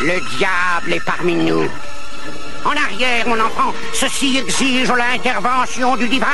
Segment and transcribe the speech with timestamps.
[0.00, 1.66] Le diable est parmi nous.
[2.64, 6.26] En arrière, mon enfant, ceci exige l'intervention du divin.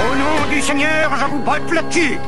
[0.00, 2.18] Au nom du Seigneur, je vous botte le cul.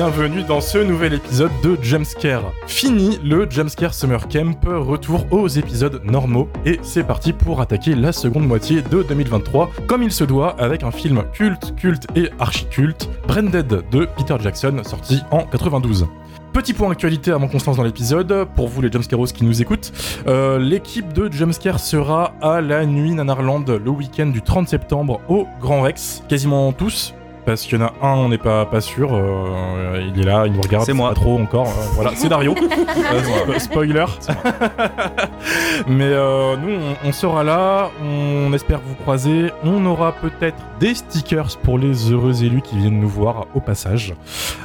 [0.00, 2.54] Bienvenue dans ce nouvel épisode de Jumpscare.
[2.66, 8.10] Fini le Jumpscare Summer Camp, retour aux épisodes normaux et c'est parti pour attaquer la
[8.10, 13.10] seconde moitié de 2023 comme il se doit avec un film culte, culte et archi-culte,
[13.28, 16.06] Branded de Peter Jackson sorti en 92.
[16.54, 19.60] Petit point actualité avant qu'on se lance dans l'épisode, pour vous les Jumpscaros qui nous
[19.60, 19.92] écoutent,
[20.26, 25.46] euh, l'équipe de Jumpscare sera à la nuit Nanarland le week-end du 30 septembre au
[25.60, 27.14] Grand Rex, quasiment tous,
[27.50, 30.44] parce qu'il y en a un, on n'est pas, pas sûr, euh, il est là,
[30.46, 31.08] il nous regarde, C'est moi.
[31.10, 32.54] pas trop encore, euh, voilà, c'est Dario,
[33.12, 34.04] Euh, spo- spoiler.
[35.88, 40.94] Mais euh, nous, on, on sera là, on espère vous croiser, on aura peut-être des
[40.94, 44.14] stickers pour les heureux élus qui viennent nous voir au passage.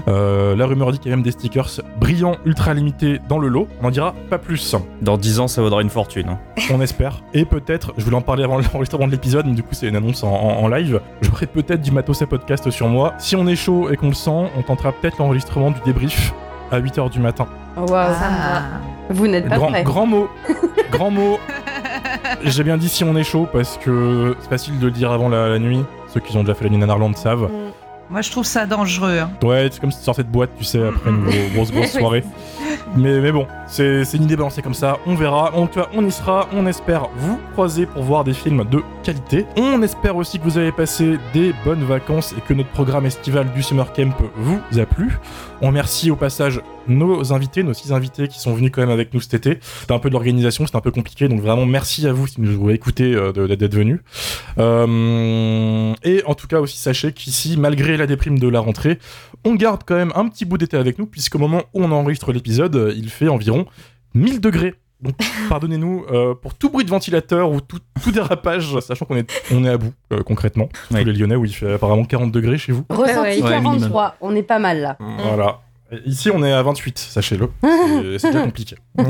[0.08, 3.48] Euh, la rumeur dit qu'il y a même des stickers brillants, ultra limités dans le
[3.48, 4.76] lot, on en dira pas plus.
[5.02, 6.30] Dans 10 ans, ça vaudra une fortune.
[6.30, 6.40] hein.
[6.72, 7.22] On espère.
[7.34, 9.96] Et peut-être, je voulais en parler avant l'enregistrement de l'épisode, mais du coup c'est une
[9.96, 11.00] annonce en, en- en live.
[11.22, 13.14] J'aurai peut-être du matos à podcast sur moi.
[13.18, 16.34] Si on est chaud et qu'on le sent, on tentera peut-être l'enregistrement du débrief
[16.72, 17.48] à 8h du matin.
[17.78, 18.62] Oh, Waouh, ça me va.
[19.10, 19.84] Vous n'êtes pas Grand, prêts.
[19.84, 20.28] grand mot.
[20.92, 21.40] grand mot.
[22.44, 25.30] J'ai bien dit si on est chaud parce que c'est facile de le dire avant
[25.30, 25.84] la, la nuit.
[26.14, 27.50] Ceux qui ont déjà fait la nuit Nanarland savent.
[28.10, 29.18] Moi, je trouve ça dangereux.
[29.20, 29.32] hein.
[29.44, 31.92] Ouais, c'est comme si tu sortais de boîte, tu sais, après une gros- grosse, grosse
[32.00, 32.24] soirée.
[32.96, 35.54] Mais, mais bon, c'est une idée balancée comme ça, on verra.
[35.56, 38.82] En tout cas, on y sera, on espère vous croiser pour voir des films de
[39.04, 39.46] qualité.
[39.58, 43.52] On espère aussi que vous avez passé des bonnes vacances et que notre programme estival
[43.54, 45.18] du Summer Camp vous a plu.
[45.62, 49.14] On remercie au passage nos invités, nos six invités qui sont venus quand même avec
[49.16, 49.58] nous cet été.
[49.82, 52.40] C'était un peu de l'organisation, c'était un peu compliqué, donc vraiment merci à vous si
[52.40, 54.00] nous avez écouté euh, d'être venus.
[54.60, 59.00] Euh, et en tout cas aussi sachez qu'ici, malgré la déprime de la rentrée,
[59.44, 62.32] on garde quand même un petit bout d'été avec nous, puisqu'au moment où on enregistre
[62.32, 63.66] l'épisode, euh, il fait environ
[64.14, 64.76] 1000 degrés.
[65.02, 65.16] Donc
[65.50, 69.64] pardonnez-nous euh, pour tout bruit de ventilateur ou tout, tout dérapage, sachant qu'on est, on
[69.64, 70.70] est à bout euh, concrètement.
[70.90, 72.86] Tous les Lyonnais où il fait apparemment 40 degrés chez vous.
[72.90, 73.50] Ressenti Ouais, ouais.
[73.50, 74.98] 43, on est pas mal là.
[75.00, 75.62] Voilà.
[75.92, 77.50] Et Ici on est à 28, sachez-le.
[78.20, 78.76] C'est- déjà compliqué.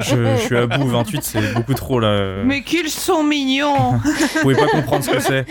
[0.00, 2.42] Je, je suis à bout, 28, c'est beaucoup trop là.
[2.44, 5.44] Mais qu'ils sont mignons Vous pouvez pas comprendre ce que c'est.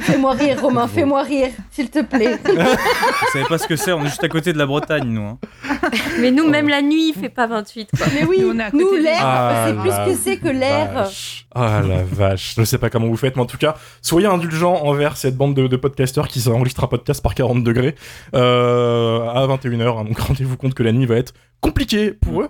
[0.00, 2.38] Fais-moi rire, Romain, fais-moi rire, s'il te plaît.
[2.44, 5.22] Vous savez pas ce que c'est, on est juste à côté de la Bretagne, nous.
[5.22, 5.38] hein.
[6.20, 7.88] Mais nous, même la nuit, il fait pas 28.
[7.96, 8.06] Quoi.
[8.14, 8.52] Mais oui, Nous,
[8.94, 11.08] l'air, Ah c'est plus la que c'est que l'air.
[11.54, 14.84] Ah la vache, je sais pas comment vous faites, mais en tout cas, soyez indulgents
[14.84, 17.96] envers cette bande de, de podcasteurs qui enregistre un podcast par 40 degrés
[18.34, 19.97] euh, à 21h.
[20.04, 22.48] Donc rendez-vous compte que la nuit va être compliquée pour eux.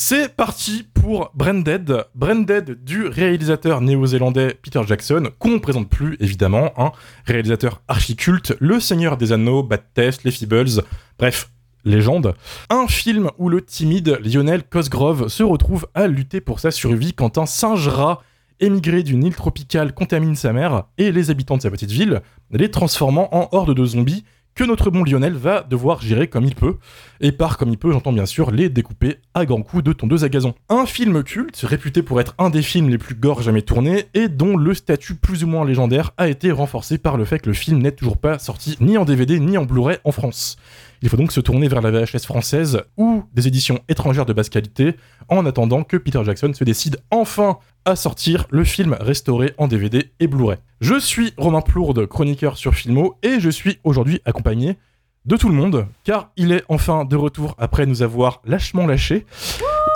[0.00, 2.04] C'est parti pour Branded.
[2.14, 6.92] Branded du réalisateur néo-zélandais Peter Jackson, qu'on ne présente plus évidemment, un
[7.24, 10.84] réalisateur archi-culte, Le Seigneur des Anneaux, Bad Test, Les Feebles,
[11.18, 11.50] bref,
[11.84, 12.36] légende.
[12.70, 17.36] Un film où le timide Lionel Cosgrove se retrouve à lutter pour sa survie quand
[17.36, 18.22] un singe rat
[18.60, 22.70] émigré d'une île tropicale contamine sa mère et les habitants de sa petite ville, les
[22.70, 24.24] transformant en horde de zombies
[24.58, 26.78] que notre bon Lionel va devoir gérer comme il peut.
[27.20, 30.24] Et par comme il peut, j'entends bien sûr les découper à grands coups de tondeuse
[30.24, 30.52] à gazon.
[30.68, 34.26] Un film culte, réputé pour être un des films les plus gore jamais tournés, et
[34.26, 37.54] dont le statut plus ou moins légendaire a été renforcé par le fait que le
[37.54, 40.56] film n'est toujours pas sorti ni en DVD ni en Blu-ray en France.
[41.02, 44.48] Il faut donc se tourner vers la VHS française ou des éditions étrangères de basse
[44.48, 44.96] qualité,
[45.28, 50.10] en attendant que Peter Jackson se décide enfin à sortir le film restauré en DVD
[50.20, 50.58] et Blu-ray.
[50.80, 54.76] Je suis Romain Plourde, chroniqueur sur Filmo, et je suis aujourd'hui accompagné
[55.24, 59.26] de tout le monde, car il est enfin de retour après nous avoir lâchement lâché.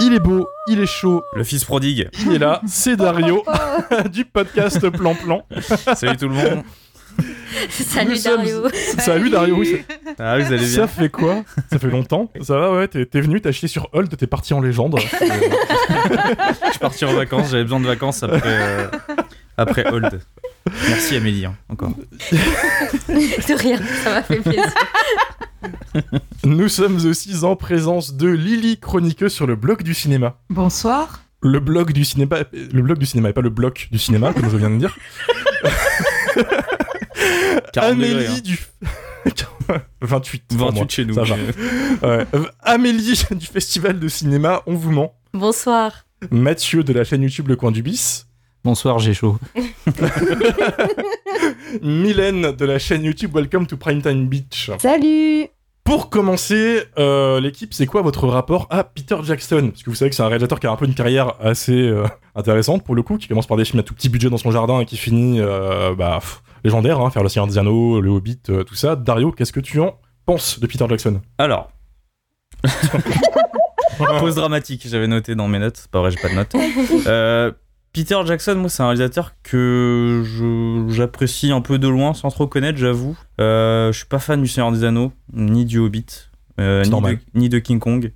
[0.01, 2.09] Il est beau, il est chaud, Le fils prodigue.
[2.21, 3.43] il est là, c'est Dario
[4.13, 5.43] du podcast Plan Plan.
[5.95, 6.63] Salut tout le monde.
[7.71, 8.69] Salut Dario.
[8.99, 9.63] Salut Dario,
[10.19, 11.45] Ah, vous allez ça fait quoi?
[11.71, 12.31] Ça fait longtemps?
[12.41, 14.99] Ça va, ouais, t'es venu, t'as chié sur Hold, t'es parti en légende.
[15.01, 18.89] Je suis parti en vacances, j'avais besoin de vacances après, euh,
[19.57, 20.21] après Hold.
[20.89, 21.91] Merci Amélie, hein, encore.
[23.09, 24.65] De rien, ça m'a fait plaisir.
[26.45, 30.37] Nous sommes aussi en présence de Lily, chroniqueuse sur le blog du cinéma.
[30.51, 31.23] Bonsoir.
[31.43, 34.49] Le blog du cinéma, le blog du cinéma et pas le bloc du cinéma, comme
[34.49, 34.97] je viens de dire.
[37.73, 38.41] 40 degrés, Amélie hein.
[38.43, 38.59] du
[40.03, 40.87] 28 pour 28 moi.
[40.89, 41.15] chez nous.
[41.15, 41.37] Ça va.
[41.37, 42.27] mais- Ouais.
[42.35, 45.15] Euh, Amélie du festival de cinéma On vous ment.
[45.33, 46.05] Bonsoir.
[46.31, 48.27] Mathieu de la chaîne YouTube Le Coin du Bis.
[48.65, 49.39] Bonsoir, j'ai chaud.
[51.83, 54.71] Mylène de la chaîne YouTube Welcome to Primetime Beach.
[54.79, 55.47] Salut
[55.85, 59.71] Pour commencer, euh, l'équipe, c'est quoi votre rapport à Peter Jackson?
[59.73, 61.73] Parce que vous savez que c'est un réalisateur qui a un peu une carrière assez
[61.77, 62.05] euh,
[62.37, 64.51] intéressante pour le coup, qui commence par des films à tout petit budget dans son
[64.53, 68.11] jardin et qui finit euh, bah, pff, légendaire, hein, faire Le Seigneur des Anneaux, Le
[68.11, 68.97] Hobbit, euh, tout ça.
[68.97, 71.21] Dario, qu'est-ce que tu en penses de Peter Jackson?
[71.39, 71.71] Alors.
[74.21, 75.77] Pause dramatique, j'avais noté dans mes notes.
[75.77, 76.55] C'est pas vrai, j'ai pas de notes.
[77.07, 77.53] Euh,
[77.93, 80.23] Peter Jackson, moi, c'est un réalisateur que
[80.89, 83.17] j'apprécie un peu de loin, sans trop connaître, j'avoue.
[83.41, 86.07] Euh, je suis pas fan du Seigneur des Anneaux, ni du Hobbit,
[86.59, 88.13] euh, de, ni de King Kong.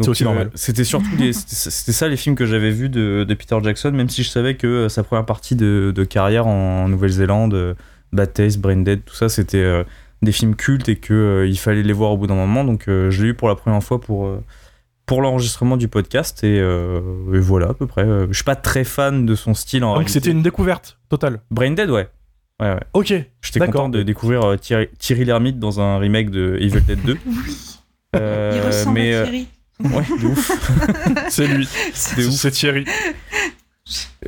[0.00, 0.50] C'est aussi normal.
[0.54, 4.08] C'était surtout des- c'était ça les films que j'avais vus de, de Peter Jackson, même
[4.08, 7.74] si je savais que euh, sa première partie de, de carrière en Nouvelle-Zélande, euh,
[8.12, 9.84] Bad Taste, Brain Dead, tout ça, c'était euh,
[10.22, 12.64] des films cultes et que euh, il fallait les voir au bout d'un moment.
[12.64, 14.42] Donc euh, je l'ai eu pour la première fois pour euh,
[15.04, 17.00] pour l'enregistrement du podcast et, euh,
[17.34, 18.04] et voilà à peu près.
[18.04, 20.12] Euh, Je suis pas très fan de son style en Donc réalité.
[20.14, 21.40] c'était une découverte totale.
[21.50, 22.08] Brain Dead, ouais.
[22.60, 22.80] Ouais, ouais.
[22.94, 23.06] Ok,
[23.42, 23.72] J'étais D'accord.
[23.82, 27.18] content de découvrir euh, Thierry, Thierry Lhermitte dans un remake de Evil Dead 2.
[28.14, 29.48] Euh, Il ressemble mais, à euh, Thierry.
[29.84, 30.50] Ouais, de ouf.
[31.28, 32.32] c'est lui, C'est ouf.
[32.34, 32.84] c'est Thierry.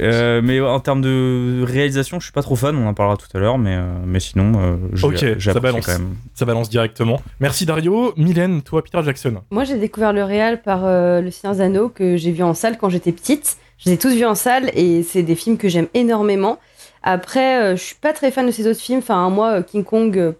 [0.00, 3.28] Euh, mais en termes de réalisation, je suis pas trop fan, on en parlera tout
[3.34, 5.86] à l'heure, mais, euh, mais sinon, euh, j'ai Ok, j'ai ça balance.
[5.86, 6.16] quand même.
[6.34, 7.20] Ça balance directement.
[7.38, 8.12] Merci Dario.
[8.16, 9.36] Mylène, toi, Peter Jackson.
[9.50, 12.76] Moi, j'ai découvert le réal par euh, Le Seigneur Anneaux que j'ai vu en salle
[12.78, 13.56] quand j'étais petite.
[13.78, 16.58] Je les ai tous vus en salle et c'est des films que j'aime énormément.
[17.04, 18.98] Après, euh, je suis pas très fan de ces autres films.
[18.98, 20.32] Enfin, moi, King Kong, euh,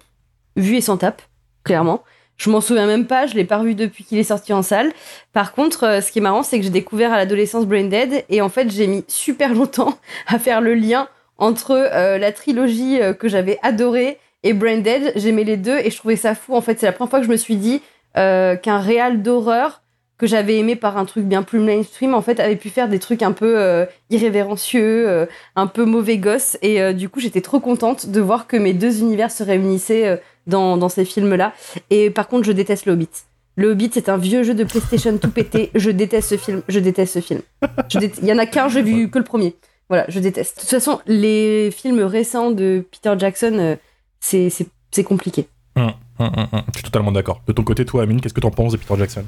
[0.57, 1.23] vu et sans tape,
[1.63, 2.03] clairement.
[2.37, 4.93] Je m'en souviens même pas, je l'ai pas revu depuis qu'il est sorti en salle.
[5.33, 8.25] Par contre, euh, ce qui est marrant, c'est que j'ai découvert à l'adolescence Brain Dead
[8.29, 11.09] et en fait, j'ai mis super longtemps à faire le lien
[11.39, 15.13] entre euh, la trilogie euh, que j'avais adorée et Brain Dead.
[15.17, 16.55] J'aimais les deux et je trouvais ça fou.
[16.55, 17.83] En fait, c'est la première fois que je me suis dit
[18.15, 19.83] qu'un réal d'horreur
[20.19, 23.01] que j'avais aimé par un truc bien plus mainstream en fait avait pu faire des
[23.01, 25.27] trucs un peu irrévérencieux,
[25.57, 29.01] un peu mauvais gosse et du coup j'étais trop contente de voir que mes deux
[29.01, 31.53] univers se réunissaient dans, dans ces films là
[31.91, 33.09] et par contre je déteste le Hobbit.
[33.57, 36.79] Le Hobbit c'est un vieux jeu de PlayStation tout pété, je déteste ce film, je
[36.81, 37.41] déteste ce film.
[37.89, 39.55] Je dé- Il y en a qu'un, j'ai vu que le premier.
[39.89, 40.57] Voilà, je déteste.
[40.57, 43.77] De toute façon, les films récents de Peter Jackson, euh,
[44.19, 45.47] c'est c'est- c'est compliqué.
[45.77, 46.31] Hum, hum.
[46.73, 47.43] Je suis totalement d'accord.
[47.47, 49.25] De ton côté, toi, Amine, qu'est-ce que t'en penses de Peter Jackson?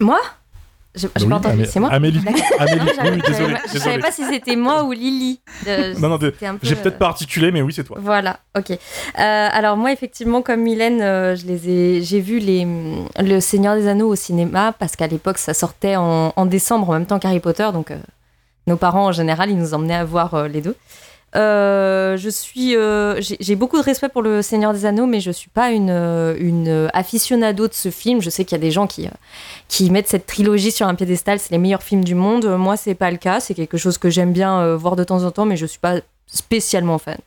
[0.00, 0.18] Moi?
[0.94, 2.20] J'ai j'ai Oui, pas entendu, c'est moi Amélie.
[2.58, 2.84] Amélie.
[2.84, 3.54] Non, Oui, désolé.
[3.72, 5.40] Je savais pas si c'était moi ou Lily.
[5.66, 7.96] Euh, Non, non, peu, j'ai peut-être euh, pas articulé, mais oui, c'est toi.
[7.98, 8.72] Voilà, ok.
[8.72, 8.76] Euh,
[9.16, 13.74] alors moi, effectivement, comme Mylène, euh, je les ai, j'ai vu les, hum, le Seigneur
[13.74, 17.18] des Anneaux au cinéma parce qu'à l'époque, ça sortait en, en décembre en même temps
[17.18, 17.96] qu'Harry Potter, donc euh,
[18.66, 20.76] nos parents en général, ils nous emmenaient à voir les deux.
[21.34, 25.30] Euh, je suis, euh, j'ai beaucoup de respect pour le Seigneur des Anneaux, mais je
[25.30, 28.20] suis pas une, euh, une aficionado de ce film.
[28.20, 29.08] Je sais qu'il y a des gens qui,
[29.68, 32.44] qui mettent cette trilogie sur un piédestal, c'est les meilleurs films du monde.
[32.56, 33.40] Moi, c'est pas le cas.
[33.40, 35.96] C'est quelque chose que j'aime bien voir de temps en temps, mais je suis pas
[36.26, 37.18] spécialement fan.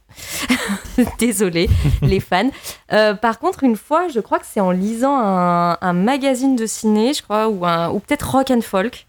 [1.20, 1.70] Désolée,
[2.02, 2.50] les fans.
[2.92, 6.66] Euh, par contre, une fois, je crois que c'est en lisant un, un magazine de
[6.66, 9.06] ciné, je crois, ou, un- ou peut-être Rock and Folk,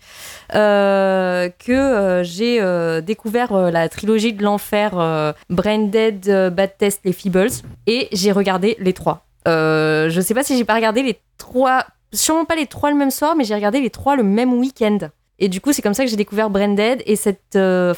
[0.50, 7.12] que euh, j'ai euh, découvert euh, la trilogie de l'enfer, euh, euh, Bad Test, les
[7.12, 7.50] Feebles,
[7.86, 9.26] et j'ai regardé les trois.
[9.48, 12.96] Euh, je sais pas si j'ai pas regardé les trois, sûrement pas les trois le
[12.96, 14.98] même soir, mais j'ai regardé les trois le même week-end.
[15.38, 17.93] Et du coup, c'est comme ça que j'ai découvert Brain Dead et cette, euh,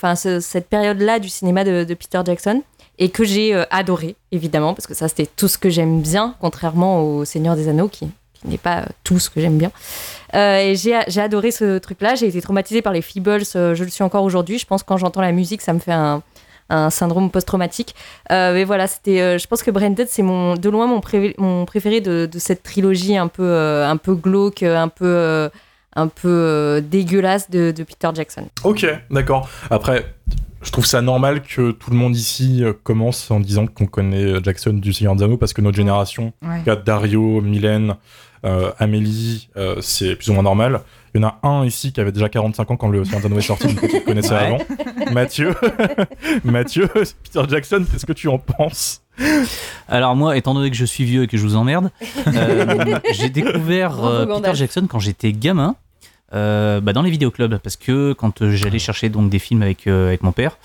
[0.69, 2.63] période-là du cinéma de, de Peter Jackson
[2.99, 6.35] et que j'ai euh, adoré, évidemment, parce que ça, c'était tout ce que j'aime bien,
[6.41, 8.09] contrairement au Seigneur des Anneaux, qui,
[8.41, 9.71] qui n'est pas euh, tout ce que j'aime bien.
[10.35, 12.15] Euh, et j'ai j'ai adoré ce truc-là.
[12.15, 14.59] J'ai été traumatisée par les Feebles, euh, je le suis encore aujourd'hui.
[14.59, 16.23] Je pense que quand j'entends la musique, ça me fait un,
[16.71, 17.95] un syndrome post-traumatique.
[18.31, 19.21] Euh, mais voilà, c'était.
[19.21, 22.29] euh, je pense que Brain Dead, c'est mon, de loin mon, pré- mon préféré de,
[22.31, 25.49] de cette trilogie un peu, euh, un peu glauque, un peu, euh,
[25.97, 28.47] un peu euh, dégueulasse de, de Peter Jackson.
[28.65, 29.49] Ok, d'accord.
[29.71, 30.15] Après,
[30.61, 34.73] je trouve ça normal que tout le monde ici commence en disant qu'on connaît Jackson
[34.75, 36.77] du Seigneur des Anneaux parce que notre génération, Ouais.
[36.85, 37.95] Dario, Mylène, euh,
[38.79, 40.81] Amélie, euh, c'est plus ou moins normal.
[41.15, 43.43] Il y en a un ici qui avait déjà 45 ans quand le Anneaux est
[43.43, 44.37] sorti, donc qui connaissait Ouais.
[44.47, 44.59] avant.
[45.13, 45.55] Mathieu,
[46.45, 49.03] Mathieu, Peter Jackson, qu'est-ce que tu en penses?
[49.89, 51.91] Alors moi, étant donné que je suis vieux et que je vous emmerde,
[52.29, 54.55] euh, j'ai découvert euh, Peter.
[54.55, 55.75] Jackson quand j'étais gamin.
[56.35, 59.87] euh, bah, dans les vidéoclubs parce que quand euh, j'allais chercher donc des films avec,
[59.87, 60.59] euh, avec mon père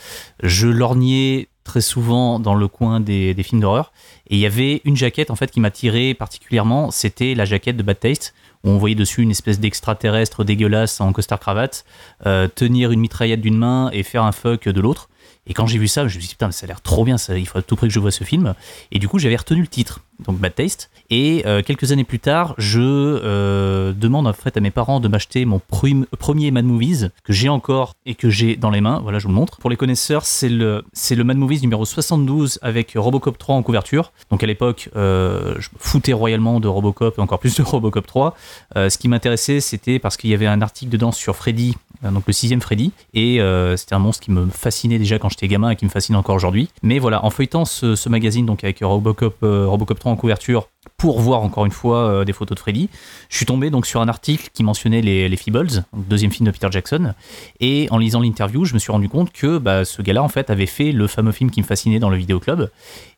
[0.44, 3.92] je lorgnais très souvent dans le coin des, films d'horreur.
[4.28, 6.92] Et il y avait une jaquette en fait qui m'attirait particulièrement.
[6.92, 11.12] C'était la jaquette de Bad Taste où on voyait dessus une espèce d'extraterrestre dégueulasse en
[11.12, 11.86] costard cravate
[12.26, 15.10] euh, tenir une mitraillette d'une main et faire un fuck de l'autre.
[15.46, 17.18] Et quand j'ai vu ça, je me suis dit, putain, ça a l'air trop bien,
[17.18, 18.54] ça, il faut à tout prix que je vois ce film.
[18.92, 20.90] Et du coup, j'avais retenu le titre, donc Bad Taste.
[21.10, 25.08] Et euh, quelques années plus tard, je euh, demande en fait à mes parents de
[25.08, 29.00] m'acheter mon premier Mad Movies, que j'ai encore et que j'ai dans les mains.
[29.04, 29.58] Voilà, je vous le montre.
[29.58, 33.64] Pour les connaisseurs, c'est le, c'est le Mad Movies numéro 72 avec Robocop 3 en
[33.64, 34.12] couverture.
[34.32, 38.36] Donc à l'époque, euh, je foutais royalement de Robocop et encore plus de Robocop 3.
[38.76, 42.24] Euh, ce qui m'intéressait, c'était parce qu'il y avait un article dedans sur Freddy, donc
[42.28, 43.40] le sixième Freddy, et
[43.78, 46.36] c'était un monstre qui me fascinait déjà quand j'étais gamin et qui me fascine encore
[46.36, 46.68] aujourd'hui.
[46.82, 50.68] Mais voilà, en feuilletant ce, ce magazine, donc avec Robocop, Robocop 3 couverture,
[50.98, 52.90] pour voir encore une fois euh, des photos de Freddy,
[53.30, 56.52] je suis tombé donc sur un article qui mentionnait les, les Feebles, deuxième film de
[56.52, 57.14] Peter Jackson,
[57.60, 60.50] et en lisant l'interview, je me suis rendu compte que bah, ce gars-là en fait
[60.50, 62.70] avait fait le fameux film qui me fascinait dans le vidéoclub,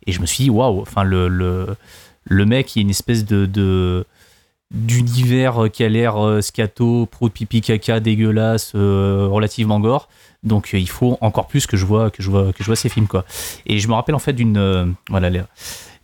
[0.08, 1.76] et je me suis dit waouh, enfin le, le
[2.28, 4.06] le mec il a une espèce de, de
[4.72, 10.10] d'univers qui a l'air euh, scato, pro pipi caca dégueulasse, euh, relativement gore.
[10.44, 12.90] Donc il faut encore plus que je vois que je vois que je vois ces
[12.90, 13.26] films quoi.
[13.66, 15.44] Et je me rappelle en fait d'une voilà les-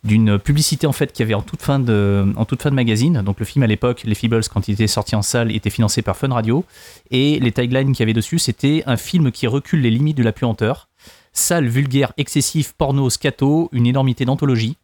[0.04, 2.74] d'une publicité en fait qu'il y avait en toute fin de en toute fin de
[2.74, 3.22] magazine.
[3.22, 6.02] Donc le film à l'époque, les Feebles quand il était sorti en salle, était financé
[6.02, 6.64] par Fun Radio
[7.10, 10.22] et les taglines qu'il y avait dessus, c'était un film qui recule les limites de
[10.22, 10.88] la puanteur.
[11.32, 14.76] Sale, vulgaire, excessif, porno, scato, une énormité d'anthologie.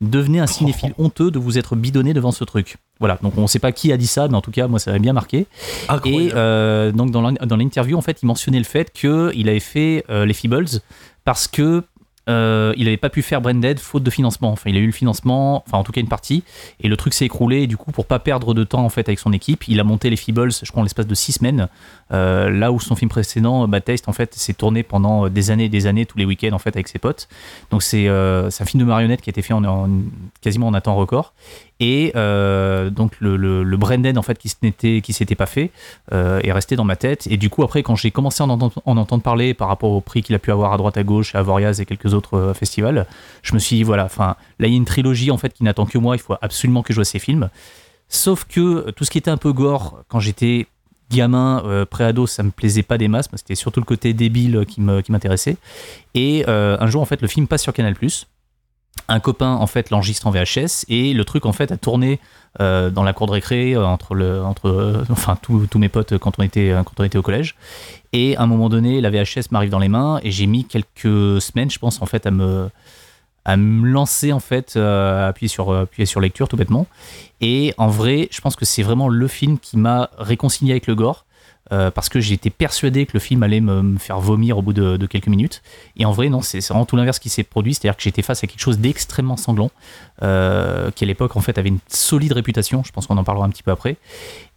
[0.00, 2.76] Devenez un cinéphile honteux de vous être bidonné devant ce truc.
[2.98, 4.78] Voilà, donc on ne sait pas qui a dit ça, mais en tout cas, moi,
[4.78, 5.46] ça m'a bien marqué.
[6.04, 7.22] Et euh, donc dans
[7.56, 10.80] l'interview, en fait, il mentionnait le fait qu'il avait fait euh, les Feebles
[11.24, 11.84] parce que
[12.28, 14.50] euh, il n'avait pas pu faire Branded faute de financement.
[14.52, 16.42] Enfin, il a eu le financement, enfin en tout cas une partie,
[16.80, 17.62] et le truc s'est écroulé.
[17.62, 19.84] Et du coup, pour pas perdre de temps en fait avec son équipe, il a
[19.84, 21.68] monté les Feebles, je crois en l'espace de six semaines.
[22.12, 25.64] euh, là où son film précédent, Bad Taste, en fait, s'est tourné pendant des années
[25.64, 27.28] et des années tous les week-ends en fait avec ses potes.
[27.70, 29.88] Donc c'est euh, c'est un film de marionnette qui a été fait en, en-
[30.40, 31.32] quasiment en un temps record.
[31.80, 35.72] Et euh, donc le, le, Branded en fait qui s'était qui s'était pas fait
[36.12, 37.26] euh, est resté dans ma tête.
[37.28, 40.00] Et du coup après quand j'ai commencé à en entendre, en parler par rapport au
[40.00, 42.54] prix qu'il a pu avoir à droite à gauche à Avoriaz et quelques autres euh,
[42.54, 43.06] festivals,
[43.42, 45.64] je me suis dit voilà, enfin là il y a une trilogie en fait qui
[45.64, 46.14] n'attend que moi.
[46.14, 47.50] Il faut absolument que je vois ces films.
[48.08, 50.68] Sauf que tout ce qui était un peu gore quand j'étais
[51.10, 53.28] gamin, euh, pré-ado, ça me plaisait pas des masses.
[53.34, 55.56] C'était surtout le côté débile qui m'intéressait.
[56.14, 57.96] Et un jour en fait le film passe sur Canal
[59.08, 62.20] un copain en fait l'enregistre en VHS et le truc en fait a tourné
[62.60, 66.18] euh, dans la cour de récré euh, entre le entre euh, enfin tous mes potes
[66.18, 67.56] quand on était quand on était au collège.
[68.12, 71.40] Et à un moment donné la VHS m'arrive dans les mains et j'ai mis quelques
[71.40, 72.70] semaines je pense en fait à me
[73.44, 76.86] à me lancer en fait à sur appuyer sur lecture tout bêtement.
[77.40, 80.94] Et en vrai je pense que c'est vraiment le film qui m'a réconcilié avec le
[80.94, 81.26] gore
[81.72, 85.06] euh, parce que j'étais persuadé que le film allait me, faire vomir au bout de,
[85.06, 85.62] quelques minutes
[85.96, 87.74] et en vrai, non, c'est vraiment tout l'inverse qui s'est produit.
[87.74, 89.70] C'est-à-dire que j'étais face à quelque chose d'extrêmement sanglant,
[90.22, 92.82] euh, qui à l'époque, en fait, avait une solide réputation.
[92.84, 93.96] Je pense qu'on en parlera un petit peu après.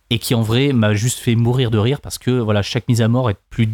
[0.09, 3.01] Et qui, en vrai, m'a juste fait mourir de rire parce que, voilà, chaque mise
[3.01, 3.69] à mort est plus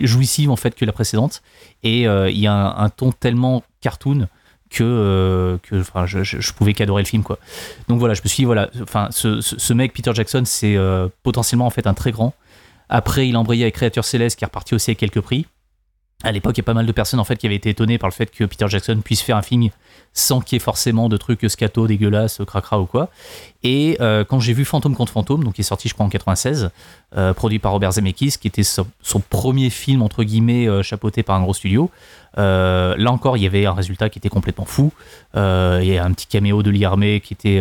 [0.00, 1.42] jouissive, en fait, que la précédente.
[1.82, 4.28] Et euh, il y a un, ton tellement cartoon
[4.70, 5.58] que,
[6.06, 7.38] je, je- pouvais qu'adorer le film, quoi.
[7.88, 10.76] Donc voilà, je me suis dit, voilà, enfin, ce, mec, Peter Jackson, c'est
[11.22, 12.34] potentiellement, en fait, un très grand.
[12.94, 15.46] Après, il a embrayé avec Créature Céleste, qui est reparti aussi avec quelques prix
[16.24, 17.98] à l'époque, il y a pas mal de personnes en fait qui avaient été étonnées
[17.98, 19.68] par le fait que Peter Jackson puisse faire un film
[20.12, 23.10] sans qu'il y ait forcément de trucs scato, dégueulasses, cracra ou quoi.
[23.62, 26.10] Et euh, quand j'ai vu Fantôme contre Fantôme, donc qui est sorti je crois en
[26.10, 26.70] 96,
[27.16, 28.86] euh, produit par Robert Zemeckis, qui était son,
[29.30, 31.90] premier film entre guillemets euh, chapeauté par un gros studio,
[32.36, 34.92] là encore il y avait un résultat qui était complètement fou.
[35.34, 37.60] Il y a un petit caméo de Lee qui était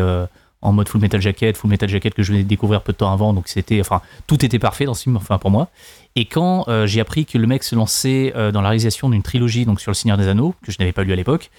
[0.61, 2.97] en mode Full Metal Jacket, Full Metal Jacket que je venais de découvrir peu de
[2.97, 5.69] temps avant, donc c'était, enfin, tout était parfait dans ce film, enfin pour moi.
[6.15, 9.23] Et quand euh, j'ai appris que le mec se lançait euh, dans la réalisation d'une
[9.23, 11.49] trilogie, donc sur le Seigneur des Anneaux, que je n'avais pas lu à l'époque,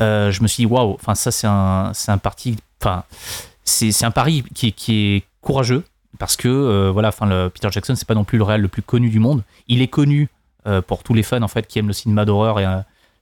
[0.00, 2.20] euh, je me suis dit waouh, enfin ça c'est un, c'est un
[2.80, 3.04] enfin
[3.64, 5.84] c'est, un pari qui, est- qui est courageux
[6.18, 9.10] parce que voilà, enfin Peter Jackson c'est pas non plus le réal le plus connu
[9.10, 9.42] du monde.
[9.66, 10.28] Il est connu
[10.86, 12.64] pour tous les fans en fait qui aiment le cinéma d'horreur et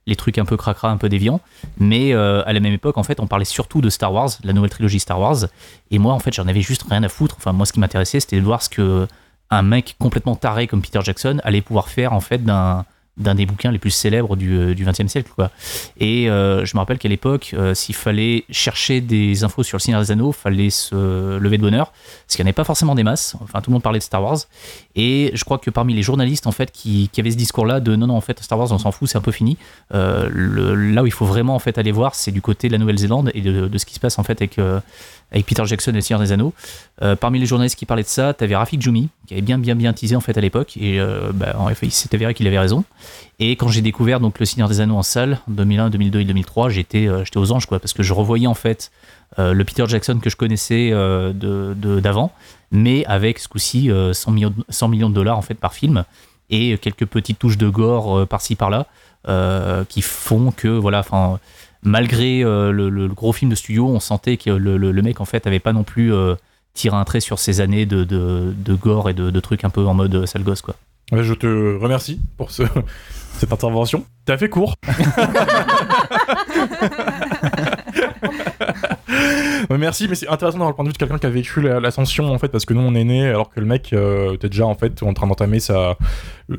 [0.07, 1.41] les trucs un peu cracra, un peu déviants.
[1.79, 4.53] Mais euh, à la même époque, en fait, on parlait surtout de Star Wars, la
[4.53, 5.47] nouvelle trilogie Star Wars.
[5.91, 7.37] Et moi, en fait, j'en avais juste rien à foutre.
[7.39, 9.07] Enfin, moi, ce qui m'intéressait, c'était de voir ce que
[9.51, 12.85] un mec complètement taré comme Peter Jackson allait pouvoir faire en fait d'un
[13.17, 15.51] d'un des bouquins les plus célèbres du, euh, 20e siècle quoi.
[15.99, 19.81] Et euh, je me rappelle qu'à l'époque euh, s'il fallait chercher des infos sur le
[19.81, 21.93] Seigneur des Anneaux, fallait se lever de bonheur
[22.27, 23.35] parce qu'il n'y en avait pas forcément des masses.
[23.41, 24.39] Enfin tout le monde parlait de Star Wars
[24.97, 27.81] et je crois que parmi les journalistes en fait qui, qui avaient ce discours là
[27.81, 29.57] de non non en fait Star Wars on s'en fout, c'est un peu fini.
[29.91, 33.31] Là où il faut vraiment en fait aller voir, c'est du côté de la Nouvelle-Zélande
[33.35, 34.59] et de, de ce qui se passe en fait avec
[35.33, 36.53] avec Peter Jackson et le Seigneur des Anneaux.
[37.21, 39.93] Parmi les journalistes qui parlaient de ça, t'avais Rafik Djoumi, qui avait bien bien bien
[39.95, 41.01] teasé en fait à l'époque, et
[41.33, 42.85] bah, en effet il s'est avéré qu'il avait raison.
[43.39, 46.25] Et quand j'ai découvert donc le Seigneur des Anneaux en salle, en 2001, 2002 et
[46.25, 48.91] 2003, j'étais euh, j'étais aux anges quoi, parce que je revoyais en fait
[49.39, 52.33] euh, le Peter Jackson que je connaissais euh, de d'avant,
[52.71, 55.75] mais avec ce coup-ci euh, 100 millions de, 100 millions de dollars en fait par
[55.75, 56.05] film.
[56.49, 58.87] et quelques petites touches de gore par-ci par-là
[59.89, 61.41] qui font que voilà, enfin
[61.83, 65.73] malgré le, gros film de studio, on sentait que le, mec en fait avait pas
[65.73, 66.13] non plus
[66.75, 69.71] tiré un trait sur ses années de, de, de gore et de, de trucs un
[69.71, 70.77] peu en mode sale gosse quoi.
[71.13, 72.63] Je te remercie pour ce,
[73.39, 74.05] cette intervention.
[74.25, 74.75] T'as fait court.
[79.79, 81.81] Merci, mais c'est intéressant d'avoir le point de vue de quelqu'un qui a vécu la-
[81.81, 84.49] l'ascension en fait, parce que nous on est né alors que le mec euh, était
[84.49, 85.97] déjà en fait en train d'entamer sa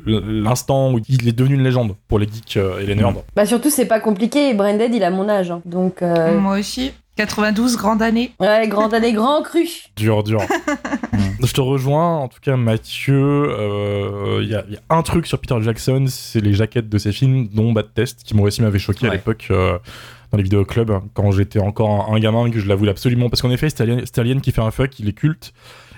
[0.06, 3.12] l'instant où il est devenu une légende pour les geeks euh, et les nerds.
[3.36, 5.60] Bah surtout c'est pas compliqué, Branded il a mon âge, hein.
[5.64, 6.92] donc euh, Moi aussi.
[7.16, 8.32] 92, grande année.
[8.38, 9.66] ouais, grand année, grand cru.
[9.96, 10.40] Dur, dur.
[11.48, 13.14] Je te rejoins, en tout cas, Mathieu.
[13.16, 16.90] euh, Il y, a- il y a un truc sur Peter Jackson, c'est les jaquettes
[16.90, 19.78] de ses films, dont Bad Test, qui moi aussi m'avait choqué à l'époque euh,
[20.30, 23.30] dans les vidéoclubs, quand j'étais encore un, un gamin, que je la voulais absolument.
[23.30, 25.54] Parce qu'en effet, c'est Alien, Alien qui fait un fuck, il est culte.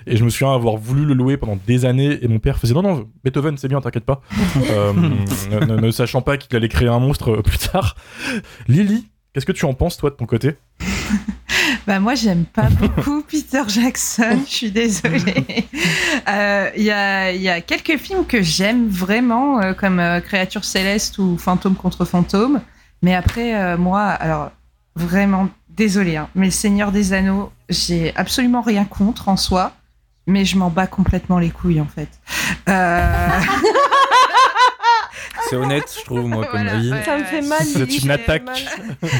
[0.07, 2.73] Et je me souviens avoir voulu le louer pendant des années, et mon père faisait
[2.73, 4.21] non, non, Beethoven, c'est bien, t'inquiète pas.
[4.71, 7.95] Euh, ne, ne- ne sachant pas qu'il allait créer un monstre plus tard.
[8.69, 10.53] Lily, qu'est-ce que tu en penses, toi, de ton côté?
[11.87, 15.45] Bah moi j'aime pas beaucoup Peter Jackson, je suis désolée.
[16.27, 20.63] Euh, Il y, a, y a quelques films que j'aime vraiment, euh, comme euh, Créature
[20.63, 22.61] céleste ou Fantôme contre fantôme.
[23.01, 24.51] Mais après, moi, alors
[24.95, 29.71] vraiment désolée, hein, mais le Seigneur des Anneaux, j'ai absolument rien contre en soi,
[30.27, 32.09] mais je m'en bats complètement les couilles en fait.
[35.51, 36.91] C'est honnête, je trouve, moi, comme Voilà, avis.
[36.91, 37.59] ouais, Ça me fait mal.
[37.61, 38.43] C'est une attaque.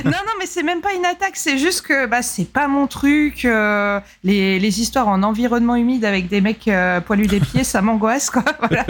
[0.05, 2.87] non, non, mais c'est même pas une attaque, c'est juste que bah, c'est pas mon
[2.87, 3.43] truc.
[3.45, 7.81] euh, les, les histoires en environnement humide avec des mecs euh, poilus des pieds, ça
[7.81, 8.43] m'angoisse, quoi.
[8.59, 8.85] Voilà.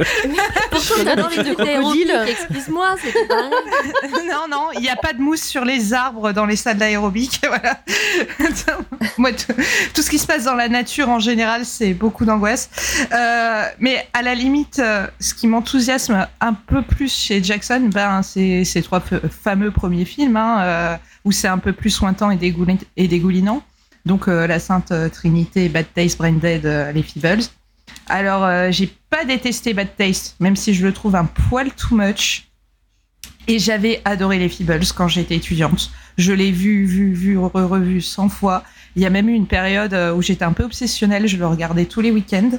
[0.69, 2.07] Pourquoi t'as envie de de crocodile.
[2.07, 2.95] crocodile Excuse-moi,
[3.27, 3.41] pas
[4.25, 7.41] non, non, il n'y a pas de mousse sur les arbres dans les salles d'aérobic.
[7.51, 7.81] Voilà.
[9.17, 9.53] Moi, tout,
[9.93, 12.69] tout ce qui se passe dans la nature en général, c'est beaucoup d'angoisse.
[13.12, 17.10] Euh, mais à la limite, euh, ce qui m'enthousiasme un peu plus
[17.41, 21.89] Jackson, ben, c'est ces trois fameux premiers films hein, euh, où c'est un peu plus
[21.91, 23.63] sointant et, dégoulin- et dégoulinant.
[24.05, 27.44] Donc, euh, La Sainte Trinité, Bad Taste, Brain Dead, euh, les Feebles.
[28.07, 32.48] Alors, j'ai pas détesté Bad Taste, même si je le trouve un poil too much.
[33.48, 35.91] Et j'avais adoré les Feebles quand j'étais étudiante.
[36.17, 38.63] Je l'ai vu, vu, vu, re- revu 100 fois.
[38.96, 41.85] Il y a même eu une période où j'étais un peu obsessionnelle, je le regardais
[41.85, 42.51] tous les week-ends.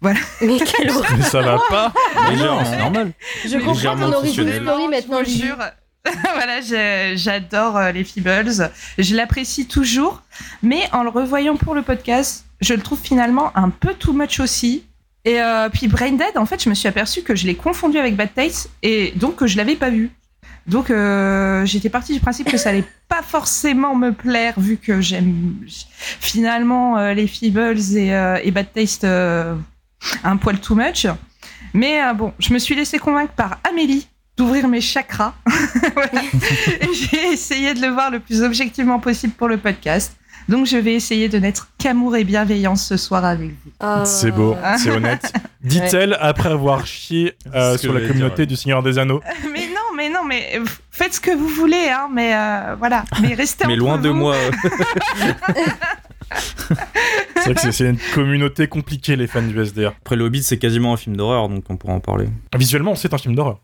[0.00, 0.14] Mais.
[0.40, 1.92] Mais ça va pas
[2.30, 3.12] Légèrement, c'est normal.
[3.44, 4.62] Je comprends ton origin obsessionnel.
[4.62, 5.58] story maintenant, je jure.
[6.34, 6.60] voilà,
[7.16, 8.70] j'adore euh, les Feebles.
[8.98, 10.22] Je l'apprécie toujours.
[10.62, 14.40] Mais en le revoyant pour le podcast, je le trouve finalement un peu too much
[14.40, 14.84] aussi.
[15.24, 17.98] Et euh, puis Brain Dead, en fait, je me suis aperçue que je l'ai confondu
[17.98, 20.10] avec Bad Taste et donc que je l'avais pas vu.
[20.68, 25.00] Donc euh, j'étais partie du principe que ça allait pas forcément me plaire vu que
[25.00, 25.56] j'aime
[26.20, 29.54] finalement euh, les Feebles et, euh, et Bad Taste euh,
[30.24, 31.06] un poil too much.
[31.74, 35.34] Mais euh, bon, je me suis laissée convaincre par Amélie d'ouvrir mes chakras.
[35.94, 36.22] Voilà.
[36.80, 40.16] Et j'ai essayé de le voir le plus objectivement possible pour le podcast.
[40.48, 43.70] Donc je vais essayer de n'être qu'amour et bienveillance ce soir avec vous.
[43.80, 44.04] Ah.
[44.06, 45.32] C'est beau, c'est honnête.
[45.62, 48.46] Dit-elle après avoir chié euh, sur la communauté dire, ouais.
[48.46, 49.20] du Seigneur des Anneaux.
[49.52, 53.04] Mais non, mais non, mais euh, faites ce que vous voulez, hein, mais euh, voilà.
[53.20, 54.36] Mais restez Mais entre loin de moi.
[57.36, 59.88] C'est vrai que c'est- une communauté compliquée, les fans du SDR.
[60.00, 62.28] Après, le Hobbit, c'est quasiment un film d'horreur, donc on pourra en parler.
[62.56, 63.60] Visuellement, c'est un film d'horreur.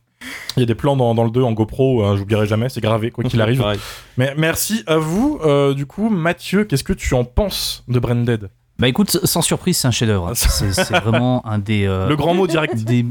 [0.56, 2.80] Il y a des plans dans, dans le 2 en GoPro, euh, j'oublierai jamais, c'est
[2.80, 3.58] gravé, quoi qu'il arrive.
[3.60, 3.80] Pareil.
[4.16, 5.38] Mais merci à vous.
[5.44, 8.48] Euh, du coup, Mathieu, qu'est-ce que tu en penses de Branded?
[8.78, 10.32] Bah écoute, sans surprise, c'est un chef-d'œuvre.
[10.34, 11.86] C'est c'est vraiment un des.
[11.86, 12.74] euh, Le grand mot direct.
[12.76, 13.06] des-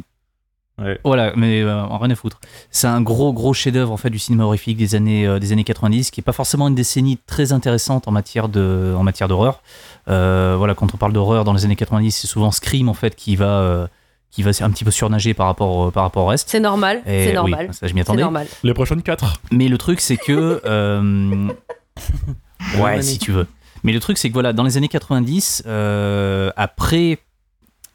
[0.81, 0.99] Ouais.
[1.03, 2.39] Voilà, mais euh, rien à foutre.
[2.71, 5.63] C'est un gros, gros chef-d'œuvre en fait du cinéma horrifique des années, euh, des années
[5.63, 9.61] 90, qui est pas forcément une décennie très intéressante en matière de, en matière d'horreur.
[10.09, 13.15] Euh, voilà, quand on parle d'horreur dans les années 90, c'est souvent Scream en fait
[13.15, 13.87] qui va, euh,
[14.31, 16.49] qui va un petit peu surnager par rapport, au- par rapport au reste.
[16.49, 17.69] C'est normal, c'est oui, normal.
[17.71, 18.23] ça je m'y C'est attendais.
[18.23, 18.47] normal.
[18.63, 19.41] Les prochaines 4.
[19.51, 20.59] Mais le truc, c'est que.
[20.65, 21.49] euh,
[22.79, 23.47] ouais, si tu veux.
[23.83, 27.19] Mais le truc, c'est que voilà, dans les années 90, euh, après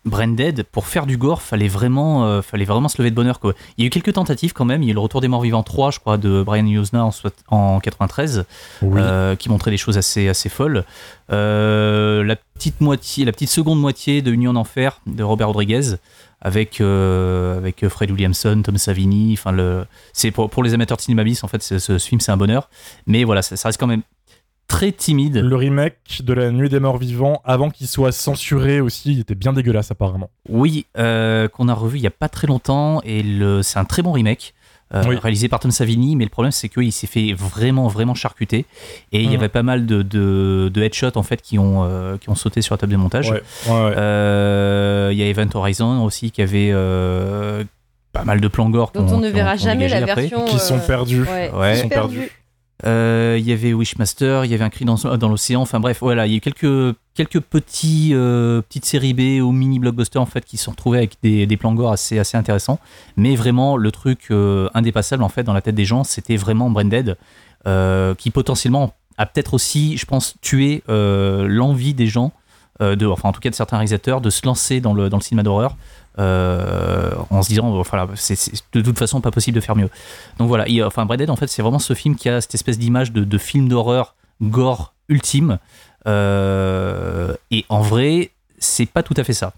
[0.09, 3.41] Branded, pour faire du gore, fallait vraiment, euh, fallait vraiment se lever de bonheur.
[3.41, 3.55] Quoi.
[3.77, 4.83] Il y a eu quelques tentatives quand même.
[4.83, 7.05] Il y a eu le Retour des Morts Vivants 3, je crois, de Brian Usna
[7.05, 7.11] en,
[7.49, 8.45] en 93,
[8.83, 9.01] Oui.
[9.03, 10.85] euh, qui montrait des choses assez, assez folles.
[11.33, 15.97] Euh, la petite moitié, la petite seconde moitié de Union en Enfer de Robert Rodriguez.
[16.41, 21.25] Avec, avec Fred Williamson, Tom Savini, enfin le, c'est pour, pour les amateurs de cinéma
[21.25, 22.71] bis en fait, ce, ce film c'est un bonheur.
[23.09, 24.03] Mais voilà, ça, ça reste quand même
[24.69, 25.39] très timide.
[25.39, 29.35] Le remake de La Nuit des Morts Vivants, avant qu'il soit censuré aussi, il était
[29.35, 30.31] bien dégueulasse apparemment.
[30.49, 33.85] Oui, euh, qu'on a revu il y a pas très longtemps et le, c'est un
[33.85, 34.55] très bon remake.
[34.95, 35.17] euh, Oui.
[35.17, 38.65] réalisé par Tom Savini, mais le problème c'est qu'il s'est fait vraiment vraiment charcuter
[39.13, 39.35] et il y Mhm.
[39.35, 42.63] avait pas mal de, de, de headshots en fait qui ont, euh, qui ont sauté
[42.63, 43.31] sur la table de montage.
[43.31, 43.93] Ouais, ouais, ouais.
[43.99, 47.65] Euh, Il y a Event Horizon aussi qui avait, euh,
[48.15, 49.99] pas mal de plans gore Dont qui ont- on ne qui verra qui jamais la
[49.99, 50.23] après.
[50.23, 50.45] version.
[50.47, 51.23] Qui sont perdus.
[51.25, 51.77] Ouais, Ouais.
[51.77, 52.17] Ils sont perdu.
[52.17, 52.33] perdus.
[52.87, 55.63] Euh, Il y avait Wishmaster, il y avait un cri dans, l'océan.
[55.63, 59.53] Enfin bref, voilà, il y a eu quelques, quelques petits, euh, petites séries B ou
[59.53, 62.79] mini blockbusters en fait qui se sont retrouvés avec des, plans gore assez, assez intéressants.
[63.17, 66.71] Mais vraiment, le truc euh, indépassable en fait dans la tête des gens, c'était vraiment
[66.71, 67.17] Branded,
[68.19, 72.33] qui potentiellement a peut-être aussi, je pense, tué l'envie des gens,
[72.81, 75.77] de, enfin en tout cas de certains réalisateurs, de se lancer dans le cinéma d'horreur.
[76.19, 79.89] Euh, en se disant, voilà, c'est de toute façon pas possible de faire mieux.
[80.39, 83.13] Donc voilà, il- enfin en fait c'est vraiment ce film qui a cette espèce d'image
[83.13, 85.59] de, film d'horreur gore ultime.
[86.07, 89.53] Euh, et en vrai, c'est pas tout à fait ça.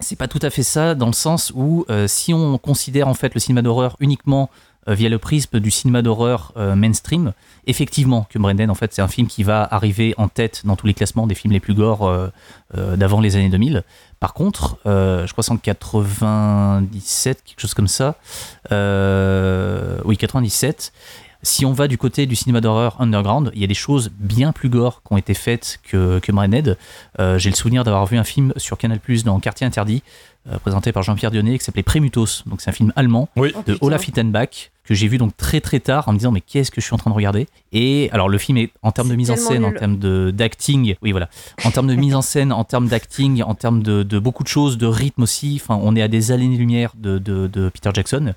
[0.00, 3.14] C'est pas tout à fait ça dans le sens où euh, si on considère en
[3.14, 4.50] fait le cinéma d'horreur uniquement
[4.88, 7.32] euh, via le prisme du cinéma d'horreur euh, mainstream,
[7.68, 10.88] effectivement que Brendan en fait c'est un film qui va arriver en tête dans tous
[10.88, 12.28] les classements des films les plus gore euh,
[12.76, 13.84] euh, d'avant les années 2000.
[14.22, 18.14] Par contre, euh, je crois c'est en 97, quelque chose comme ça.
[18.70, 20.92] Euh, oui, 97.
[21.44, 24.52] Si on va du côté du cinéma d'horreur underground, il y a des choses bien
[24.52, 26.76] plus gore qui ont été faites que, que Brained.
[27.18, 30.04] Euh, J'ai le souvenir d'avoir vu un film sur Canal Plus dans Quartier Interdit,
[30.48, 32.44] euh, présenté par Jean-Pierre Dionnet, qui s'appelait Prémutos.
[32.46, 33.50] Donc c'est un film allemand Oui.
[33.56, 33.86] Oh, de putain.
[33.86, 36.80] Olaf Ittenbach que j'ai vu donc très très tard en me disant mais qu'est-ce que
[36.80, 37.46] je suis en train de regarder?
[37.72, 40.96] Et alors le film est en termes de mise en scène en termes de d'acting
[41.02, 41.28] oui voilà
[41.64, 44.48] en termes de mise en scène en termes d'acting en termes de, de beaucoup de
[44.48, 47.90] choses de rythme aussi enfin on est à des années lumière de, de, de Peter
[47.94, 48.34] Jackson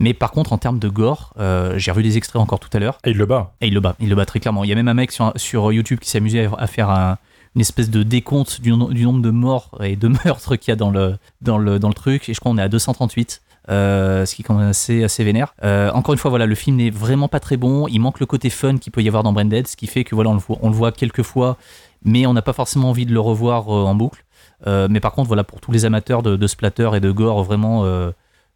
[0.00, 2.78] mais par contre en termes de gore euh, j'ai revu des extraits encore tout à
[2.78, 3.52] l'heure Et il le bat.
[3.60, 4.64] et il le bat, il le bat très clairement.
[4.64, 6.90] Il y a même un mec sur, sur YouTube qui s'est amusé à, à faire
[6.90, 7.18] un-
[7.54, 10.72] une espèce de décompte du, no- du nombre de morts et de meurtres qu'il y
[10.72, 12.28] a dans le, dans, le, dans le truc.
[12.28, 13.40] Et je crois qu'on est à 238.
[13.70, 15.54] euh, ce qui est quand même assez, assez vénère.
[15.64, 17.86] Euh, encore une fois, voilà, le film n'est vraiment pas très bon.
[17.88, 20.14] Il manque le côté fun qu'il peut y avoir dans Branded, ce qui fait que
[20.14, 21.56] voilà, on le voit, on le voit quelques fois,
[22.04, 24.24] mais on n'a pas forcément envie de le revoir euh, en boucle.
[24.66, 27.84] Mais par contre, voilà, pour tous les amateurs de, de splatter et de gore vraiment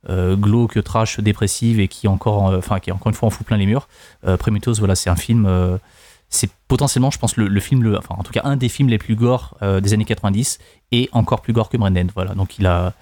[0.08, 3.56] glauque, trash, dépressive et qui encore, euh, enfin, qui encore une fois en fout plein
[3.56, 3.88] les murs,
[4.26, 5.46] euh, Prometheus, voilà, c'est un film.
[5.46, 5.78] euh,
[6.34, 8.88] c'est potentiellement, je pense, le, le film, le, enfin, en tout cas, un des films
[8.88, 10.58] les plus gore euh, des années 90
[10.90, 12.10] et encore plus gore que Brendan.
[12.14, 12.94] Voilà, donc il a,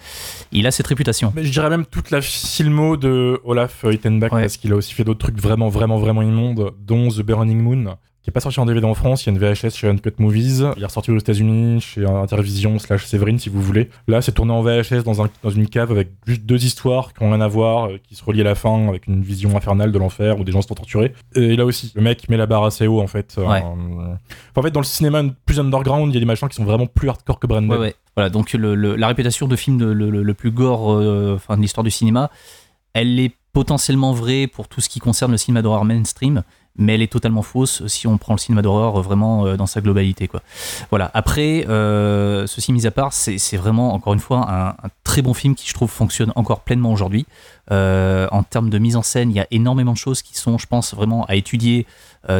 [0.51, 1.31] il a cette réputation.
[1.33, 4.41] Mais je dirais même toute la filmo de Olaf Ittenbach, Ouais.
[4.41, 7.95] parce qu'il a aussi fait d'autres trucs vraiment, vraiment, vraiment immondes, dont The Burning Moon,
[8.23, 9.25] qui est pas sorti en DVD en France.
[9.25, 10.63] Il y a une VHS chez Uncut Movies.
[10.77, 13.89] Il est ressorti aux États-Unis chez Intervision slash Séverine, si vous voulez.
[14.07, 17.23] Là, c'est tourné en VHS dans, un, dans une cave avec juste deux histoires qui
[17.23, 19.91] ont rien à voir, euh, qui se relient à la fin avec une vision infernale
[19.91, 21.13] de l'enfer où des gens se font torturer.
[21.35, 23.35] Et là aussi, le mec met la barre assez haut, en fait.
[23.39, 23.43] Euh,
[24.55, 26.85] en fait, dans le cinéma plus underground, il y a des machins qui sont vraiment
[26.87, 27.69] plus hardcore que Brandon.
[27.73, 27.95] Ouais, ouais.
[28.15, 31.55] Voilà, donc le- le- la réputation de film le, le- le plus gore euh, enfin,
[31.57, 32.29] de l'histoire du cinéma,
[32.93, 36.43] elle est potentiellement vraie pour tout ce qui concerne le cinéma d'horreur mainstream,
[36.77, 39.65] mais elle est totalement fausse si on prend le cinéma d'horreur euh, vraiment euh, dans
[39.65, 40.27] sa globalité.
[40.27, 40.41] Quoi.
[40.89, 41.11] Voilà.
[41.13, 45.55] Après, euh, ceci mis à part, c'est vraiment, encore une fois, un, très bon film
[45.55, 47.25] qui, je trouve, fonctionne encore pleinement aujourd'hui.
[47.69, 50.67] En termes de mise en scène, il y a énormément de choses qui sont, je
[50.67, 51.85] pense, vraiment à étudier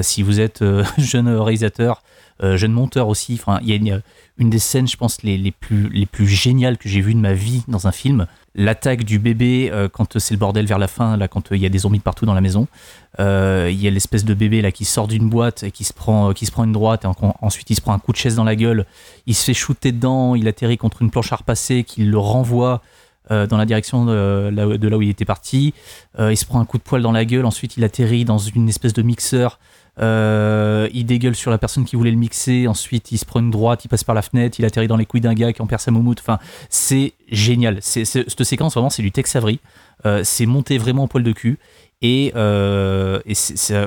[0.01, 0.63] si vous êtes
[0.97, 2.03] jeune réalisateur,
[2.41, 3.39] jeune monteur aussi.
[3.41, 4.01] Enfin, il y a une,
[4.37, 7.19] une des scènes, je pense, les, les, plus, les plus géniales que j'ai vues de
[7.19, 8.27] ma vie dans un film.
[8.53, 11.61] L'attaque du bébé euh, quand c'est le bordel vers la fin, là, quand euh, il
[11.61, 12.67] y a des zombies partout dans la maison.
[13.19, 15.93] Euh, Il y a l'espèce de bébé là qui sort d'une boîte et qui se
[15.93, 18.17] prend, qui se prend une droite et en- ensuite il se prend un coup de
[18.17, 18.85] chaise dans la gueule.
[19.25, 22.81] Il se fait shooter dedans, il atterrit contre une planche à repasser qui le renvoie
[23.29, 25.73] dans la direction de là, où il était parti.
[26.19, 28.67] Il se prend un coup de poil dans la gueule, ensuite il atterrit dans une
[28.67, 29.57] espèce de mixeur.
[29.99, 33.51] Euh, il dégueule sur la personne qui voulait le mixer, ensuite il se prend une
[33.51, 35.67] droite, il passe par la fenêtre, il atterrit dans les couilles d'un gars qui en
[35.67, 36.19] perd sa moumoute.
[36.21, 37.77] Enfin, c'est génial.
[37.81, 39.59] Cette séquence, vraiment, c'est du Tex Avery.
[40.05, 41.59] Euh, c'est monté vraiment au poil de cul.
[42.01, 43.19] Et, euh,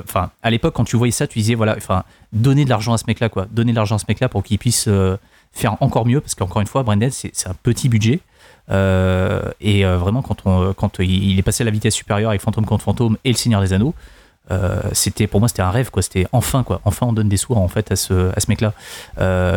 [0.07, 2.97] enfin, à l'époque, quand tu voyais ça, tu disais, voilà, enfin, donner de l'argent à
[2.97, 3.47] ce mec-là, quoi.
[3.51, 4.87] Donner de l'argent à ce mec-là pour qu'il puisse
[5.51, 8.21] faire encore mieux, parce qu'encore une fois, Branded, c'est, un petit budget.
[8.69, 13.17] Et vraiment, quand, quand il est passé à la vitesse supérieure avec Fantôme contre Fantôme
[13.25, 13.93] et Le Seigneur des Anneaux,
[14.51, 16.01] euh, c'était pour moi c'était un rêve quoi.
[16.01, 16.81] C'était enfin quoi.
[16.85, 18.73] Enfin on donne des sous en fait à ce, à ce mec là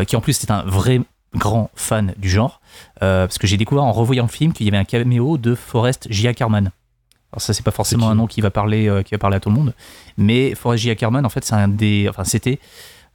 [0.04, 1.00] qui en plus était un vrai
[1.34, 2.60] grand fan du genre.
[3.02, 5.54] Euh, parce que j'ai découvert en revoyant le film qu'il y avait un caméo de
[5.54, 6.28] Forrest J.
[6.28, 6.70] Ackerman
[7.32, 9.40] alors ça c'est pas forcément un nom qui va parler euh, qui va parler à
[9.40, 9.74] tout le monde.
[10.16, 10.90] Mais Forrest J.
[10.90, 12.58] Ackerman en fait c'est un des enfin c'était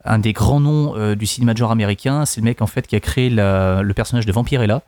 [0.05, 2.25] un des grands noms euh, du cinéma de genre américain.
[2.27, 4.83] C'est le mec en fait qui a créé la- le personnage de Vampirella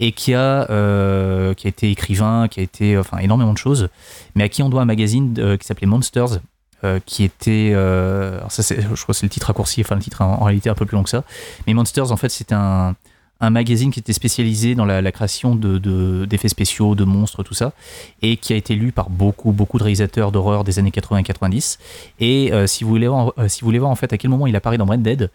[0.00, 3.88] et qui a, euh, qui a été écrivain, qui a été enfin énormément de choses,
[4.34, 6.38] mais à qui on doit un magazine euh, qui s'appelait Monsters,
[6.84, 10.22] euh, qui était, euh, c'est, je crois que c'est le titre raccourci, enfin le titre
[10.22, 11.24] en, en réalité un peu plus long que ça,
[11.66, 12.94] mais Monsters en fait c'était un,
[13.40, 17.54] un magazine qui était spécialisé dans la, création de, de- d'effets spéciaux, de monstres, tout
[17.54, 17.72] ça,
[18.22, 21.22] et qui a été lu par beaucoup, beaucoup de réalisateurs d'horreur des années 80 et
[21.22, 21.78] 90.
[22.20, 24.30] Et euh, si, vous voulez voir, euh, si vous voulez voir en fait à quel
[24.30, 25.30] moment il apparaît dans Branded,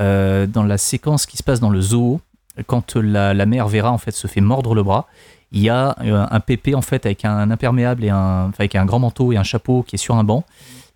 [0.00, 2.20] euh, dans la séquence qui se passe dans le zoo,
[2.66, 5.06] quand la, mère Vera en fait se fait mordre le bras
[5.52, 8.98] il y a euh, un pépé en fait avec un imperméable et avec un grand
[8.98, 10.44] manteau et un chapeau qui est sur un banc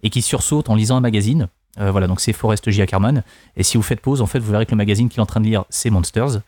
[0.02, 1.48] et qui sursaute en lisant un magazine.
[1.78, 2.82] Euh, voilà, donc c'est Forrest J.
[2.82, 3.22] Ackerman.
[3.56, 5.26] Et si vous faites pause, en fait, vous verrez que le magazine qu'il est en
[5.26, 6.40] train de lire, c'est Monsters.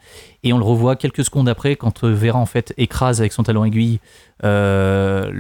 [0.42, 3.44] Et on le revoit quelques secondes après, quand euh, Vera, en fait, écrase avec son
[3.44, 4.01] talon aiguille
[4.42, 5.31] le,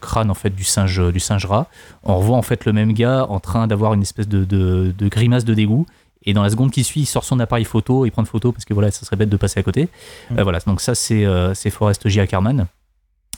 [0.00, 1.00] crâne, en fait, du singe,
[1.46, 1.66] rat.
[2.04, 5.54] On revoit, en fait, le même gars en train d'avoir une espèce de grimace de
[5.54, 5.84] dégoût.
[6.28, 8.52] Et dans la seconde qui suit, il sort son appareil photo, il prend une photo
[8.52, 9.88] parce que voilà, ça serait bête de passer à côté.
[10.36, 12.20] Euh, voilà, donc ça, c'est euh, c'est Forrest J.
[12.20, 12.66] Ackerman.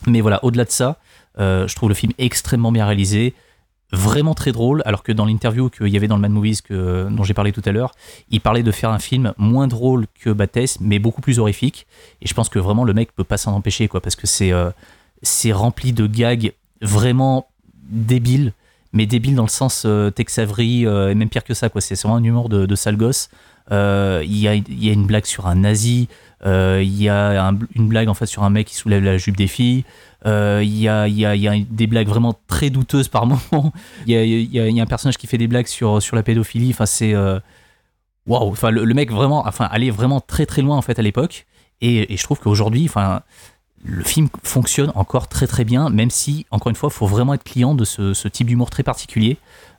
[0.09, 0.99] Mais voilà, au-delà de ça,
[1.39, 3.33] euh, je trouve le film extrêmement bien réalisé,
[3.93, 7.07] vraiment très drôle, alors que dans l'interview qu'il y avait dans le Mad Movies que,
[7.09, 7.93] dont j'ai parlé tout à l'heure,
[8.29, 11.87] il parlait de faire un film moins drôle que Battès, mais beaucoup plus horrifique.
[12.23, 14.53] Et je pense que vraiment le mec peut pas s'en empêcher, quoi, parce que c'est
[14.53, 14.71] euh,
[15.23, 17.47] c'est rempli de gags vraiment
[17.89, 18.53] débiles,
[18.93, 21.81] mais débiles dans le sens euh, Tex Avery, euh, et même pire que ça, quoi.
[21.81, 23.29] C'est vraiment un humour de, de sale gosse.
[23.71, 24.55] Euh, Il y, a,
[24.93, 26.09] une blague sur un nazi,
[26.45, 29.37] il y a un- une blague en fait sur un mec qui soulève la jupe
[29.37, 29.85] des filles.
[30.25, 31.07] Il y, a,
[31.71, 33.73] des blagues vraiment très douteuses par moments.
[34.07, 36.71] Il y a, un personnage qui fait des blagues sur, la pédophilie.
[36.71, 37.15] Enfin, c'est.
[38.27, 38.51] Waouh!
[38.51, 39.47] Enfin, le, le mec vraiment.
[39.47, 41.47] Enfin, allait vraiment très très loin en fait à l'époque.
[41.81, 43.23] Et, et je trouve qu'aujourd'hui, enfin.
[43.85, 47.35] Le film fonctionne encore très très bien, même si, encore une fois, il faut vraiment
[47.35, 49.39] être client de ce, type d'humour très particulier,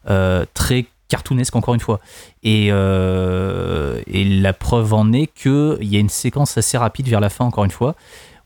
[0.09, 1.99] euh, très cartoonesque encore une fois.
[2.43, 7.29] Et, euh, la preuve en est qu'il y a une séquence assez rapide vers la
[7.29, 7.95] fin, encore une fois,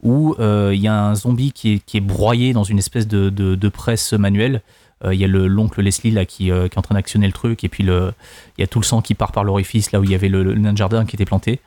[0.04, 4.14] où euh, il y a un zombie qui est, broyé dans une espèce de presse
[4.14, 4.62] manuelle.
[5.04, 7.28] Euh, Il y a le- l'oncle Leslie là, qui, euh, qui est en train d'actionner
[7.28, 8.14] le truc, et puis il
[8.58, 10.42] y a tout le sang qui part par l'orifice, là où il y avait le,
[10.44, 11.60] le nain de jardin qui était planté.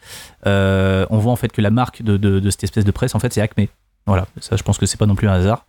[0.46, 3.14] Euh, on voit en fait que la marque de, de- de cette espèce de presse,
[3.14, 3.66] en fait, c'est Acme.
[4.06, 5.66] Voilà, ça je pense que c'est pas non plus un hasard.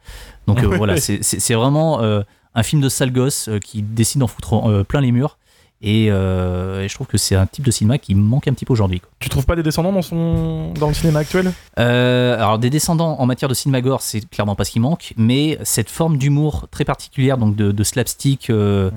[0.47, 2.21] Donc euh, voilà, c'est- vraiment euh,
[2.55, 5.37] un film de sale gosse euh, qui décide d'en foutre plein les murs.
[5.81, 8.65] Et, euh, et je trouve que c'est un type de cinéma qui manque un petit
[8.65, 9.01] peu aujourd'hui.
[9.19, 10.73] Tu trouves pas des descendants dans, son...
[10.73, 11.53] dans le cinéma actuel?
[11.79, 15.13] Euh, alors des descendants en matière de cinéma gore, c'est clairement pas ce qui manque,
[15.15, 18.91] mais cette forme d'humour très particulière, donc de, de slapstick euh,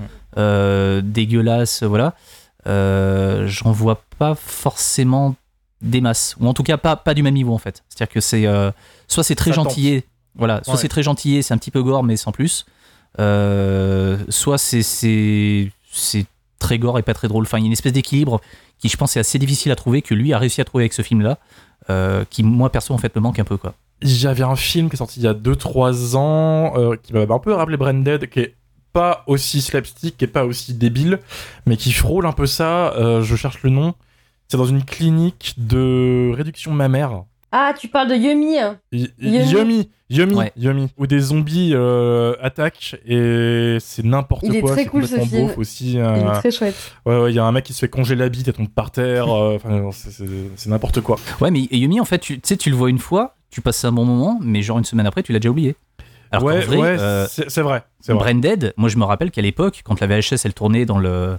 [1.05, 2.15] dégueulasse, voilà,
[2.67, 5.37] j'en vois pas forcément
[5.83, 7.85] des masses, ou en tout cas pas, pas du même niveau en fait.
[7.89, 8.45] C'est-à-dire que c'est
[9.07, 10.81] soit c'est très gentillé, voilà, soit Ouais.
[10.81, 12.67] c'est très gentillé, c'est un petit peu gore mais sans plus,
[13.19, 15.69] soit c'est
[16.63, 17.45] très gore et pas très drôle.
[17.45, 18.41] Enfin, il y a une espèce d'équilibre
[18.79, 20.95] qui, je pense, est assez difficile à trouver que lui a réussi à trouver avec
[20.95, 21.39] ce film-là,
[21.91, 23.59] euh, qui moi perso en fait me manque un peu.
[24.01, 27.39] J'avais un film qui est sorti il y a 2-3 ans, euh, qui m'a un
[27.39, 28.55] peu rappelé Branded, qui est
[28.93, 31.19] pas aussi slapstick, qui pas aussi débile,
[31.67, 32.93] mais qui frôle un peu ça.
[32.95, 33.95] euh, je cherche le nom.
[34.49, 37.25] C'est dans une clinique de réduction mammaire.
[37.53, 38.59] Ah, tu parles de Yumi.
[38.59, 38.79] hein.
[38.93, 39.11] Yumi.
[39.21, 40.53] Yumi, Yumi, Ouais.
[40.57, 44.73] Yumi, où des zombies euh, attaquent et c'est n'importe Il est quoi.
[44.73, 45.51] très cool, ce film.
[45.59, 45.93] aussi.
[45.95, 46.75] Il euh, est très chouette.
[47.05, 48.69] Ouais, ouais, il y a un mec qui se fait congeler la bite et tombe
[48.69, 49.29] par terre.
[49.29, 51.19] euh, Enfin, c'est- n'importe quoi.
[51.41, 53.85] Ouais, mais Yumi, en fait, tu tu sais, tu le vois une fois, tu passes
[53.85, 55.77] un bon moment, mais genre une semaine après, tu l'as déjà oublié.
[56.31, 57.83] Alors ouais, qu'en vrai, ouais, euh, c'est vrai.
[58.09, 61.37] Branded, moi je me rappelle qu'à l'époque, quand la VHS elle tournait dans le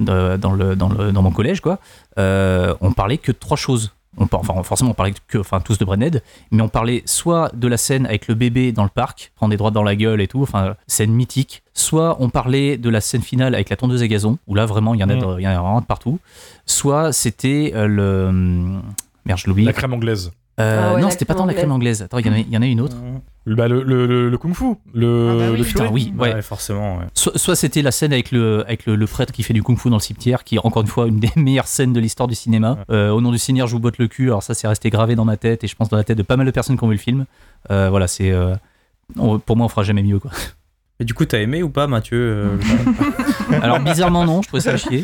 [0.00, 1.78] dans dans le dans, le, dans mon collège quoi,
[2.18, 3.92] euh, on parlait que de trois choses.
[4.18, 7.50] On, par- enfin forcément on parlait que enfin tous de Branded, mais on parlait soit
[7.54, 10.20] de la scène avec le bébé dans le parc, prendre des droites dans la gueule
[10.20, 11.62] et tout, enfin scène mythique.
[11.72, 14.92] Soit on parlait de la scène finale avec la tondeuse à gazon, où là vraiment
[14.92, 15.20] il y en a, Mm.
[15.20, 16.18] de- il y en a vraiment de partout.
[16.66, 18.30] Soit c'était euh, le
[19.24, 19.64] merde je l'oublie.
[19.64, 20.30] La crème anglaise.
[20.60, 22.02] Euh, Ah ouais, non, c'était pas crème tant la crème anglaise.
[22.02, 22.96] Attends, il y en a- il y, en a une autre.
[23.44, 24.76] Bah, le, le, le, le kung-fu.
[24.94, 25.58] Le, Ah bah oui.
[25.58, 25.92] le Putain, furet.
[25.92, 26.34] oui, ouais.
[26.34, 26.98] Ouais, forcément.
[26.98, 27.04] ouais.
[27.14, 29.88] Soit, soit c'était la scène avec le, avec le, le prêtre qui fait du kung-fu
[29.90, 32.36] dans le cimetière, qui est encore une fois une des meilleures scènes de l'histoire du
[32.36, 32.78] cinéma.
[32.90, 34.26] Euh, au nom du Seigneur, je vous botte le cul.
[34.28, 36.22] Alors ça, c'est resté gravé dans ma tête et je pense dans la tête de
[36.22, 37.26] pas mal de personnes qui ont vu le film.
[37.72, 38.54] Euh, voilà, c'est euh,
[39.16, 40.30] pour moi, on fera jamais mieux quoi.
[41.00, 42.56] Et du coup, t'as aimé ou pas, Mathieu euh,
[43.62, 45.02] Alors bizarrement non, je trouvais ça chier.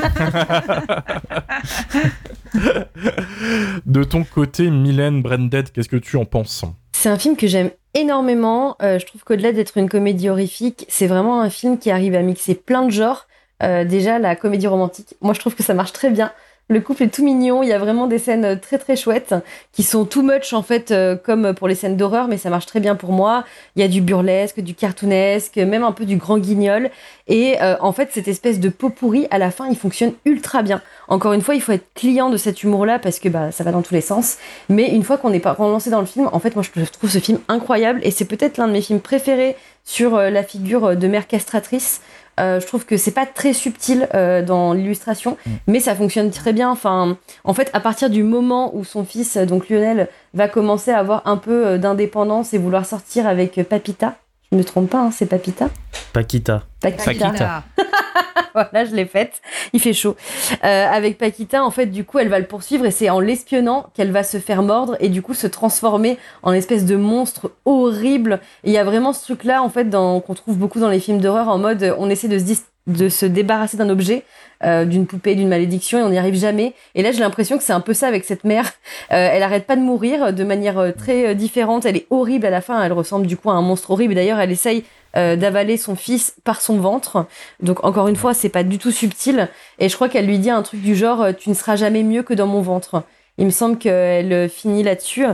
[3.87, 6.65] De ton côté, Mylène Branded, qu'est-ce que tu en penses?
[7.01, 8.77] C'est un film que j'aime énormément.
[8.83, 12.23] Euh, je trouve qu'au-delà d'être une comédie horrifique, c'est vraiment un film qui arrive à
[12.23, 13.29] mixer plein de genres.
[13.63, 16.33] Euh, déjà, la comédie romantique, moi je trouve que ça marche très bien.
[16.71, 19.35] Le couple est tout mignon, il y a vraiment des scènes euh, très très chouettes
[19.73, 22.67] qui sont too much en fait, euh, comme pour les scènes d'horreur, mais ça marche
[22.67, 23.45] très bien pour moi.
[23.75, 26.91] Il y a du burlesque, du cartoonesque, même un peu du grand guignol.
[27.27, 30.63] Et euh, en fait, cette espèce de pot pourri, à la fin, il fonctionne ultra
[30.63, 30.83] bien.
[31.09, 33.73] Encore une fois, il faut être client de cet humour-là parce que bah, ça va
[33.73, 34.37] dans tous les sens.
[34.69, 37.09] Mais une fois qu'on est pas lancé dans le film, en fait, moi, je trouve
[37.09, 40.97] ce film incroyable et c'est peut-être l'un de mes films préférés sur euh, la figure
[40.97, 42.03] de mère castratrice.
[42.39, 46.53] Euh, je trouve que c'est pas très subtil euh, dans l'illustration, mais ça fonctionne très
[46.53, 46.71] bien.
[46.71, 50.91] Enfin, en fait, à partir du moment où son fils, euh, donc Lionel, va commencer
[50.91, 54.17] à avoir un peu d'indépendance et vouloir sortir avec Papita,
[54.51, 55.69] je me trompe pas, hein, c'est Papita.
[56.13, 56.63] Paquita.
[56.81, 57.05] Paquita.
[57.05, 57.65] Paquita.
[58.55, 59.43] voilà, je l'ai faite.
[59.73, 60.17] Il fait chaud.
[60.65, 63.87] Euh, avec Paquita, en fait, du coup, elle va le poursuivre et c'est en l'espionnant
[63.95, 68.41] qu'elle va se faire mordre et du coup se transformer en espèce de monstre horrible.
[68.65, 71.49] Il y a vraiment ce truc-là, en fait, qu'on trouve beaucoup dans les films d'horreur,
[71.49, 74.25] en mode on essaie de se, dis- de se débarrasser d'un objet,
[74.65, 76.75] euh, d'une poupée, d'une malédiction et on n'y arrive jamais.
[76.97, 78.65] Et là, j'ai l'impression que c'est un peu ça avec cette mère.
[79.11, 81.87] Euh, elle arrête pas de mourir de manière euh, très différente.
[81.87, 82.83] Elle est horrible à la fin.
[82.83, 84.15] Elle ressemble du coup à un monstre horrible.
[84.15, 87.27] D'ailleurs, elle essaye d'avaler son fils par son ventre.
[87.61, 89.49] Donc encore une fois, c'est pas du tout subtil.
[89.79, 92.23] Et je crois qu'elle lui dit un truc du genre "Tu ne seras jamais mieux
[92.23, 93.03] que dans mon ventre".
[93.39, 95.25] Il me semble qu'elle finit là-dessus.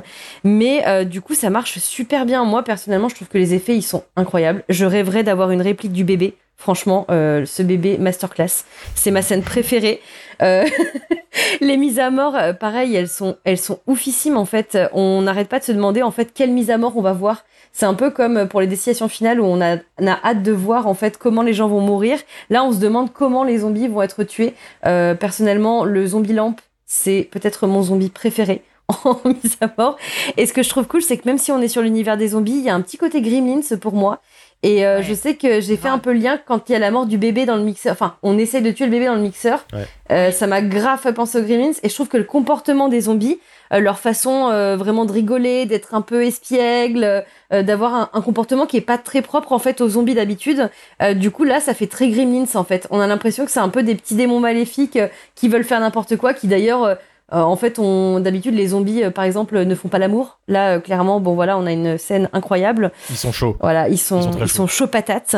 [0.44, 2.44] Mais du coup, ça marche super bien.
[2.44, 4.62] Moi, personnellement, je trouve que les effets, ils sont incroyables.
[4.68, 6.34] Je rêverais d'avoir une réplique du bébé.
[6.64, 10.00] Franchement, euh, ce bébé masterclass, c'est ma scène préférée.
[10.40, 10.64] Euh,
[11.60, 14.78] les mises à mort, euh, pareil, elles sont, elles sont oufissimes en fait.
[14.94, 17.44] On n'arrête pas de se demander en fait quelle mise à mort on va voir.
[17.74, 20.52] C'est un peu comme pour les destinations finales où on a, on a hâte de
[20.52, 22.18] voir en fait comment les gens vont mourir.
[22.48, 24.54] Là, on se demande comment les zombies vont être tués.
[24.80, 28.62] Personnellement, le zombie lampe, c'est peut-être mon zombie préféré
[29.04, 29.98] en mise à mort.
[30.38, 32.28] Et ce que je trouve cool, c'est que même si on est sur l'univers des
[32.28, 34.20] zombies, il y a un petit côté Gremlins pour moi.
[34.64, 35.02] Et euh, Ouais.
[35.02, 37.04] je sais que j'ai fait un peu le lien quand il y a la mort
[37.06, 37.92] du bébé dans le mixeur.
[37.92, 39.66] Enfin, on essaie de tuer le bébé dans le mixeur.
[39.74, 39.86] Ouais.
[40.10, 41.72] Euh, ça m'a grave fait penser aux Gremlins.
[41.82, 43.38] Et je trouve que le comportement des zombies,
[43.72, 48.20] euh, leur façon euh, vraiment de rigoler, d'être un peu espiègle, euh, d'avoir un, un
[48.22, 50.70] comportement qui est pas très propre en fait aux zombies d'habitude.
[51.02, 52.86] Euh, du coup, là, ça fait très Gremlins en fait.
[52.90, 55.80] On a l'impression que c'est un peu des petits démons maléfiques euh, qui veulent faire
[55.80, 56.96] n'importe quoi, qui d'ailleurs
[57.32, 60.38] euh, en fait, on d'habitude les zombies, euh, par exemple, ne font pas l'amour.
[60.46, 62.92] Là, euh, clairement, bon voilà, on a une scène incroyable.
[63.08, 63.56] Ils sont chauds.
[63.60, 65.36] Voilà, ils sont Ils sont chauds patates.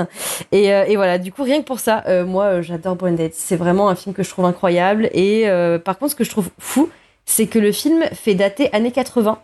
[0.50, 3.32] Et, et voilà, du coup, rien que pour ça, moi, j'adore Branded.
[3.34, 5.08] C'est vraiment un film que je trouve incroyable.
[5.12, 5.46] Et
[5.84, 6.88] par contre, ce que je trouve fou,
[7.24, 9.38] c'est que le film fait dater années 80.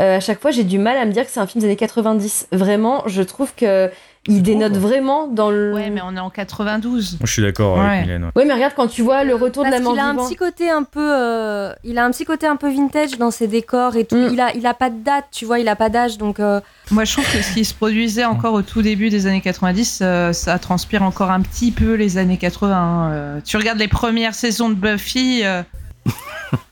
[0.00, 1.66] Euh, à chaque fois, j'ai du mal à me dire que c'est un film des
[1.66, 2.48] années 90.
[2.52, 3.90] Vraiment, je trouve que
[4.26, 5.72] il dénote vraiment dans le.
[5.72, 7.12] Ouais, mais on est en 92.
[7.20, 7.84] Moi, je suis d'accord Ouais.
[7.86, 8.24] avec Mylène.
[8.24, 8.30] ouais.
[8.36, 10.26] Ouais, mais regarde quand tu vois le retour de la mort qu'il a un vivant.
[10.26, 13.46] petit côté un peu, euh, il a un petit côté un peu vintage dans ses
[13.46, 14.16] décors et tout.
[14.16, 14.28] Mm.
[14.32, 16.60] Il a, il a pas de date, tu vois, il a pas d'âge, donc euh,
[16.90, 20.00] Moi, je trouve que ce qui se produisait encore au tout début des années 90,
[20.02, 22.76] euh, ça transpire encore un petit peu les années 80.
[22.76, 23.10] hein.
[23.12, 25.42] Euh, tu regardes les premières saisons de Buffy.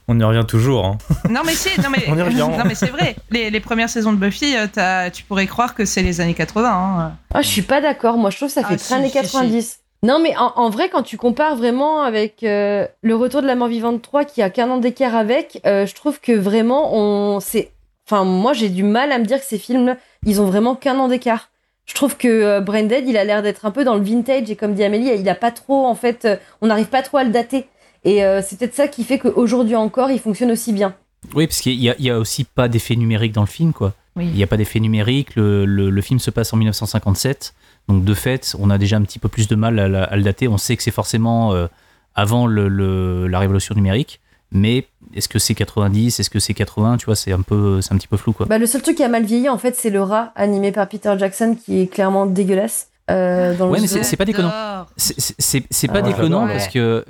[0.09, 0.85] On y revient toujours.
[0.87, 0.99] hein.
[1.31, 2.39] Non, mais si, non, mais, On y revient.
[2.39, 3.17] non, mais c'est vrai.
[3.31, 6.69] Les, les premières saisons de Buffy, euh, tu pourrais croire que c'est les années 80.
[6.71, 7.13] hein.
[7.35, 8.17] Ah, je suis pas d'accord.
[8.17, 9.33] Moi, je trouve que ça fait Ah, très si, années si, si.
[9.33, 9.79] 90.
[10.03, 13.57] Non, mais en, en vrai, quand tu compares vraiment avec euh, Le Retour de la
[13.57, 17.41] mort vivante 3, qui a qu'un an d'écart avec, euh, je trouve que vraiment, on.
[17.41, 17.73] c'est
[18.09, 20.97] Enfin, moi, j'ai du mal à me dire que ces films, ils ont vraiment qu'un
[21.01, 21.51] an d'écart.
[21.87, 24.55] Je trouve que euh, Branded, il a l'air d'être un peu dans le vintage, et
[24.55, 27.25] comme dit Amélie, il a pas trop, en fait, euh, on n'arrive pas trop à
[27.25, 27.67] le dater.
[28.07, 30.95] Et euh, c'est peut-être ça qui fait qu'aujourd'hui encore, il fonctionne aussi bien.
[31.35, 33.93] Oui, parce qu'il y, a- aussi pas d'effet numérique dans le film, quoi.
[34.15, 34.27] Oui.
[34.29, 35.35] Il n'y a pas d'effet numérique.
[35.35, 37.53] Le, le- le film se passe en 1957.
[37.89, 40.47] Donc, de fait, on a déjà un petit peu plus de mal à, le dater.
[40.49, 41.67] On sait que c'est forcément euh,
[42.15, 44.21] avant le- le- la révolution numérique.
[44.53, 47.93] Mais est-ce que c'est 90 Est-ce que c'est 80 Tu vois, c'est un, peu, c'est
[47.93, 48.47] un petit peu flou, quoi.
[48.47, 50.89] Bah, le seul truc qui a mal vieilli, en fait, c'est le rat animé par
[50.89, 52.89] Peter Jackson, qui est clairement dégueulasse.
[53.09, 54.51] euh, dans Ouais, le mais c'est- c'est pas déconnant.
[54.97, 57.05] C'est- C'est c'est- c'est pas Ah, déconnant parce que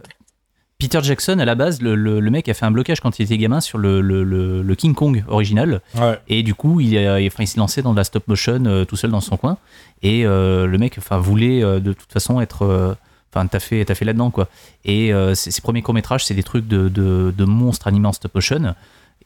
[0.79, 3.23] Peter Jackson, à la base, le, le- le mec a fait un blocage quand il
[3.23, 5.81] était gamin sur le, le- le- le King Kong original.
[5.95, 6.19] Ouais.
[6.29, 8.85] Et du coup, il, a- enfin, il s'est lancé dans de la stop motion euh,
[8.85, 9.57] tout seul dans son coin.
[10.03, 12.63] Et euh, le mec enfin, voulait euh, de toute façon être.
[12.63, 12.95] euh,
[13.35, 14.49] Enfin, t'as fait, t'as fait là-dedans, quoi.
[14.87, 18.13] Et euh, ses, ses premiers courts-métrages, c'est des trucs de, de- de monstres animés en
[18.15, 18.75] stop motion.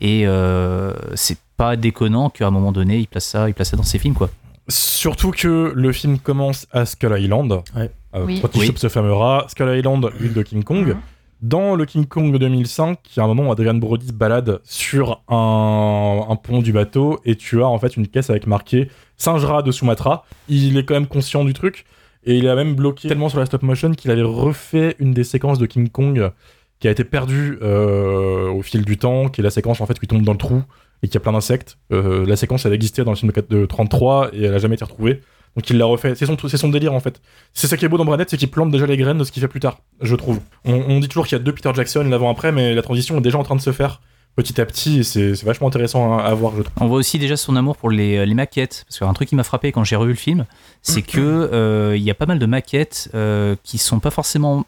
[0.01, 3.77] Et euh, c'est pas déconnant qu'à un moment donné, il place ça, il place ça
[3.77, 4.31] dans ses films, quoi.
[4.67, 7.53] Surtout que le film commence à Skull Island.
[7.77, 7.91] Ouais.
[8.17, 8.41] Euh, Oui.
[8.43, 8.67] Quand il Oui.
[8.67, 10.89] chope ce fameux rat, Skull Island, l'île de King Kong.
[10.89, 10.97] Mhm.
[11.43, 14.13] Dans le King Kong de 2005, il y a un moment où Adrian Brody se
[14.13, 18.91] balade sur un, pont du bateau et tu as en fait une caisse avec marqué
[19.17, 20.27] singe rat de Sumatra.
[20.51, 21.87] Il est quand même conscient du truc
[22.25, 25.25] et il a même bloqué tellement sur la stop motion qu'il avait refait une des
[25.25, 26.31] séquences de King Kong
[26.79, 29.99] qui a été perdue euh, au fil du temps, qui est la séquence en fait
[29.99, 30.63] qui tombe dans le trou
[31.03, 31.79] et qui a plein d'insectes.
[31.91, 34.85] Euh, la séquence elle existait dans le film de 33 et elle a jamais été
[34.85, 35.23] retrouvée.
[35.57, 36.15] Donc il l'a refait.
[36.15, 37.21] C'est son, délire en fait.
[37.53, 39.33] C'est ça qui est beau dans Branded, c'est qu'il plante déjà les graines de ce
[39.33, 40.41] qu'il fait plus tard, je trouve.
[40.65, 43.39] On, dit toujours qu'il y a deux Peter Jackson l'avant-après, mais la transition est déjà
[43.39, 44.01] en train de se faire
[44.37, 46.75] petit à petit et c'est vachement intéressant à, voir, je trouve.
[46.81, 48.85] On voit aussi déjà son amour pour les, maquettes.
[48.89, 50.47] Parce qu'un truc qui m'a frappé quand j'ai revu le film,
[50.83, 54.65] c'est que euh, il y a pas mal de maquettes euh, qui sont pas forcément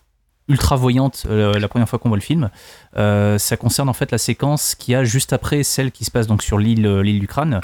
[0.48, 2.50] ultra voyantes euh, la première fois qu'on voit le film.
[2.96, 6.26] Euh, ça concerne en fait la séquence qui a juste après celle qui se passe
[6.26, 7.60] donc sur l'île l'île du crâne.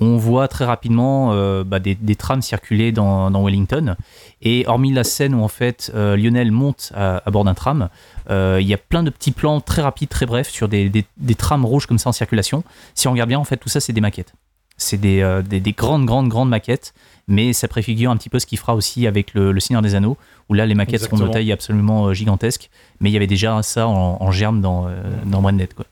[0.00, 3.96] On voit très rapidement euh, bah, des, des trams circuler dans, dans Wellington.
[4.40, 7.88] Et hormis la scène où en fait euh, Lionel monte à, à bord d'un tram,
[8.30, 11.04] euh, il y a plein de petits plans très rapides, très brefs sur des, des,
[11.18, 12.64] des trams rouges comme ça en circulation.
[12.94, 14.32] Si on regarde bien, en fait, tout ça, c'est des maquettes.
[14.78, 16.94] c'est des, des, des grandes, grandes, grandes maquettes,
[17.28, 19.94] mais ça préfigure un petit peu ce qu'il fera aussi avec le, le Seigneur des
[19.94, 20.16] Anneaux,
[20.48, 21.28] où là, les maquettes seront Exactement.
[21.28, 22.70] de taille absolument gigantesque,
[23.00, 24.88] mais il y avait déjà ça en, en germe dans,
[25.26, 25.84] dans Branded, quoi.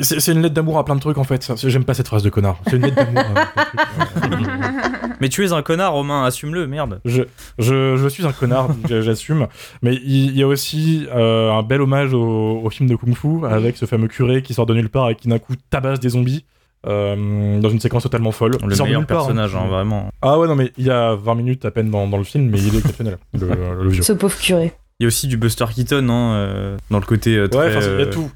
[0.00, 1.52] C'est c'est une lettre d'amour à plein de trucs en fait.
[1.64, 2.58] J'aime pas cette phrase de connard.
[2.66, 3.24] C'est une lettre d'amour.
[5.20, 7.00] Mais tu es un connard, Romain, assume-le, merde.
[7.04, 7.22] Je,
[7.58, 9.46] je, je suis un connard, j'assume.
[9.82, 13.46] Mais il y, a aussi euh, un bel hommage au, au film de Kung Fu
[13.46, 16.10] avec ce fameux curé qui sort de nulle part et qui d'un coup tabasse des
[16.10, 16.44] zombies
[16.86, 18.56] euh, dans une séquence totalement folle.
[18.60, 19.62] Le meilleur nulle part, personnage, hein.
[19.64, 20.10] hein, vraiment.
[20.20, 22.50] Ah ouais, non, mais il y a 20 minutes à peine dans, dans le film,
[22.50, 23.48] mais il est exceptionnel, le,
[23.82, 24.02] le vieux.
[24.02, 24.72] Ce pauvre curé.
[25.00, 27.58] Il y a aussi du Buster Keaton, hein, euh, dans le côté euh, très...
[27.58, 28.30] Ouais, enfin, il y a euh, tout.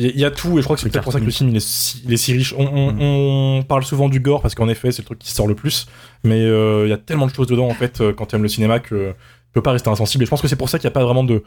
[0.00, 1.50] Il y a- tout, et je crois que c'est peut-être pour ça que le film
[1.50, 2.54] il est si, il est si riche.
[2.56, 2.98] On, on- Mm.
[3.58, 5.86] on parle souvent du gore parce qu'en effet, c'est le truc qui sort le plus,
[6.22, 8.42] mais euh, il y a tellement de choses dedans en fait euh, quand tu aimes
[8.42, 10.22] le cinéma que tu peux pas rester insensible.
[10.22, 11.42] Et je pense que c'est pour ça qu'il n'y a pas vraiment de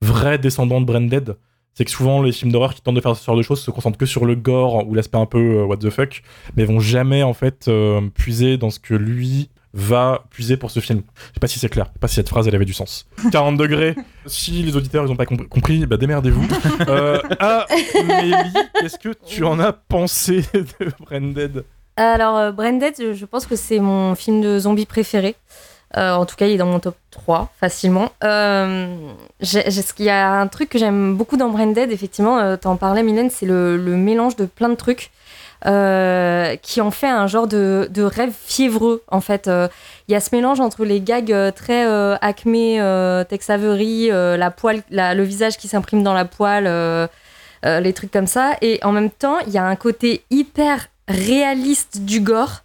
[0.00, 1.36] vrais descendants de Branded.
[1.74, 3.70] C'est que souvent les films d'horreur qui tentent de faire ce genre de choses se
[3.70, 6.22] concentrent que sur le gore ou l'aspect un peu euh, what the fuck,
[6.56, 7.70] mais vont jamais en fait
[8.14, 11.02] puiser dans ce que lui va puiser pour ce film.
[11.16, 12.74] Je sais pas si c'est clair, je sais pas si cette phrase elle avait du
[12.74, 13.06] sens.
[13.32, 13.94] 40 degrés,
[14.26, 16.46] si les auditeurs ils ont pas compr- compris, bah démerdez-vous.
[16.88, 18.34] Euh, Amélie,
[18.80, 21.64] qu'est-ce que tu en as pensé de Branded
[21.96, 25.36] Alors, euh, Branded, je- pense que c'est mon film de zombie préféré.
[25.96, 28.10] Euh, en tout cas, il est dans mon top 3, facilement.
[28.24, 28.94] Euh,
[29.40, 32.56] j'ai- j'ai- ce qu'il y a un truc que j'aime beaucoup dans Branded, effectivement, euh,
[32.56, 35.10] t'en parlais, Mylène, c'est le, le mélange de plein de trucs
[35.66, 39.48] euh, qui en fait un genre de, de rêve fiévreux, en fait.
[39.48, 39.68] Euh,
[40.08, 44.36] Il y a ce mélange entre les gags euh, très euh, euh, Tex Avery, euh,
[44.36, 47.06] la le visage qui s'imprime dans la poêle, euh,
[47.64, 48.56] euh, les trucs comme ça.
[48.60, 52.62] Et en même temps, il y a un côté hyper réaliste du gore.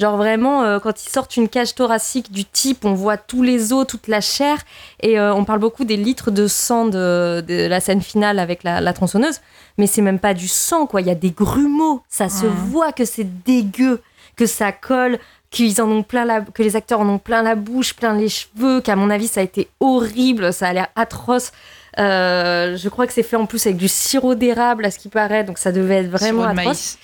[0.00, 3.72] Genre vraiment, euh, quand ils sortent une cage thoracique du type, on voit tous les
[3.72, 4.58] os, toute la chair.
[5.00, 8.62] Et euh, on parle beaucoup des litres de sang de, de la scène finale avec
[8.62, 9.40] la, la tronçonneuse.
[9.76, 11.00] Mais c'est même pas du sang, quoi.
[11.00, 12.02] Il y a des grumeaux.
[12.08, 14.00] Ça se voit que c'est dégueu,
[14.36, 15.18] que ça colle,
[15.50, 18.28] qu'ils en ont plein la, que les acteurs en ont plein la bouche, plein les
[18.28, 20.52] cheveux, qu'à mon avis, ça a été horrible.
[20.52, 21.50] Ça a l'air atroce.
[21.98, 25.08] Euh, je crois que c'est fait en plus avec du sirop d'érable, à ce qui
[25.08, 25.42] paraît.
[25.42, 26.64] Donc ça devait être vraiment atroce.
[26.66, 26.98] maïs.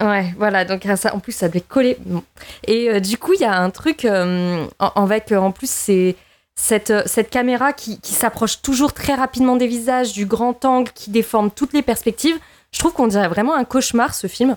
[0.00, 1.98] Ouais, voilà, donc ça, en plus ça devait coller.
[2.66, 6.16] Et euh, du coup, il y a un truc euh, avec, euh, en plus, c'est
[6.54, 11.10] cette, cette caméra qui, qui s'approche toujours très rapidement des visages, du grand angle qui
[11.10, 12.38] déforme toutes les perspectives.
[12.72, 14.56] Je trouve qu'on dirait vraiment un cauchemar, ce film.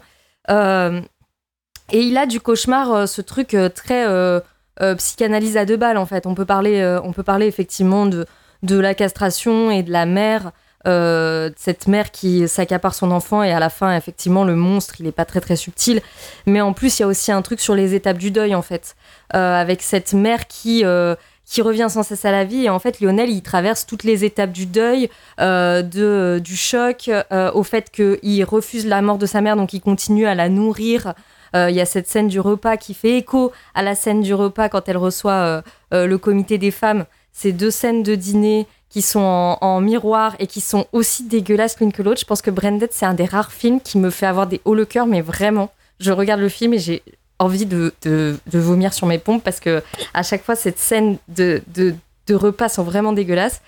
[0.49, 4.05] Et il a du cauchemar, ce truc très
[4.97, 6.25] psychanalyse à deux balles, en fait.
[6.25, 8.25] On peut parler, on peut parler effectivement de,
[8.63, 10.51] de la castration et de la mère
[10.85, 15.07] euh, cette mère qui s'accapare son enfant et à la fin effectivement le monstre il
[15.07, 16.01] est pas très très subtil.
[16.45, 18.61] Mais en plus il y a aussi un truc sur les étapes du deuil en
[18.61, 18.95] fait.
[19.33, 21.15] Euh, avec cette mère qui euh,
[21.45, 22.65] qui revient sans cesse à la vie.
[22.65, 25.09] Et en fait Lionel il traverse toutes les étapes du deuil
[25.39, 27.09] de du choc
[27.53, 29.55] au fait qu'il refuse la mort de sa mère.
[29.55, 31.13] Donc il continue à la nourrir.
[31.55, 34.69] Il y a cette scène du repas qui fait écho à la scène du repas
[34.69, 37.05] quand elle reçoit le comité des femmes.
[37.31, 41.91] Ces deux scènes de dîner qui sont en, miroir et qui sont aussi dégueulasses l'une
[41.91, 42.19] que l'autre.
[42.19, 44.75] Je pense que Branded, c'est un des rares films qui me fait avoir des hauts
[44.75, 47.01] le cœur, mais vraiment, je regarde le film et j'ai
[47.39, 49.81] envie de, de, vomir sur mes pompes parce que
[50.13, 51.63] à chaque fois, cette scène de,
[52.29, 53.61] repas sont vraiment dégueulasses.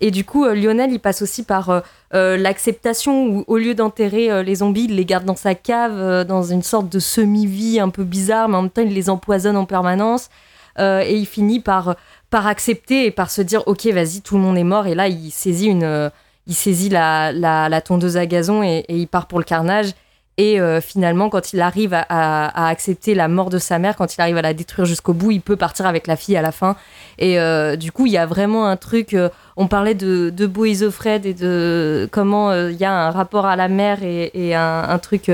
[0.00, 1.80] Et du coup, euh, Lionel, il passe aussi par euh,
[2.14, 6.42] euh, l'acceptation où, au lieu d'enterrer les zombies, il les garde dans sa cave, dans
[6.42, 9.66] une sorte de semi-vie un peu bizarre, mais en même temps, il les empoisonne en
[9.66, 10.30] permanence.
[10.78, 11.96] Et il finit par,
[12.30, 14.86] par accepter et par se dire Ok, vas-y, tout le monde est mort.
[14.86, 16.08] Et là, il saisit, une, euh,
[16.46, 19.92] il saisit la, la, tondeuse à gazon et, il part pour le carnage.
[20.38, 24.20] Et euh, finalement, quand il arrive à, accepter la mort de sa mère, quand il
[24.22, 26.76] arrive à la détruire jusqu'au bout, il peut partir avec la fille à la fin.
[27.18, 29.14] Et euh, du coup, il y a vraiment un truc.
[29.56, 33.68] on parlait de, de Isofred et de comment il y a un rapport à la
[33.68, 35.30] mère et, un truc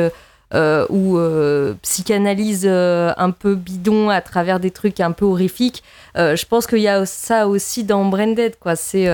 [0.55, 5.83] euh, où euh, psychanalyse euh, un peu bidon à travers des trucs un peu horrifiques.
[6.15, 8.77] Je pense qu'il y a ça aussi dans Branded, quoi.
[8.77, 9.09] C'est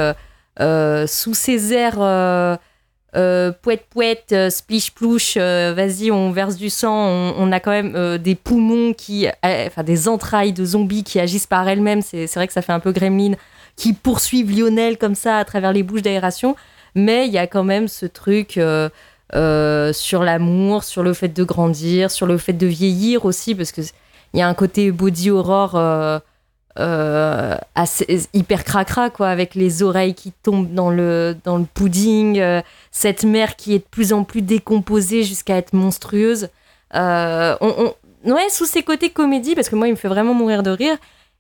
[0.59, 2.59] sous ces airs.
[3.63, 8.35] pouette pouette, splish plouche, vas-y, on verse du sang, on, on a quand même des
[8.35, 12.03] poumons qui, enfin des entrailles de zombies qui agissent par elles-mêmes.
[12.03, 13.33] C'est vrai que ça fait un peu gremlin,
[13.77, 16.55] qui poursuivent Lionel comme ça à travers les bouches d'aération.
[16.95, 18.61] Mais il y a quand même ce truc
[19.35, 23.73] euh, sur l'amour, sur le fait de grandir, sur le fait de vieillir aussi, parce
[23.73, 23.81] que
[24.35, 25.73] il y a un côté body horror.
[25.77, 26.19] euh,
[26.79, 27.57] euh,
[28.33, 32.43] hyper cracra quoi avec les oreilles qui tombent dans le dans le pudding
[32.91, 36.49] cette mère qui est de plus en plus décomposée jusqu'à être monstrueuse
[36.95, 37.93] on,
[38.25, 40.97] ouais sous ses côtés comédie parce que moi il me fait vraiment mourir de rire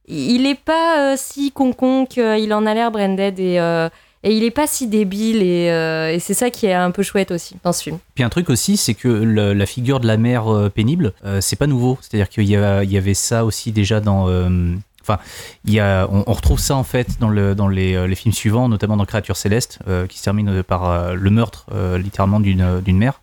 [0.06, 3.58] il est pas si concon qu'il en a l'air Branded et
[4.24, 7.02] Et il est pas si débile et, euh, et c'est ça qui est un peu
[7.02, 7.98] chouette aussi dans ce film.
[8.14, 11.56] Puis un truc aussi, c'est que la figure de la mère euh, pénible, euh, c'est
[11.56, 11.98] pas nouveau.
[12.00, 14.28] C'est-à-dire qu'il y, avait ça aussi déjà dans.
[15.02, 15.18] Enfin,
[15.64, 18.14] il y a, on, on retrouve ça en fait dans, le, dans les, euh, les
[18.14, 21.66] films suivants, notamment dans Créature céleste, euh, qui se termine euh, par euh, le meurtre
[21.72, 23.20] euh, littéralement d'une d'une mère.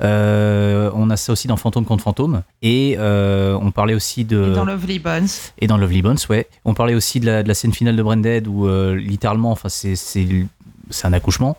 [0.00, 2.42] On a ça aussi dans Fantôme contre Fantôme.
[2.62, 4.50] Et on parlait aussi de.
[4.50, 5.28] Et dans Lovely Bones.
[5.58, 6.46] Et dans Lovely Bones, ouais.
[6.64, 9.94] On parlait aussi de la, de la scène finale de Branded où littéralement, enfin, c'est
[10.90, 11.56] c'est un accouchement.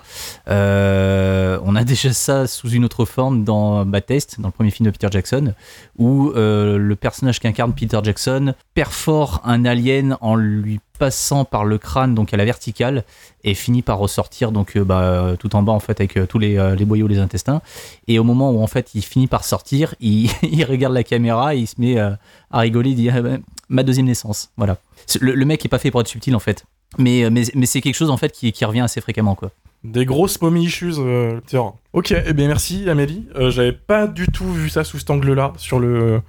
[0.47, 4.71] Euh, on a déjà ça sous une autre forme dans Bad Taste, dans le premier
[4.71, 5.53] film de Peter Jackson,
[5.97, 11.79] où euh, le personnage qu'incarne Peter Jackson perfore un alien en lui passant par le
[11.79, 13.03] crâne, donc à la verticale,
[13.43, 16.75] et finit par ressortir donc euh, bah, tout en bas en fait avec tous les,
[16.77, 17.61] les boyaux, les intestins.
[18.07, 20.29] Et au moment où en fait il finit par sortir, il,
[20.65, 22.17] regarde la caméra, et il se met à
[22.51, 24.51] rigoler, il dit Ah ben, ma deuxième naissance.
[24.57, 24.77] Voilà.
[25.19, 26.65] Le, le mec est pas fait pour être subtil en fait.
[26.97, 29.51] Mais, euh, mais, mais c'est quelque chose en fait qui, qui revient assez fréquemment quoi.
[29.83, 31.73] Des grosses mommy issues, euh, tiens.
[31.93, 33.25] Ok, eh bien merci Amélie.
[33.35, 36.21] Euh, J'avais pas du tout vu ça sous cet angle-là, sur le,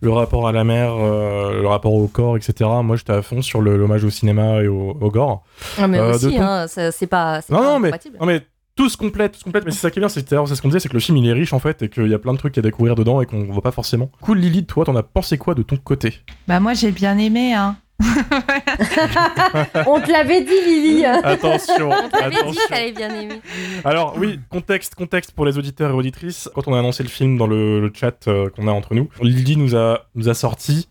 [0.00, 2.68] le rapport à la mer, euh, le rapport au corps, etc.
[2.82, 5.44] Moi j'étais à fond sur l'hommage au cinéma et au, au gore.
[5.78, 7.90] Ah, mais Euh, aussi, ton- hein, ça- c'est pas, Non, pas non, mais,
[8.20, 8.40] non, mais
[8.74, 9.64] tout se complète, tout se complète.
[9.64, 11.00] Mais c'est ça qui est bien, c'est d'ailleurs, c'est ce qu'on disait, c'est que le
[11.00, 12.96] film il est riche en fait et qu'il y a plein de trucs à découvrir
[12.96, 14.10] dedans et qu'on voit pas forcément.
[14.20, 16.14] Cool Lily, toi t'en as pensé quoi de ton côté?
[16.48, 17.76] Bah moi j'ai bien aimé, hein.
[19.86, 21.04] On te l'avait dit, Lily.
[21.06, 23.40] Attention, On dit t'allais bien aimer.
[23.84, 26.48] Alors oui, contexte, contexte pour les auditeurs et auditrices.
[26.54, 29.08] Quand on a annoncé le film dans le, le chat euh, qu'on a entre nous,
[29.22, 30.88] Lily nous a, nous a sorti...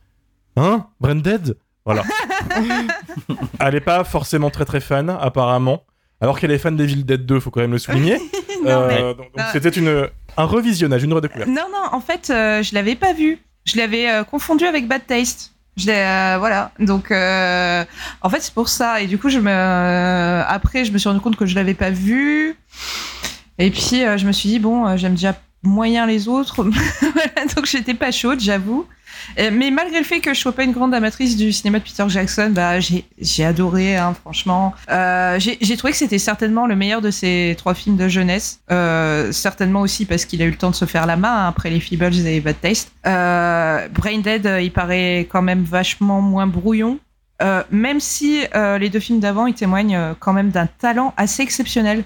[0.58, 2.04] Hein Branded Voilà.
[3.60, 5.84] Elle est pas forcément très très fan, apparemment.
[6.22, 8.18] Alors qu'elle est fan d'Evil Dead 2, faut quand même le souligner.
[8.64, 11.50] non, Euh, mais- donc donc euh, c'était une, un revisionnage, une redécouverte.
[11.50, 13.40] non, non, en fait, euh, je l'avais pas vu.
[13.66, 15.52] Je l'avais euh, confondu avec Bad Taste.
[15.78, 16.72] Je euh, voilà.
[16.80, 17.84] Donc, euh,
[18.22, 19.02] en fait, c'est pour ça.
[19.02, 21.74] Et du coup, je me, euh, après, je me suis rendu compte que je l'avais
[21.74, 22.56] pas vu.
[23.58, 26.64] Et puis, euh, je me suis dit bon, j'aime déjà moyen les autres.
[27.56, 28.86] Donc, j'étais pas chaude, j'avoue.
[29.40, 31.84] Euh, Mais malgré le fait que je sois pas une grande amatrice du cinéma de
[31.84, 34.74] Peter Jackson, bah, j'ai adoré, hein, franchement.
[34.90, 38.60] Euh, j'ai trouvé que c'était certainement le meilleur de ces trois films de jeunesse.
[38.72, 41.48] Euh, certainement aussi parce qu'il a eu le temps de se faire la main hein,
[41.48, 42.92] après les Feebles et Bad Taste.
[43.06, 47.00] Euh, Brain Dead, il paraît quand même vachement moins brouillon.
[47.70, 48.44] Même si
[48.80, 52.04] les deux films d'avant, ils témoignent quand même d'un talent assez exceptionnel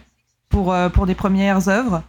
[0.50, 2.02] pour, pour des premières œuvres.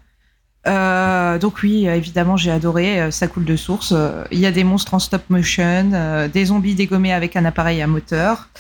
[0.66, 3.00] Euh, donc oui, évidemment, j'ai adoré.
[3.00, 3.92] euh, ça coule de source.
[3.96, 7.44] Euh, Il y a des monstres en stop motion, euh, des zombies dégommés avec un
[7.46, 8.50] appareil à moteur,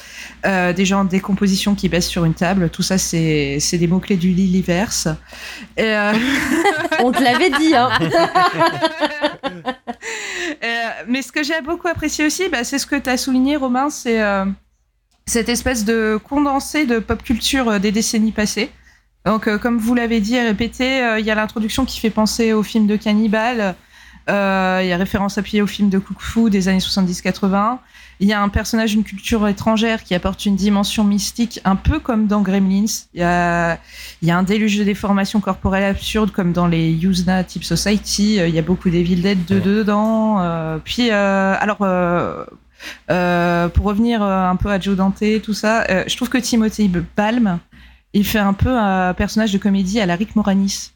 [0.46, 2.70] euh, des gens en décomposition qui baissent sur une table.
[2.70, 5.08] Tout ça, c'est des mots clés du Liliverse.
[5.76, 5.94] Et,
[7.02, 7.90] On te l'avait dit, hein.
[11.08, 13.90] Mais ce que j'ai beaucoup apprécié aussi, bah, c'est ce que tu as souligné, Romain,
[13.90, 14.20] c'est
[15.26, 18.70] cette espèce de condensé de pop culture des décennies passées.
[19.26, 22.10] Donc, euh, comme vous l'avez dit et répété, euh, il y a l'introduction qui fait
[22.10, 23.74] penser au film de Cannibal.
[24.30, 27.78] Euh, Il y a référence appuyée au film de Kung Fu des années 70-80.
[28.22, 31.98] Il y a un personnage d'une culture étrangère qui apporte une dimension mystique, un peu
[31.98, 32.84] comme dans Gremlins.
[33.14, 33.78] Il y a,
[34.22, 38.38] y a un déluge de déformations corporelles absurdes, comme dans les Yuzna Type Society.
[38.40, 40.38] Euh, Il y a beaucoup d'Evil Dead de- dedans.
[40.40, 42.44] Euh, puis, euh, alors, euh,
[43.10, 46.90] euh, pour revenir un peu à Joe Dante, tout ça, euh, je trouve que Timothy
[47.16, 47.58] Balm,
[48.12, 50.92] il fait un peu un personnage de comédie à la Rick Moranis.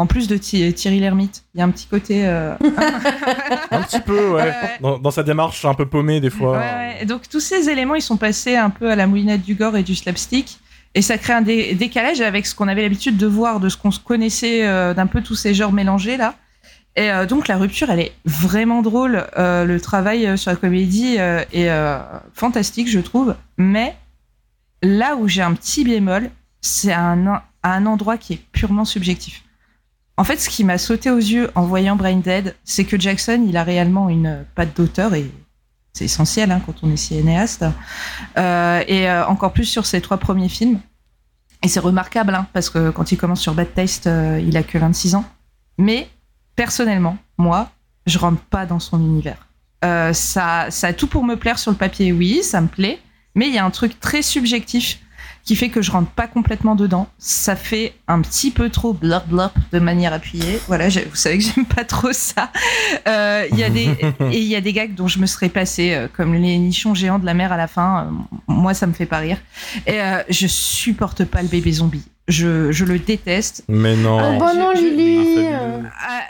[0.00, 2.24] En plus de Thi- Thierry Lhermitte, il y a un petit côté.
[2.26, 2.54] euh,
[3.70, 4.52] Un petit peu, ouais.
[4.80, 6.52] Dans, dans sa démarche un peu paumée des fois.
[6.58, 7.04] Ouais, ouais.
[7.04, 9.82] Donc tous ces éléments, ils sont passés un peu à la moulinette du gore et
[9.82, 10.58] du slapstick.
[10.94, 13.76] Et ça crée un dé- décalage avec ce qu'on avait l'habitude de voir, de ce
[13.76, 16.34] qu'on se connaissait euh, d'un peu tous ces genres mélangés là.
[16.96, 19.26] Et euh, donc la rupture, elle est vraiment drôle.
[19.36, 21.98] Euh, le travail euh, sur la comédie euh, est euh,
[22.34, 23.34] fantastique, je trouve.
[23.56, 23.96] Mais
[24.82, 26.30] là où j'ai un petit bémol,
[26.60, 29.44] c'est un, un endroit qui est purement subjectif.
[30.16, 33.44] En fait, ce qui m'a sauté aux yeux en voyant Brain Dead, c'est que Jackson,
[33.48, 35.30] il a réellement une patte d'auteur et
[35.92, 37.64] c'est essentiel hein, quand on est cinéaste.
[38.36, 40.80] Euh, et euh, encore plus sur ses trois premiers films.
[41.62, 44.62] Et c'est remarquable, hein, parce que quand il commence sur Bad Taste, euh, il a
[44.62, 45.24] que 26 ans.
[45.76, 46.08] Mais
[46.56, 47.70] personnellement, moi,
[48.06, 49.48] je rentre pas dans son univers.
[49.84, 53.00] Euh, ça, ça a tout pour me plaire sur le papier, oui, ça me plaît.
[53.34, 55.00] Mais il y a un truc très subjectif
[55.48, 57.08] qui fait que je rentre pas complètement dedans.
[57.16, 60.60] Ça fait un petit peu trop blop blop de manière appuyée.
[60.66, 62.52] Voilà, vous savez que j'aime pas trop ça.
[63.06, 63.86] Euh, Il y a des
[64.30, 66.94] et il y a des gags dont je me serais passé, euh, comme les nichons
[66.94, 68.04] géants de la mer à la fin.
[68.04, 69.38] Euh, moi, ça me fait pas rire.
[69.86, 72.04] Et euh, je supporte pas le bébé zombie.
[72.28, 73.64] Je, je le déteste.
[73.68, 74.18] Mais non.
[74.18, 75.46] Oh, bah non, je- Lily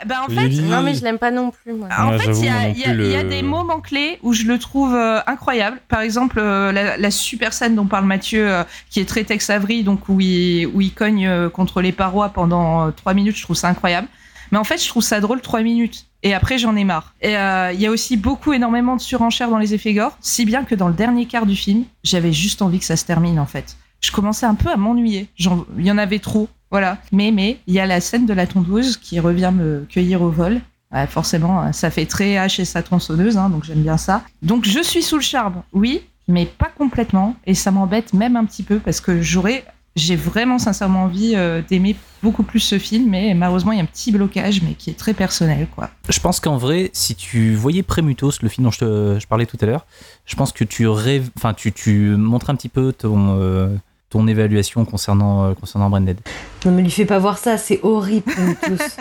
[0.05, 0.61] bah, en fait, Lily.
[0.69, 1.87] Non, mais je l'aime pas non plus, moi.
[1.97, 4.31] En fait, il y, y a- plus, il y a le- des moments clés où
[4.33, 5.79] je le trouve euh, incroyable.
[5.89, 9.49] Par exemple, euh, la, la super scène dont parle Mathieu, euh, qui est très Tex
[9.49, 13.35] Avery, donc où il, où il cogne euh, contre les parois pendant euh, trois minutes,
[13.35, 14.07] je trouve ça incroyable.
[14.51, 16.05] Mais en fait, je trouve ça drôle trois minutes.
[16.23, 17.13] Et après, j'en ai marre.
[17.21, 20.45] Et euh, il y a aussi beaucoup, énormément de surenchères dans les effets gore, si
[20.45, 23.39] bien que dans le dernier quart du film, j'avais juste envie que ça se termine,
[23.39, 23.77] en fait.
[24.01, 25.29] Je commençais un peu à m'ennuyer.
[25.37, 26.47] Il y en avait trop.
[26.71, 26.99] Voilà.
[27.11, 30.29] Mais, mais, il y a la scène de la tondeuse qui revient me cueillir au
[30.29, 30.61] vol.
[31.07, 34.23] Forcément, ça fait très H et sa tronçonneuse, hein, donc j'aime bien ça.
[34.41, 37.35] Donc je suis sous le charme, oui, mais pas complètement.
[37.45, 41.61] Et ça m'embête même un petit peu parce que j'aurais, j'ai vraiment sincèrement envie euh,
[41.61, 44.89] d'aimer beaucoup plus ce film, mais malheureusement il y a un petit blocage, mais qui
[44.89, 45.91] est très personnel, quoi.
[46.09, 49.67] Je pense qu'en vrai, si tu voyais Prémutos, le film dont je, parlais tout à
[49.67, 49.85] l'heure,
[50.25, 51.71] je pense que tu rêves, enfin tu
[52.17, 53.75] montres un petit peu ton, euh,
[54.09, 56.19] ton évaluation concernant, euh, concernant Branded.
[56.65, 58.97] Non, mais lui fais pas voir ça, c'est horrible pour nous tous.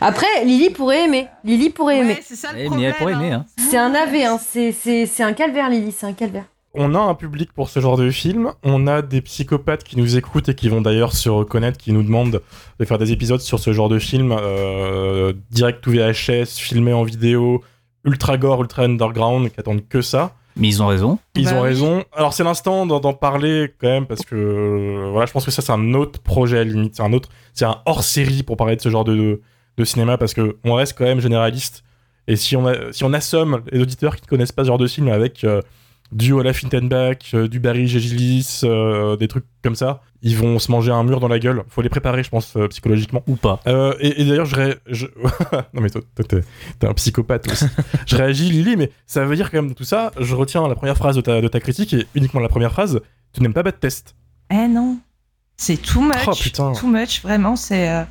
[0.00, 1.26] Après, Lily pourrait aimer.
[1.44, 2.14] Lily pourrait aimer.
[2.14, 2.86] Ouais, c'est ça le mais problème.
[2.90, 3.44] elle pourrait aimer, hein.
[3.70, 4.38] C'est un AV, hein.
[4.40, 6.44] c'est- c'est c'est un calvaire, Lily, c'est un calvaire.
[6.74, 8.52] On a un public pour ce genre de film.
[8.62, 12.02] On a des psychopathes qui nous écoutent et qui vont d'ailleurs se reconnaître, qui nous
[12.02, 12.40] demandent
[12.78, 17.02] de faire des épisodes sur ce genre de film euh, direct ou VHS, filmé en
[17.04, 17.64] vidéo,
[18.04, 20.34] ultra gore, ultra underground, qui attendent que ça.
[20.58, 21.18] Mais ils ont raison.
[21.36, 21.68] Ils Bah ont oui.
[21.68, 22.04] raison.
[22.12, 25.62] Alors c'est l'instant d'en parler quand même parce que euh, voilà, je pense que ça
[25.62, 28.56] c'est un autre projet à la limite, c'est un autre, c'est un hors série pour
[28.56, 29.40] parler de ce genre de,
[29.76, 31.84] de cinéma parce que on reste quand même généraliste
[32.26, 34.78] et si on a, si on assomme les auditeurs qui ne connaissent pas ce genre
[34.78, 35.62] de film avec euh,
[36.12, 40.70] du Olaf Fintenbach, euh, du Barry Gégilis, euh, des trucs comme ça, ils vont se
[40.70, 41.62] manger un mur dans la gueule.
[41.68, 43.22] Faut les préparer, je pense, euh, psychologiquement.
[43.26, 43.60] Ou pas.
[43.66, 45.06] Euh, et, et d'ailleurs, je, ré- je...
[45.74, 46.40] non mais toi, toi, t'es,
[46.78, 47.66] t'es un psychopathe aussi.
[48.06, 50.10] je réagis, Lily, mais ça veut dire quand même tout ça.
[50.18, 53.00] Je retiens la première phrase de ta, de ta critique et uniquement la première phrase.
[53.32, 54.16] Tu n'aimes pas Bad Test.
[54.50, 54.98] Eh non,
[55.56, 56.72] c'est too much, Oh, putain.
[56.72, 57.90] too much, vraiment, c'est...
[57.90, 58.04] Euh,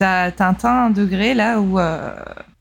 [0.00, 1.80] T'as t'as atteint un degré là où...
[1.80, 2.14] euh,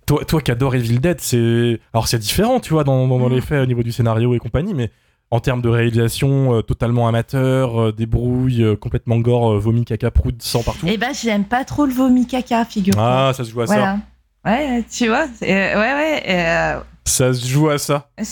[0.08, 3.30] Toi, toi qui adores Evil Dead, c'est alors c'est différent, tu vois, dans, dans, dans
[3.30, 3.34] Mm.
[3.34, 4.89] les faits au niveau du scénario et compagnie, mais
[5.32, 9.84] en termes de réalisation, euh, totalement amateur, euh, des brouilles euh, complètement gore, euh, vomi,
[9.84, 10.86] caca, prout, sang partout.
[10.89, 13.03] Eh ben, j'aime pas trop le vomi caca, figure-toi.
[13.30, 13.74] Ah, ça se joue à ça.
[13.76, 13.97] voilà.
[14.45, 18.08] Ouais, tu vois, euh, ouais, ouais, euh, Ça se joue à ça.
[18.18, 18.24] euh,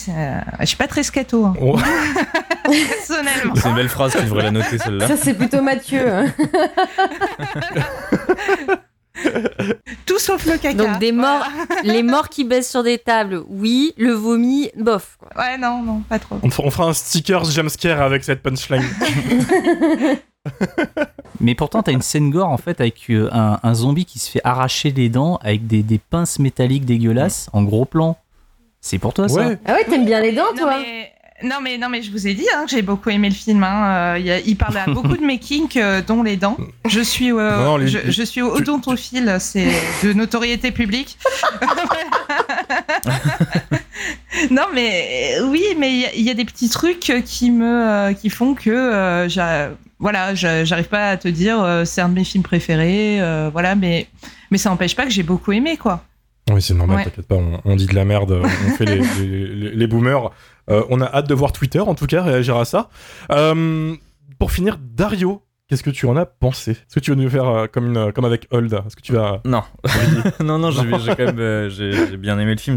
[0.60, 1.76] je suis pas très scato, hein, Oh.
[2.64, 3.54] personnellement.
[3.54, 5.08] C'est une belle phrase, tu devrais la noter celle-là.
[5.08, 6.10] Ça, c'est plutôt Mathieu.
[6.10, 6.26] hein.
[10.06, 10.74] Tout sauf le caca.
[10.74, 11.46] Donc, des morts.
[11.84, 13.94] Les morts qui baissent sur des tables, oui.
[13.96, 15.16] Le vomi, bof.
[15.18, 15.28] quoi.
[15.36, 16.38] Ouais, non, non, pas trop.
[16.42, 18.82] On, fera- on fera un sticker jumpscare avec cette punchline.
[21.40, 24.30] Mais pourtant, t'as une scène gore en fait avec euh, un, un zombie qui se
[24.30, 28.16] fait arracher les dents avec des, des pinces métalliques dégueulasses en gros plan.
[28.80, 29.50] C'est pour toi ça.
[29.66, 31.12] Ah ouais, t'aimes bien les dents, non, toi mais,
[31.42, 33.62] non, mais, non, mais je vous ai dit hein, que j'ai beaucoup aimé le film.
[33.62, 34.14] Hein.
[34.14, 36.56] Euh, il a- il parle à beaucoup de mes kinks, euh, dont les dents.
[36.88, 39.68] Je suis, euh, Non, les- je, je suis odontophile, c'est
[40.02, 41.18] de notoriété publique.
[44.50, 47.88] non, mais oui, mais il y a- il y, a des petits trucs qui me,
[47.88, 49.68] euh, qui font que, euh,
[49.98, 53.20] voilà, j'a- j'arrive pas à te dire c'est un de mes films préférés,
[53.52, 54.06] voilà, mais,
[54.50, 56.02] mais ça n'empêche pas que j'ai beaucoup aimé, quoi.
[56.50, 57.04] Oui, c'est normal, Ouais.
[57.04, 60.30] t'inquiète pas, on, on dit de la merde, on fait les, les- les- les boomers.
[60.70, 62.88] Euh, on a hâte de voir Twitter, en tout cas, réagir à ça.
[63.32, 63.94] Euh,
[64.38, 66.72] pour finir, Dario, qu'est-ce que tu en as pensé?
[66.72, 68.72] Est-ce que tu veux nous faire euh, comme, une, comme avec Hold?
[68.86, 69.40] Est-ce que tu vas...
[69.44, 69.62] Non,
[70.40, 72.76] non, non, j'ai j'ai quand même, euh, j'ai j'ai bien aimé le film.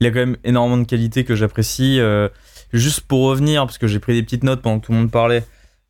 [0.00, 1.98] il a quand même énormément de qualités que j'apprécie.
[2.00, 2.28] euh,
[2.72, 5.10] juste pour revenir, parce que j'ai pris des petites notes pendant que tout le monde
[5.10, 5.44] parlait.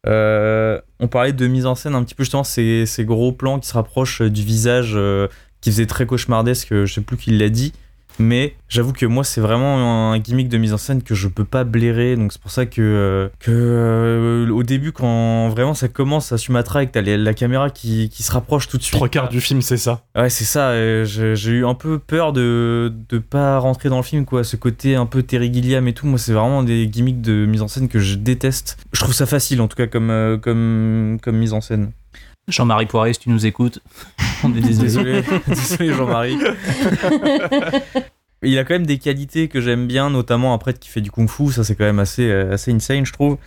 [0.06, 3.58] euh, on parlait de mise en scène un petit peu justement ces, ces gros plans
[3.60, 5.28] qui se rapprochent du visage, euh,
[5.62, 6.68] qui faisait très cauchemardesque.
[6.70, 7.72] Je sais plus qui l'a dit.
[8.18, 11.46] Mais j'avoue que moi, c'est vraiment un gimmick de mise en scène que je peux
[11.46, 12.14] pas blairer.
[12.14, 16.36] Donc c'est pour ça que, euh, que euh, au début, quand vraiment ça commence à
[16.36, 18.96] Sumatra et que t'as la caméra qui, qui se rapproche tout de suite.
[18.96, 20.04] Trois quarts du film, c'est ça.
[20.14, 20.72] Ouais, c'est ça.
[20.72, 24.44] euh, J'ai eu un peu peur de de pas rentrer dans le film, quoi.
[24.44, 26.06] Ce côté un peu Terry Gilliam et tout.
[26.06, 28.76] Moi, c'est vraiment des gimmicks de mise en scène que je déteste.
[28.92, 31.92] Je trouve ça facile, en tout cas, comme euh, comme comme mise en scène.
[32.48, 33.80] Jean-Marie Poiré, si tu nous écoutes,
[34.44, 34.88] on est désolé.
[34.88, 36.38] Désolé, désolé Jean-Marie.
[38.42, 41.10] Il a quand même des qualités que j'aime bien, notamment un prêtre qui fait du
[41.10, 41.52] kung-fu.
[41.52, 43.38] Ça, c'est quand même assez euh, assez insane, je trouve.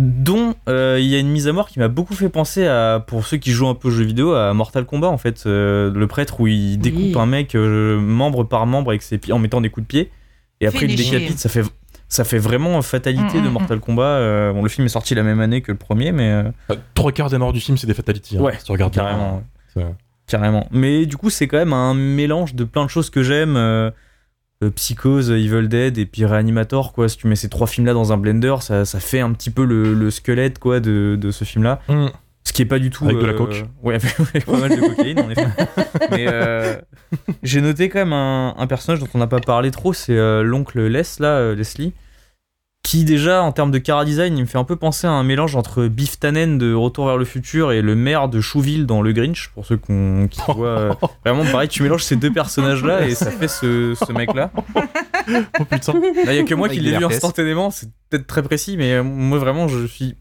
[0.00, 3.04] Dont euh, il y a une mise à mort qui m'a beaucoup fait penser à,
[3.06, 5.92] pour ceux qui jouent un peu aux jeux vidéo, à Mortal Kombat en fait, euh,
[5.94, 9.38] le prêtre où il découpe un mec euh, membre par membre avec ses pieds en
[9.38, 10.10] mettant des coups de pied
[10.60, 11.38] et après il le décapite.
[11.38, 11.62] Ça fait
[12.08, 14.02] ça fait vraiment fatalité Mm, de mm, Mortal Kombat.
[14.04, 16.76] Euh, bon, le film est sorti la même année que le premier, mais euh, Euh,
[16.94, 18.38] Trois quarts des morts du film, c'est des fatalities.
[18.38, 19.02] hein, Ouais, si tu regardes bien.
[19.04, 19.36] carrément.
[19.36, 19.42] ouais.
[19.74, 19.94] C'est-
[20.26, 20.66] Carrément.
[20.70, 23.56] Mais du coup, c'est quand même un mélange de plein de choses que j'aime.
[23.56, 23.90] euh,
[24.62, 27.08] euh, Psychose, Evil Dead et puis Reanimator, quoi.
[27.08, 29.64] Si tu mets ces trois films-là dans un blender, ça, ça fait un petit peu
[29.64, 31.80] le, le squelette, quoi, de, de ce film-là.
[31.88, 32.06] Mm.
[32.46, 33.04] Ce qui est pas du tout.
[33.04, 33.64] Avec de la euh, coke.
[33.82, 35.46] Ouais, avec, avec pas mal de cocaïne, en effet.
[36.10, 36.76] Mais euh,
[37.42, 40.42] j'ai noté quand même un, un personnage dont on n'a pas parlé trop, c'est euh,
[40.42, 41.92] l'oncle Les, là, euh, Leslie.
[42.82, 45.22] Qui, déjà, en termes de cara design, il me fait un peu penser à un
[45.24, 49.00] mélange entre Biff Tannen de Retour vers le futur et le maire de Chouville dans
[49.00, 50.68] Le Grinch, pour ceux qu'on- qui voient.
[50.68, 50.92] euh,
[51.24, 54.50] vraiment, pareil, tu mélanges ces deux personnages-là et ça fait ce, ce mec-là.
[55.58, 55.94] Oh putain.
[55.94, 58.76] Là, il y a que moi Avec qui l'ai vu instantanément, c'est peut-être très précis,
[58.76, 60.16] mais moi, vraiment, je suis.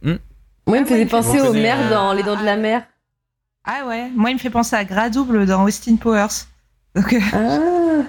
[0.68, 2.84] Moi, il me faisait penser on aux mères euh, dans Les Dents de la Mer.
[3.66, 6.28] Ah ouais, moi il me fait penser à Gradouble dans Austin Powers.
[6.96, 8.04] Donc, euh,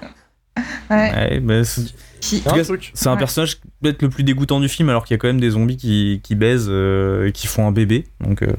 [0.56, 0.60] Ah.
[0.90, 1.12] ouais.
[1.12, 1.94] Ouais, bah, c'est-
[3.06, 5.50] Un personnage peut-être le plus dégoûtant du film, alors qu'il y a quand même des
[5.50, 8.06] zombies qui, qui baisent euh, et qui font un bébé.
[8.20, 8.52] Donc, euh,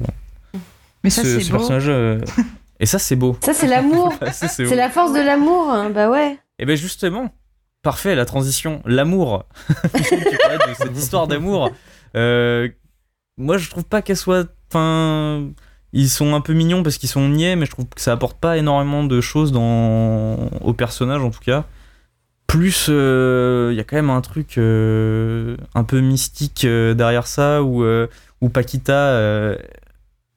[1.04, 1.58] Mais ça ce, c'est ce beau.
[1.58, 1.88] personnage.
[1.88, 2.20] euh,
[2.80, 3.36] Et ça, c'est beau.
[3.42, 4.12] Ça, c'est l'amour.
[4.32, 5.70] Ça, c'est la force de l'amour.
[5.70, 5.88] hein.
[5.90, 6.38] Bah ouais.
[6.58, 7.30] Et ben justement,
[7.82, 8.82] parfait, la transition.
[8.84, 9.44] L'amour.
[9.94, 11.70] cette histoire d'amour.
[13.38, 14.48] Moi, je trouve pas qu'elle soit.
[14.70, 15.48] Enfin.
[15.92, 18.38] Ils sont un peu mignons parce qu'ils sont niais, mais je trouve que ça apporte
[18.38, 20.50] pas énormément de choses dans...
[20.60, 21.64] au personnage en tout cas.
[22.46, 27.26] Plus, euh, il y a quand même un truc euh, un peu mystique euh, derrière
[27.26, 27.82] ça où,
[28.42, 29.56] où Paquita,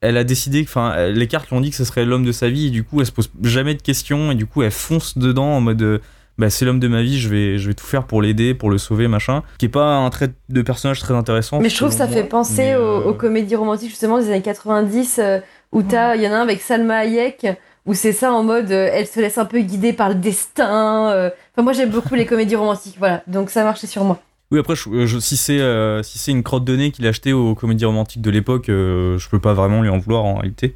[0.00, 2.48] elle a décidé, enfin, les cartes lui ont dit que ce serait l'homme de sa
[2.48, 5.18] vie et du coup, elle se pose jamais de questions et du coup, elle fonce
[5.18, 6.00] dedans en mode.
[6.38, 8.70] Bah, c'est l'homme de ma vie, je vais, je vais tout faire pour l'aider, pour
[8.70, 9.42] le sauver, machin.
[9.58, 11.60] Qui est pas un trait de personnage très intéressant.
[11.60, 14.28] Mais je trouve que ça fait penser mais, aux, euh, aux comédies romantiques justement des
[14.30, 15.38] années 90 euh,
[15.72, 17.46] où t'as, il y en a un avec Salma Hayek
[17.86, 21.10] où c'est ça en mode euh, elle se laisse un peu guider par le destin.
[21.12, 21.30] euh.
[21.54, 23.22] Enfin moi j'aime beaucoup les comédies romantiques, voilà.
[23.26, 24.20] Donc ça marchait sur moi.
[24.52, 27.10] Oui, après, je- je- si c'est euh, si c'est une crotte de nez qu'il a
[27.10, 30.74] acheté aux comédies romantiques de l'époque, je peux pas vraiment lui en vouloir en réalité.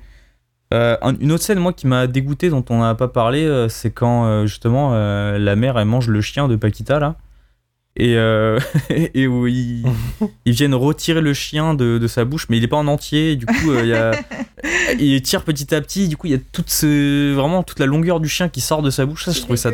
[0.75, 3.69] Euh, un- une autre scène, moi, qui m'a dégoûté, dont on n'a pas parlé, euh,
[3.69, 7.17] c'est quand euh, justement euh, la mère elle mange le chien de Paquita là.
[7.97, 8.59] Et, euh,
[8.91, 9.85] et où ils,
[10.45, 13.33] ils viennent retirer le chien de, de sa bouche, mais il est pas en entier.
[13.33, 14.11] et du coup, euh, il y a,
[14.99, 16.09] il tire petit à petit.
[16.09, 18.83] Du coup, il y a toute ce, vraiment toute la longueur du chien qui sort
[18.83, 19.27] de sa bouche.
[19.27, 19.71] Ça, je trouvais ça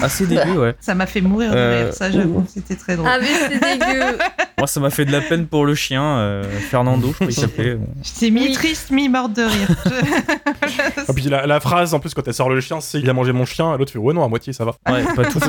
[0.00, 0.56] assez dégueu.
[0.56, 0.76] Ouais.
[0.80, 3.08] Ça m'a fait mourir de Euh, rire, ça j'avoue, c'était très drôle.
[3.10, 4.18] Ah, mais c'est dégueu.
[4.58, 7.36] Moi, ça m'a fait de la peine pour le chien, euh, Fernando, je crois qu'il
[7.36, 7.74] s'appelait.
[7.74, 7.86] Bon.
[8.02, 8.52] J'étais mi Oui.
[8.52, 9.68] triste, mi morte de rire.
[11.08, 13.12] Et puis la, la phrase, en plus, quand elle sort le chien, c'est il a
[13.12, 14.72] mangé mon chien, et l'autre fait ouais, non, à moitié, ça va.
[14.90, 15.40] Ouais, pas tout.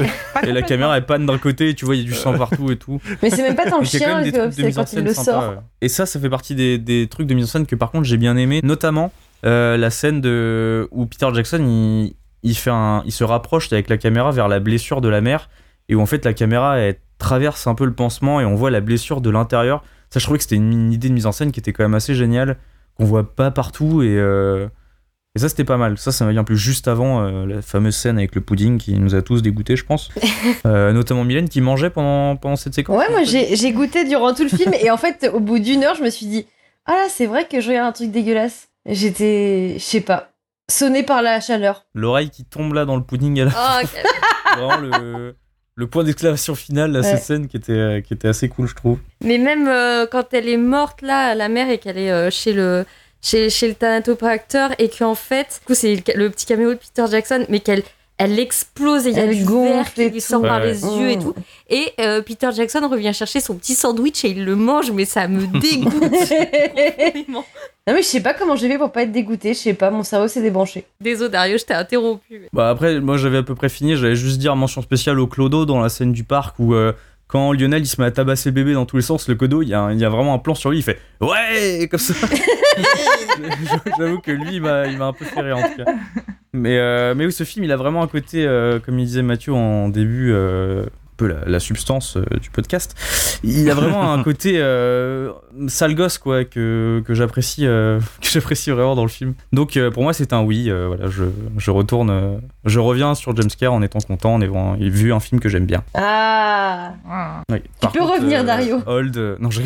[0.43, 2.71] Et la caméra elle panne d'un côté, tu vois, il y a du sang partout
[2.71, 2.99] et tout.
[3.21, 5.49] Mais c'est même pas tant le chien c'est quand il scène le sympas, sort.
[5.51, 5.57] ouais.
[5.81, 8.05] Et ça, ça fait partie des, des trucs de mise en scène que par contre
[8.05, 9.11] j'ai bien aimé, notamment
[9.45, 13.89] euh, la scène de où Peter Jackson il, il fait un, il se rapproche avec
[13.89, 15.49] la caméra vers la blessure de la mère
[15.89, 18.71] et où en fait la caméra elle traverse un peu le pansement et on voit
[18.71, 19.83] la blessure de l'intérieur.
[20.09, 21.83] Ça, je trouvais que c'était une, une idée de mise en scène qui était quand
[21.83, 22.57] même assez géniale,
[22.95, 24.67] qu'on voit pas partout et euh,
[25.37, 25.97] et ça, c'était pas mal.
[25.97, 28.93] Ça, ça m'a bien plu juste avant euh, la fameuse scène avec le pudding qui
[28.97, 30.09] nous a tous dégoûtés, je pense.
[30.65, 32.97] Euh, notamment Mylène qui mangeait pendant, pendant cette séquence.
[32.97, 35.95] Ouais, moi j'ai goûté durant tout le film et en fait au bout d'une heure
[35.95, 36.45] je me suis dit
[36.85, 38.69] ah là c'est vrai que je regarde un truc dégueulasse.
[38.87, 40.31] J'étais, je sais pas,
[40.69, 41.85] sonnée par la chaleur.
[41.93, 45.35] L'oreille qui tombe là dans le pudding à la Oh, quel- vraiment le,
[45.75, 47.03] le point d'exclamation final à Ouais.
[47.11, 48.99] cette scène qui était, euh, qui était assez cool, je trouve.
[49.21, 52.53] Mais même euh, quand elle est morte, là, la mère, et qu'elle est euh, chez
[52.53, 52.85] le.
[53.21, 56.79] Chez, chez le thanatopracteur et qu'en fait, du coup, c'est le, le petit caméo de
[56.79, 57.81] Peter Jackson, mais qu'elle
[58.17, 61.09] elle explose et il y a Elle du verre qui lui sort par les yeux
[61.11, 61.21] et Mm.
[61.21, 61.33] tout.
[61.69, 65.27] Et euh, Peter Jackson revient chercher son petit sandwich et il le mange, mais ça
[65.27, 67.33] me dégoûte.
[67.87, 69.91] Non mais je sais pas comment j'ai fait pour pas être dégoûtée, je sais pas,
[69.91, 70.85] mon cerveau s'est débranché.
[71.01, 72.47] Désolé Dario, je t'ai interrompu.
[72.51, 75.65] Bah après, moi j'avais à peu près fini, j'allais juste dire mention spéciale au Clodo
[75.65, 76.93] dans la scène du parc où euh,
[77.35, 79.61] quand Lionel il se met à tabasser le bébé dans tous les sens, le Clodo,
[79.61, 81.85] il y, a un- il y a vraiment un plan sur lui, il fait Ouais
[81.91, 82.13] comme ça.
[83.99, 85.91] J'avoue que lui il m'a un peu rire en tout cas.
[86.53, 89.21] Mais, euh, mais oui, ce film il a vraiment un côté, euh, comme il disait
[89.21, 90.85] Mathieu en début, euh,
[91.17, 92.95] peu la, la substance euh, du podcast.
[93.43, 95.31] Il a vraiment un côté euh,
[95.67, 99.33] sale gosse quoi que, que j'apprécie euh, que j'apprécie vraiment dans le film.
[99.53, 100.69] Donc euh, pour moi c'est un oui.
[100.69, 101.23] euh, voilà, je,
[101.57, 105.19] je retourne, euh, je reviens sur James Care en étant content, en ayant vu un
[105.19, 105.83] film que j'aime bien.
[105.93, 107.41] Ah Ah.
[107.51, 107.61] Oui.
[107.79, 108.81] Par peux revenir, Dario.
[108.85, 109.61] Old, euh, non je.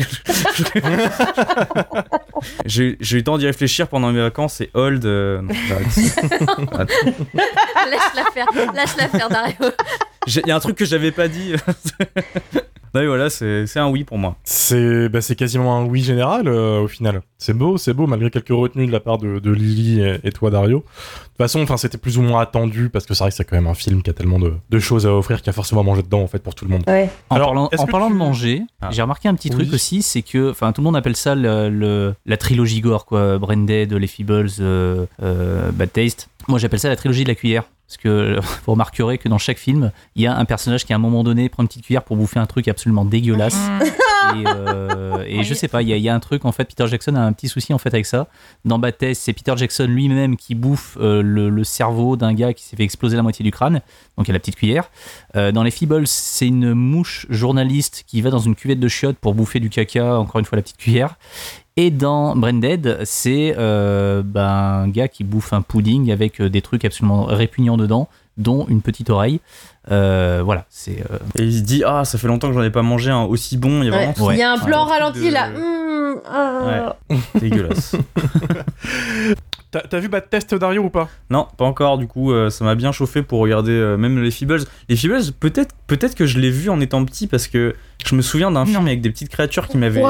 [2.66, 5.04] J'ai eu le temps d'y réfléchir pendant mes vacances et Old.
[5.04, 6.90] euh, non, j'arrête.
[7.34, 9.54] Lâche-la faire, lâche-la faire Dario.
[10.26, 11.52] J'ai- Il y a un truc que j'avais pas dit.
[12.94, 14.36] non, mais voilà, c'est un oui pour moi.
[14.44, 17.22] C'est bah, quasiment un oui général euh, au final.
[17.38, 20.32] C'est beau, c'est beau, malgré quelques retenues de la part de, de Lily et, et
[20.32, 20.78] toi, Dario.
[20.78, 23.44] De toute façon, enfin, c'était plus ou moins attendu parce que c'est vrai que c'est
[23.44, 25.52] quand même un film qui a tellement de, de choses à offrir qu'il y a
[25.54, 26.82] forcément à manger dedans en fait pour tout le monde.
[26.86, 27.08] Ouais.
[27.30, 28.88] En Alors, parlant, en parlant tu- de manger, Ah.
[28.90, 29.54] j'ai remarqué un petit Oui.
[29.56, 33.06] truc aussi, c'est que, enfin, tout le monde appelle ça le, le- la trilogie gore,
[33.06, 33.38] quoi.
[33.38, 36.28] Branded, Les Feebles, euh, euh, Bad Taste.
[36.48, 37.64] Moi, j'appelle ça la trilogie de la cuillère.
[37.90, 40.96] Parce que vous remarquerez que dans chaque film, il y a un personnage qui à
[40.96, 43.56] un moment donné prend une petite cuillère pour bouffer un truc absolument dégueulasse.
[43.58, 43.82] Mm.
[44.36, 46.52] et, euh, et je sais pas, il y, a- il y a un truc en
[46.52, 46.66] fait.
[46.66, 48.28] Peter Jackson a un petit souci en fait avec ça.
[48.64, 52.54] Dans Bad Taste, c'est Peter Jackson lui-même qui bouffe euh, le, le cerveau d'un gars
[52.54, 53.80] qui s'est fait exploser la moitié du crâne.
[54.16, 54.88] Donc il y a la petite cuillère.
[55.34, 59.18] Euh, dans les Feebles, c'est une mouche journaliste qui va dans une cuvette de chiottes
[59.18, 60.16] pour bouffer du caca.
[60.16, 61.16] Encore une fois, la petite cuillère.
[61.76, 64.42] Et dans Branded, c'est euh, ben,
[64.84, 68.82] un gars qui bouffe un pudding avec euh, des trucs absolument répugnants dedans, dont une
[68.82, 69.40] petite oreille.
[69.90, 71.02] Euh, voilà, c'est.
[71.10, 73.22] euh, Et il se dit Ah, ça fait longtemps que j'en ai pas mangé un
[73.22, 73.82] aussi bon.
[73.82, 74.06] Il y a Ouais.
[74.12, 74.34] vraiment Ouais.
[74.36, 74.64] Il y a un Ouais.
[74.66, 75.48] plan ralenti de- là.
[75.48, 76.96] Hum, ah.
[77.40, 77.96] dégueulasse.
[79.72, 81.08] T'as t'as vu Bad Test Dario ou pas?
[81.30, 81.96] Non, pas encore.
[81.96, 84.64] Du coup, euh, ça m'a bien chauffé pour regarder euh, même les Feebles.
[84.88, 88.20] Les Feebles, peut-être, peut-être que je l'ai vu en étant petit parce que je me
[88.22, 90.06] souviens d'un film avec des petites créatures qui m'avaient de-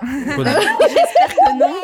[0.00, 1.74] J'espère que non.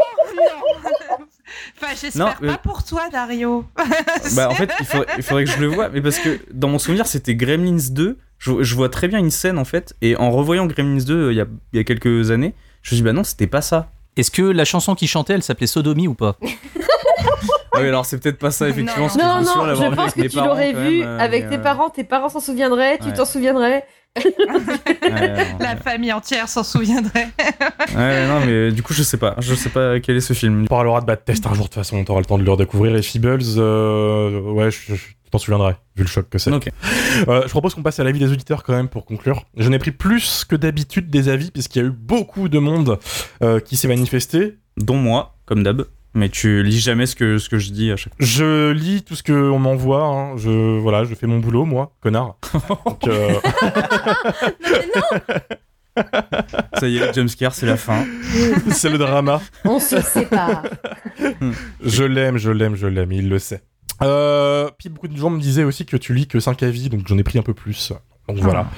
[1.80, 3.64] Enfin, j'espère Non, euh, pas pour toi, Dario.
[4.36, 6.68] Bah en fait, il faudrait, il faudrait que je le voie, mais parce que dans
[6.68, 8.18] mon souvenir, c'était Gremlins 2.
[8.38, 11.32] Je, je vois très bien une scène en fait, et en revoyant Gremlins 2 euh,
[11.32, 13.46] il y a, il y a quelques années, je me suis dit bah non, c'était
[13.48, 13.90] pas ça.
[14.16, 16.36] Est-ce que la chanson qu'il chantait, elle s'appelait Sodomie ou pas?
[17.72, 19.06] Ah oui, alors c'est peut-être pas ça effectivement.
[19.16, 19.40] Non.
[19.40, 22.02] Non, non, l'avoir je pense que tu l'aurais vu même, euh, avec tes parents, tes
[22.02, 23.12] parents s'en souviendraient, tu Ouais.
[23.12, 23.84] t'en souviendrais.
[25.60, 27.28] La famille entière s'en souviendrait.
[27.96, 29.36] ouais, non, mais du coup, je sais pas.
[29.38, 30.62] Je sais pas quel est ce film.
[30.62, 32.50] On parlera de Bad Test un jour, de toute façon, t'auras le temps de le
[32.50, 32.96] redécouvrir.
[32.96, 34.94] Et Feebles, euh, ouais, je,
[35.30, 36.52] t'en souviendrai, vu le choc que c'est.
[36.52, 36.68] Ok.
[37.28, 39.44] Euh, je propose qu'on passe à l'avis des auditeurs quand même pour conclure.
[39.56, 42.98] Je n'ai pris plus que d'habitude des avis, puisqu'il y a eu beaucoup de monde
[43.42, 44.58] euh, qui s'est manifesté.
[44.76, 45.84] Dont moi, comme d'hab.
[46.14, 48.24] Mais tu lis jamais ce que, ce que je dis à chaque fois.
[48.26, 50.36] Je lis tout ce qu'on m'envoie, hein.
[50.36, 52.36] je, voilà, je fais mon boulot, moi, connard.
[52.86, 53.40] Donc, euh, Non,
[54.70, 56.02] mais non.
[56.74, 58.04] Ça y est, jumpscare, c'est la fin.
[58.70, 59.40] c'est le drama.
[59.64, 60.62] On se sépare.
[61.82, 63.62] Je l'aime, je l'aime, je l'aime, il le sait.
[64.02, 67.06] Euh, puis beaucoup de gens me disaient aussi que tu lis que 5 avis, donc
[67.06, 67.92] j'en ai pris un peu plus.
[68.28, 68.68] Donc voilà.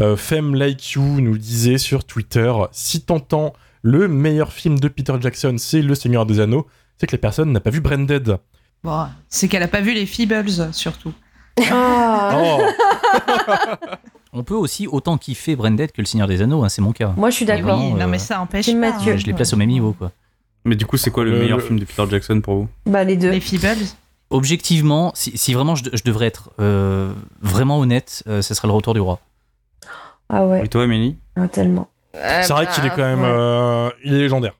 [0.00, 3.52] Euh, Femme Like You nous disait sur Twitter si t'entends
[3.82, 6.66] le meilleur film de Peter Jackson, c'est Le Seigneur des Anneaux,
[6.98, 8.38] c'est que la personne n'a pas vu Branded.
[8.84, 11.12] Bon, c'est qu'elle a pas vu les Feebles, surtout.
[11.70, 12.58] Ah.
[12.58, 12.62] Oh
[14.32, 17.12] On peut aussi autant kiffer Branded que Le Seigneur des Anneaux, hein, c'est mon cas.
[17.16, 17.78] Moi, je suis d'accord.
[17.78, 17.92] oui.
[17.92, 18.72] Non, euh, mais ça empêche pas.
[18.74, 19.12] Mathieu.
[19.12, 19.16] hein.
[19.18, 20.10] Je les place au même niveau, quoi.
[20.64, 22.68] Mais du coup, c'est quoi le Le- meilleur le- film de Peter Jackson pour vous?
[22.86, 23.30] Bah, les deux.
[23.30, 23.84] Les Feebles.
[24.30, 27.12] Objectivement, si, si vraiment je, je devrais être euh,
[27.42, 29.20] vraiment honnête, euh, ce serait Le Retour du Roi.
[30.30, 31.18] Ah ouais, Et toi, Amélie?
[31.36, 31.88] Ah, tellement.
[32.14, 33.22] C'est vrai qu'il est quand même.
[33.22, 33.28] ouais.
[33.30, 34.54] euh, il est légendaire.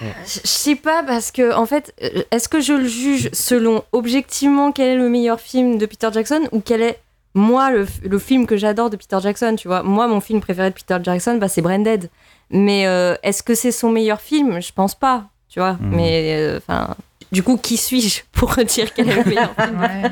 [0.00, 0.06] Je
[0.44, 4.70] je sais pas parce que en fait, euh, est-ce que je le juge selon objectivement
[4.70, 7.00] quel est le meilleur film de Peter Jackson ou quel est
[7.34, 9.82] moi le, le film que j'adore de Peter Jackson, tu vois?
[9.82, 12.10] Moi, mon film préféré de Peter Jackson, bah, c'est Branded.
[12.50, 14.60] Mais euh, est-ce que c'est son meilleur film?
[14.62, 15.72] Je pense pas, tu vois?
[15.74, 15.94] Mhm.
[15.96, 16.94] Mais euh, enfin,
[17.32, 20.10] du coup, qui suis-je pour dire quel est le meilleur film Ouais.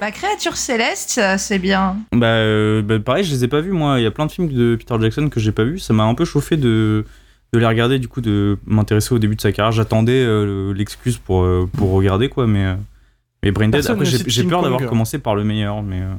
[0.00, 1.96] Bah, Créature Céleste, c'est bien.
[2.12, 3.98] bah, euh, bah, pareil, je les ai pas vus moi.
[4.00, 5.78] Il y a plein de films de Peter Jackson que j'ai pas vus.
[5.78, 7.04] Ça m'a un peu chauffé de,
[7.52, 9.72] de les regarder, du coup, de m'intéresser au début de sa carrière.
[9.72, 12.46] J'attendais euh, l'excuse pour, euh, pour regarder, quoi.
[12.46, 12.74] Mais,
[13.42, 15.82] mais Brain Dead, Personne après, j'ai peur d'avoir commencé par le meilleur.
[15.82, 16.12] Mais, euh,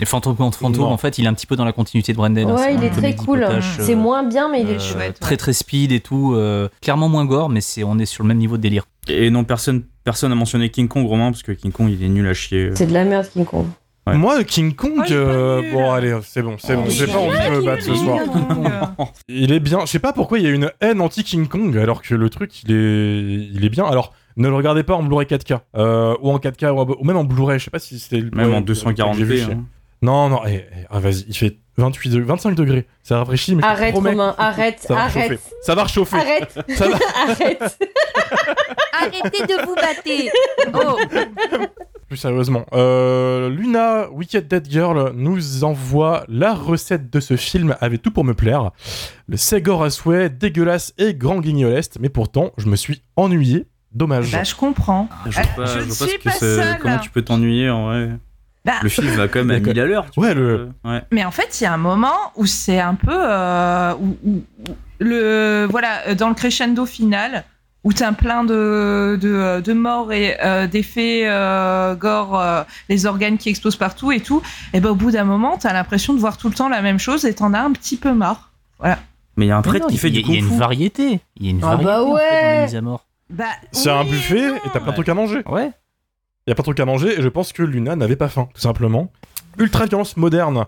[0.00, 0.88] Et Fantôme contre Fantôme, Non.
[0.90, 2.48] en fait, il est un petit peu dans la continuité de Branded.
[2.48, 3.46] hein, c'est Ouais, il est très cool.
[3.78, 5.20] C'est euh, moins bien, mais il est euh, chouette.
[5.20, 6.34] très très speed et tout.
[6.34, 8.84] euh, clairement moins gore, mais c'est on est sur le même niveau de délire.
[9.08, 12.08] Et non, personne personne n'a mentionné King Kong, Romain, parce que King Kong, il est
[12.08, 12.70] nul à chier.
[12.74, 13.66] C'est de la merde, King Kong.
[14.06, 14.16] Ouais.
[14.18, 16.82] Moi, King Kong, Oh, euh, bon, allez, c'est bon, c'est bon.
[16.86, 18.18] Oh, J'ai il pas est envie de me battre ce soir.
[18.20, 19.80] Euh, Il est bien.
[19.80, 22.62] Je sais pas pourquoi il y a une haine anti-King Kong alors que le truc
[22.64, 23.86] il est, il est bien.
[23.86, 27.16] Alors ne le regardez pas en Blu-ray 4K euh, ou en 4K ou, ou même
[27.16, 27.58] en Blu-ray.
[27.58, 29.36] Je sais pas si c'était le Même en que j'ai vu 240p.
[29.46, 29.64] chez- hein.
[30.04, 30.40] Non non.
[30.46, 32.86] eh, eh, ah, vas-y, il fait 28 degrés, 25 degrés.
[33.02, 35.28] Ça rafraîchit mais je te Arrête, promets, Romain, arrête, ça va arrête.
[35.30, 35.50] réchauffer.
[35.62, 36.16] Ça va réchauffer.
[36.16, 36.98] Arrête, Ça va.
[37.28, 37.62] arrête.
[38.92, 40.02] Arrêtez de vous battre
[40.74, 40.98] Oh
[42.08, 47.98] Plus sérieusement, euh, Luna Wicked Dead Girl nous envoie la recette de ce film avait
[47.98, 48.70] tout pour me plaire.
[49.26, 53.66] Le Ségor à souhait, dégueulasse et grand guignoleste, mais pourtant je me suis ennuyé.
[53.92, 54.32] Dommage.
[54.32, 55.08] Bah, je comprends.
[55.26, 56.78] Je Euh, vois pas, je vois pas suis ce que pas c'est- seule.
[56.80, 58.10] comment tu peux t'ennuyer en vrai?
[58.64, 59.74] Bah, Le film va quand même à D'accord.
[59.74, 60.06] 1000 à l'heure.
[60.16, 61.02] Ouais, le- Ouais.
[61.12, 64.30] Mais en fait, il y a un moment où c'est un peu euh, où, où-
[64.68, 67.44] où le voilà euh, dans le crescendo final
[67.82, 73.36] où t'as plein de de, de morts et euh, d'effets euh, gore, euh, les organes
[73.36, 74.40] qui explosent partout et tout.
[74.72, 76.98] Et ben au bout d'un moment, t'as l'impression de voir tout le temps la même
[76.98, 78.50] chose et t'en as un petit peu marre.
[79.36, 80.38] Mais il y a un prêtre Non, qui fait il y, du a- il y
[80.38, 81.20] a kung une variété.
[81.36, 82.56] Il y a une Ah variété bah en fait, dans ouais.
[82.60, 83.04] les mises à mort.
[83.28, 84.56] Bah, C'est un buffet non.
[84.56, 84.94] et t'as plein de Ouais.
[84.94, 85.42] trucs à manger.
[85.46, 85.70] Ouais.
[86.46, 88.28] Il y a plein de trucs à manger et je pense que Luna n'avait pas
[88.28, 89.10] faim, tout simplement.
[89.58, 90.66] Ultra violence moderne.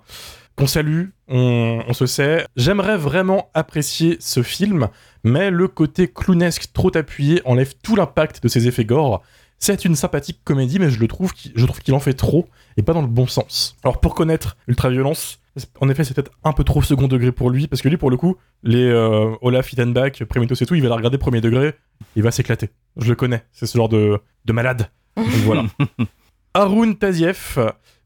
[0.57, 2.47] Qu'on salue, on, se sait.
[2.57, 4.89] J'aimerais vraiment apprécier ce film,
[5.23, 9.23] mais le côté clownesque trop appuyé enlève tout l'impact de ses effets gore.
[9.59, 11.53] C'est une sympathique comédie, mais je le trouve, qu'il-
[11.95, 12.49] en fait trop
[12.79, 13.77] et pas dans le bon sens.
[13.85, 15.41] Alors pour connaître l'ultra-violence,
[15.83, 18.11] en effet, c'est peut-être un peu trop second degré pour lui, parce que lui, pour
[18.11, 21.75] le coup, les euh, Olaf, Hittenbach, Primitos et tout, il va la regarder premier degré,
[22.15, 22.71] il va s'éclater.
[22.97, 24.89] Je le connais, c'est ce genre de malade.
[25.17, 25.65] Donc voilà.
[26.55, 27.59] Haroun Tazieff,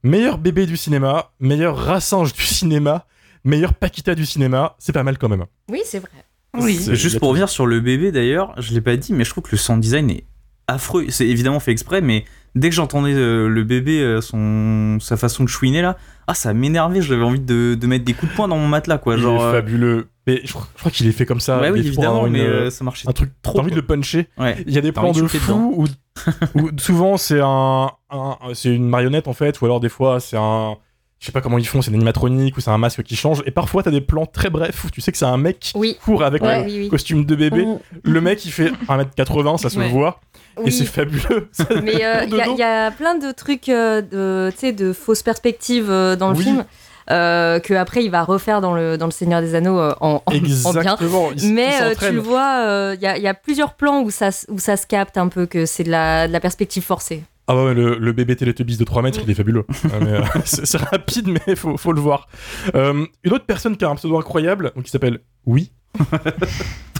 [0.02, 3.06] meilleur bébé du cinéma, meilleur rassange du cinéma,
[3.44, 5.44] meilleur Paquita du cinéma, c'est pas mal quand même.
[5.70, 6.10] Oui, c'est vrai.
[6.58, 6.80] Oui.
[6.92, 9.50] Juste pour revenir sur le bébé d'ailleurs, je l'ai pas dit, mais je trouve que
[9.52, 10.24] le sound design est
[10.66, 11.06] affreux.
[11.08, 12.24] C'est évidemment fait exprès, mais
[12.56, 15.96] dès que j'entendais euh, le bébé, euh, son, sa façon de chouiner là,
[16.26, 18.98] ah ça m'énervait, j'avais envie de, de mettre des coups de poing dans mon matelas
[18.98, 19.14] quoi.
[19.14, 20.08] Il Genre, est euh, fabuleux.
[20.26, 21.60] Mais je, crois- qu'il est fait comme ça.
[21.60, 23.76] ouais, il oui, évidemment, une- mais euh, ça marchait un truc trop, T'as envie de
[23.76, 24.28] le puncher.
[24.38, 24.56] Ouais.
[24.66, 25.86] Il y a des plans de fou où,
[26.54, 30.36] où souvent c'est un, un- c'est une marionnette en fait, ou alors des fois c'est
[30.36, 30.76] un,
[31.18, 33.42] je sais pas comment ils font, c'est une animatronique ou c'est un masque qui change.
[33.46, 35.72] Et parfois t'as des plans très brefs où tu sais que c'est un mec qui
[35.76, 35.96] Oui.
[36.02, 36.88] court avec Ouais, le oui, oui.
[36.88, 37.64] costume de bébé.
[37.66, 37.78] Mm.
[38.04, 39.88] Le mec il fait 1m80, ça se Ouais.
[39.88, 40.20] voit,
[40.64, 41.48] et c'est fabuleux.
[41.82, 42.56] Mais euh, il de y, a- dos.
[42.56, 46.64] y a plein de trucs euh, de, fausses perspectives euh, dans le film
[47.10, 50.22] euh, que après il va refaire dans le, dans le Seigneur des Anneaux euh, en,
[50.26, 50.40] en- en bien.
[50.42, 51.30] Exactement.
[51.36, 54.30] il Mais euh, tu le vois, il y, a, y a plusieurs plans où ça,
[54.48, 57.22] où ça se capte un peu que c'est de la, de la perspective forcée.
[57.48, 59.64] Ah ouais, le, le bébé Teletubbies de 3 mètres, il est fabuleux.
[59.86, 62.28] Ah, mais, euh, c'est c'est rapide, mais faut, faut le voir.
[62.76, 65.72] Euh, une autre personne qui a un pseudo incroyable, donc qui s'appelle Oui.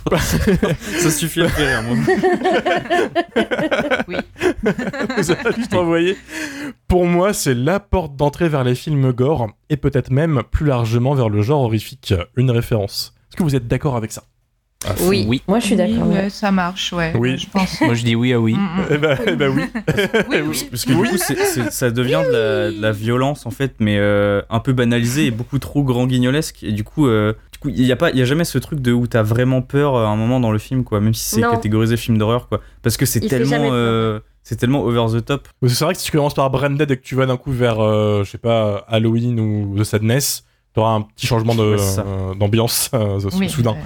[0.09, 1.97] Ça suffit à faire rire, moi.
[5.17, 6.17] Vous avez juste envoyé.
[6.89, 11.15] Pour moi, c'est la porte d'entrée vers les films gore et peut-être même plus largement
[11.15, 12.15] vers le genre horrifique.
[12.37, 13.15] Une référence.
[13.29, 14.25] Est-ce que vous êtes d'accord avec ça?
[15.03, 15.27] Oui.
[15.29, 15.43] Oui.
[15.47, 16.07] Moi, je suis d'accord.
[16.07, 16.31] Oui, ouais.
[16.31, 17.13] ça marche, ouais.
[17.15, 17.37] Oui.
[17.37, 17.81] Je pense.
[17.83, 18.55] Moi je dis oui à oui.
[18.55, 18.85] Mm, mm.
[18.91, 19.63] Eh ben, eh ben oui.
[20.31, 20.67] Oui, oui.
[20.71, 21.19] Parce que du coup,
[21.71, 25.31] ça devient de la, de la violence en fait, mais euh, un peu banalisé et
[25.31, 26.63] beaucoup trop grand guignolesque.
[26.63, 28.81] Et du coup, euh, coup, il y a pas, il y a jamais ce truc
[28.81, 31.01] de où t'as vraiment peur à un moment dans le film, quoi.
[31.01, 31.51] Même si c'est Non.
[31.53, 32.61] catégorisé film d'horreur, quoi.
[32.83, 35.49] Parce que c'est Il tellement, euh, c'est tellement over the top.
[35.67, 37.81] C'est vrai que si tu commences par Branded et que tu vas d'un coup vers,
[37.81, 40.45] euh, je sais pas, Halloween ou The Sadness,
[40.75, 43.77] t'auras un petit changement de- euh, d'ambiance euh, sou- Oui, soudain.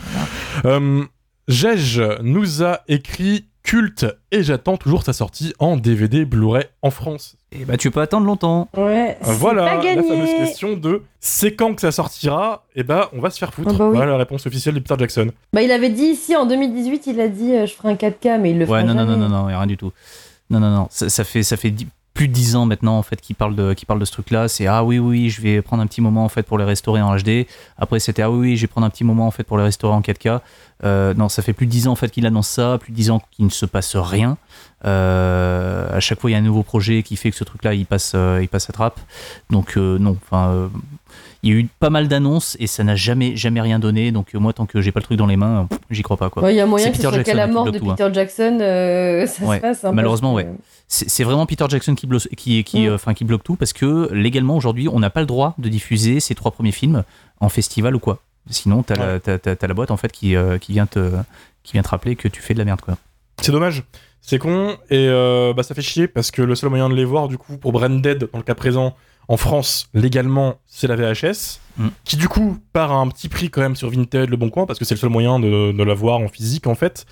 [0.64, 1.04] Euh,
[1.48, 7.36] Gege nous a écrit culte et j'attends toujours sa sortie en DVD Blu-ray en France.
[7.50, 8.68] Et bah tu peux attendre longtemps.
[8.76, 10.06] Ouais, c'est Voilà pas la gagné.
[10.08, 12.64] fameuse question de c'est quand que ça sortira?
[12.76, 13.70] Et bah on va se faire foutre.
[13.74, 13.96] Ah bah oui.
[13.96, 15.30] Voilà la réponse officielle de Peter Jackson.
[15.52, 18.38] Bah, il avait dit ici en 2018, il a dit euh, je ferai un 4K,
[18.40, 19.16] mais il le fera Ouais, non, non, jamais.
[19.16, 19.92] non, non, non, y a rien du tout.
[20.50, 20.86] Non, non, non.
[20.90, 21.70] Ça, ça fait, ça fait
[22.14, 24.48] plus de 10 ans maintenant en fait qu'il parle de, qu'il parle de ce truc-là.
[24.48, 27.02] C'est ah oui, oui, je vais prendre un petit moment en fait pour les restaurer
[27.02, 27.46] en HD.
[27.76, 29.64] Après c'était ah oui, oui, je vais prendre un petit moment en fait pour les
[29.64, 30.40] restaurer en 4K.
[30.84, 32.96] Euh, non, ça fait plus de 10 ans en fait qu'il annonce ça, plus de
[32.96, 34.38] 10 ans qu'il ne se passe rien.
[34.84, 37.74] Euh, à chaque fois, il y a un nouveau projet qui fait que ce truc-là,
[37.74, 39.00] il passe, euh, passe à trappe.
[39.50, 40.70] Donc euh, non, enfin,
[41.44, 44.10] il y a eu pas mal d'annonces et ça n'a jamais, jamais rien donné.
[44.12, 46.30] Donc euh, moi, tant que j'ai pas le truc dans les mains, j'y crois pas
[46.30, 46.42] quoi.
[46.42, 47.94] Ouais, il y a moyen C'est que ce soit la mort de tout, hein.
[47.96, 49.84] Peter Jackson, euh, ça Ouais, se passe.
[49.84, 50.42] hein, malheureusement, que-
[50.88, 52.96] C'est c'est vraiment Peter Jackson qui, blo- qui, qui, Mm.
[53.06, 56.18] euh, qui bloque tout parce que légalement aujourd'hui, on n'a pas le droit de diffuser
[56.20, 57.04] ces trois premiers films
[57.40, 58.20] en festival ou quoi.
[58.50, 61.10] Sinon, t'as la, t'as la boîte en fait qui, euh, qui, vient te,
[61.62, 62.96] qui vient te rappeler que tu fais de la merde quoi.
[63.40, 63.82] C'est dommage.
[64.20, 67.04] C'est con et euh, bah, ça fait chier parce que le seul moyen de les
[67.04, 68.94] voir du coup pour Branded dans le cas présent
[69.28, 71.88] en France légalement c'est la VHS Mm.
[72.04, 74.64] qui du coup part à un petit prix quand même sur Vinted le bon coin
[74.64, 77.04] parce que c'est le seul moyen de, de la voir en physique en fait.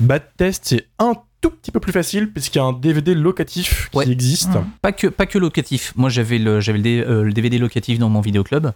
[0.00, 3.88] Bad Test c'est un tout petit peu plus facile puisqu'il y a un DVD locatif
[3.92, 4.08] qui Ouais.
[4.10, 4.48] existe.
[4.56, 4.64] Mm.
[4.80, 5.92] Pas que, pas que locatif.
[5.94, 8.72] Moi, j'avais le, j'avais le, D- euh, le DVD locatif dans mon vidéoclub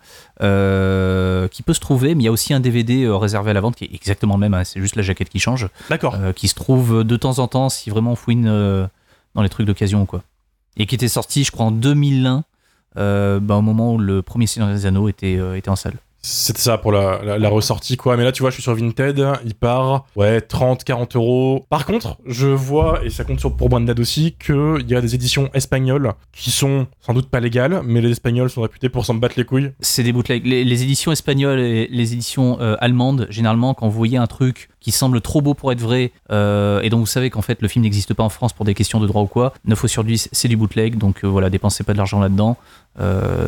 [0.60, 3.54] euh, qui peut se trouver, mais il y a aussi un DVD euh, réservé à
[3.54, 4.54] la vente qui est exactement le même.
[4.54, 6.14] hein, c'est juste la jaquette qui change, D'accord.
[6.20, 8.46] euh, qui se trouve de temps en temps si vraiment on fouine
[9.34, 10.22] dans les trucs d'occasion ou quoi.
[10.76, 12.44] Et qui était sorti, je crois, en 2001,
[12.97, 15.94] euh, bah, au moment où le premier Seigneur des Anneaux était, euh, était en salle.
[16.28, 18.16] C'était ça pour la, la, la ressortie, quoi.
[18.16, 21.64] Mais là, tu vois, je suis sur Vinted, il part, ouais, 30, 40 euros.
[21.70, 25.14] Par contre, je vois, et ça compte sur, pour Branded aussi, qu'il y a des
[25.14, 29.14] éditions espagnoles qui sont sans doute pas légales, mais les Espagnols sont réputés pour s'en
[29.14, 29.70] battre les couilles.
[29.78, 30.44] C'est des bootlegs.
[30.44, 34.68] Les, les éditions espagnoles et les éditions euh, allemandes, généralement, quand vous voyez un truc
[34.87, 37.66] qui semble trop beau pour être vrai, euh, et dont vous savez qu'en fait le
[37.66, 40.05] film n'existe pas en France pour des questions de droit ou quoi, 9 fois sur
[40.05, 42.57] 10, c'est du bootleg, donc euh, voilà, dépensez pas de l'argent là-dedans.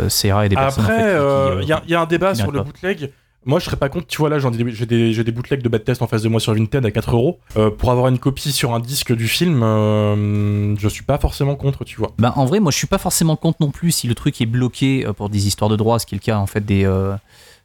[0.09, 1.95] C'est rare et des personnes en Après, fait, qui, euh, il y, a- il y
[1.95, 2.64] a un débat sur le pas.
[2.64, 3.12] bootleg.
[3.47, 6.03] Moi, je serais pas contre, tu vois, là, j'ai des, des bootlegs de bad test
[6.03, 7.39] en face de moi sur Vinted à 4 euros.
[7.78, 11.84] Pour avoir une copie sur un disque du film, euh, je suis pas forcément contre,
[11.84, 12.11] tu vois.
[12.18, 14.47] Ben, en vrai, moi je suis pas forcément contre non plus si le truc est
[14.47, 17.14] bloqué pour des histoires de droit, ce qui est le cas en fait des, euh,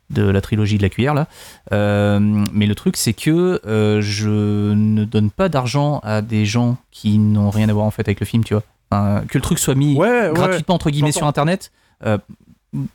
[0.10, 1.28] de la trilogie de la cuillère là.
[1.72, 2.20] Euh,
[2.52, 7.18] mais le truc c'est que euh, je ne donne pas d'argent à des gens qui
[7.18, 8.64] n'ont rien à voir en fait avec le film, tu vois.
[8.92, 10.34] Enfin, que le truc soit mis Ouais, ouais.
[10.34, 11.72] gratuitement entre guillemets sur internet.
[12.06, 12.18] euh,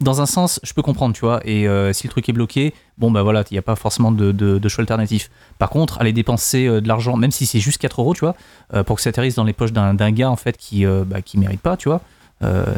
[0.00, 1.40] dans un sens, je peux comprendre, tu vois.
[1.44, 4.32] Et si le truc est bloqué, bon, bah voilà, il n'y a pas forcément de,
[4.32, 5.30] de- de choix alternatif.
[5.60, 8.34] Par contre, aller dépenser de l'argent, même si c'est juste 4 euros, tu vois,
[8.82, 11.60] pour que ça atterrisse dans les poches d'un gars, en fait, qui, bah, qui mérite
[11.60, 12.00] pas, tu vois,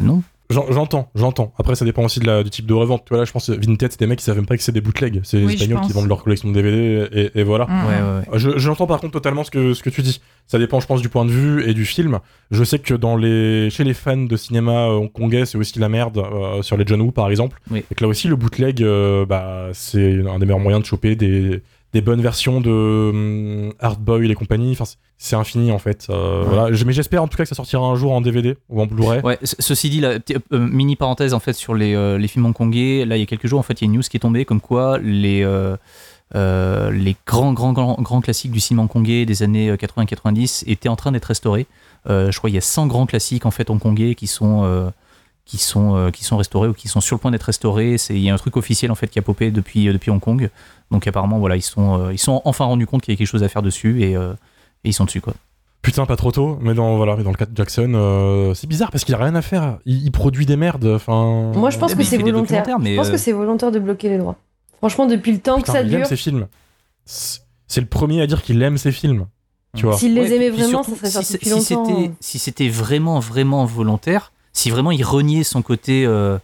[0.03, 0.23] non.
[0.51, 1.53] J'en- J'entends, j'entends.
[1.59, 3.05] Après, ça dépend aussi de la, du type de revente.
[3.07, 4.63] Tu vois, là, je pense que Vinted, c'est des mecs qui savent même pas que
[4.63, 5.21] c'est des bootlegs.
[5.23, 7.67] C'est les Oui, Espagnols qui vendent leur collection de DVD et, et voilà.
[7.67, 7.87] Mm.
[7.87, 8.39] Ouais, ouais, ouais.
[8.39, 10.21] Je- J'entends par contre totalement ce que, ce que tu dis.
[10.47, 12.19] Ça dépend, je pense, du point de vue et du film.
[12.51, 16.19] Je sais que dans les, chez les fans de cinéma hongkongais, c'est aussi la merde
[16.19, 17.61] euh, sur les John Woo, par exemple.
[17.71, 17.85] Oui.
[17.91, 21.15] Et que là aussi, le bootleg, euh, bah, c'est un des meilleurs moyens de choper
[21.15, 22.71] des, des bonnes versions de
[23.13, 24.73] hum, Hardboil et compagnie.
[24.73, 24.85] Enfin,
[25.19, 26.07] c'est- infini en fait.
[26.11, 26.77] Euh, voilà.
[26.87, 29.21] Mais j'espère en tout cas que ça sortira un jour en DVD ou en Blu-ray.
[29.23, 32.29] Ouais, ce- ceci dit, la petit- euh, mini parenthèse en fait sur les, euh, les
[32.29, 33.05] films hongkongais.
[33.05, 34.21] Là, il y a quelques jours, en fait, il y a une news qui est
[34.21, 35.77] tombée comme quoi les euh,
[36.37, 40.97] euh, les grands, grands, grands, grands classiques du cinéma hongkongais des années 80-90 étaient en
[40.97, 41.67] train d'être restaurés.
[42.09, 44.91] Euh, je crois qu'il y a 100 grands classiques en fait hongkongais qui sont euh,
[45.45, 47.97] qui sont euh, qui sont restaurés ou qui sont sur le point d'être restaurés.
[48.11, 50.21] Il y a un truc officiel en fait qui a popé depuis euh, depuis Hong
[50.21, 50.51] Kong.
[50.91, 53.29] Donc apparemment voilà, ils sont euh, ils sont enfin rendus compte qu'il y a quelque
[53.29, 54.33] chose à faire dessus et, euh,
[54.85, 55.35] et ils sont dessus quoi.
[55.83, 56.59] Putain, pas trop tôt.
[56.61, 59.19] Mais dans, voilà, mais dans le cas de Jackson, euh, c'est bizarre parce qu'il a
[59.19, 59.79] rien à faire.
[59.87, 60.85] Il, il produit des merdes.
[60.85, 61.53] Enfin.
[61.55, 62.65] Moi, je pense que c'est volontaire.
[62.67, 64.37] Je pense euh, que c'est volontaire de bloquer les droits.
[64.79, 66.47] Franchement, depuis le temps Putain, que ça il aime dure, ses films.
[67.07, 69.27] C'est le premier à dire qu'il aime ses films.
[69.77, 69.97] Tu vois.
[69.97, 71.87] s'il les Ouais, aimait vraiment, surtout, ça serait sorti si, longtemps.
[71.87, 76.39] c'était si c'était vraiment vraiment volontaire, si vraiment il reniait son côté euh,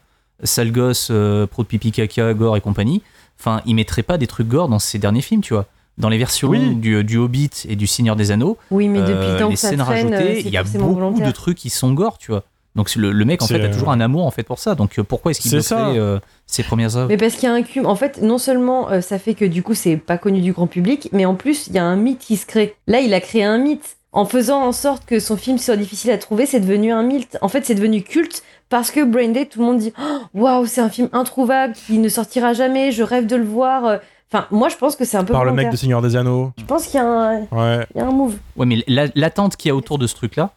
[0.45, 3.03] sale gosse, euh, pro de pipi caca, gore et compagnie,
[3.39, 5.67] enfin il mettrait pas des trucs gore dans ses derniers films, tu vois.
[5.99, 6.75] Dans les versions Oui.
[6.75, 9.79] du, du Hobbit et du Seigneur des Anneaux, Oui, mais depuis euh, les que scènes
[9.79, 11.27] traîne, euh, rajoutées, c'est il y a beaucoup volontaire.
[11.27, 12.43] de trucs qui sont gore, tu vois.
[12.75, 14.75] Donc le, le mec en fait a toujours euh, un amour en fait pour ça.
[14.75, 17.55] Donc euh, pourquoi est-ce qu'il bloquerait euh, ses premières œuvres Mais parce qu'il y a
[17.55, 17.87] un cum.
[17.87, 20.67] En fait, non seulement euh, ça fait que du coup c'est pas connu du grand
[20.67, 22.77] public, mais en plus il y a un mythe qui se crée.
[22.87, 26.11] Là, il a créé un mythe en faisant en sorte que son film soit difficile
[26.11, 26.45] à trouver.
[26.45, 27.39] C'est devenu un mythe.
[27.41, 30.67] En fait, c'est devenu culte parce que Brain Dead, tout le monde dit Oh, waouh,
[30.67, 32.93] c'est un film introuvable qui ne sortira jamais.
[32.93, 33.85] Je rêve de le voir.
[33.85, 33.97] Euh,
[34.33, 36.51] Enfin, moi, je pense que c'est un peu Par le mec de Seigneur des Anneaux.
[36.59, 37.87] Je pense qu'il y, a un- Ouais.
[37.95, 38.35] il y a un move.
[38.57, 40.51] Ouais, mais la- l'attente qu'il y a autour de ce truc-là,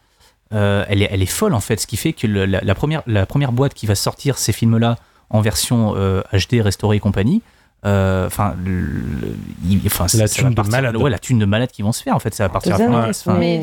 [0.52, 1.78] euh, elle, est, elle est folle en fait.
[1.78, 4.52] Ce qui fait que le- la, la première, la première boîte qui va sortir ces
[4.52, 4.96] films-là
[5.30, 7.42] en version euh, HD, restaurée et compagnie,
[8.26, 8.54] enfin,
[9.64, 10.96] il- enfin, La thune de malade.
[10.96, 12.34] Ouais, la thune de malade qui vont se faire en fait.
[12.34, 12.76] Ça va partir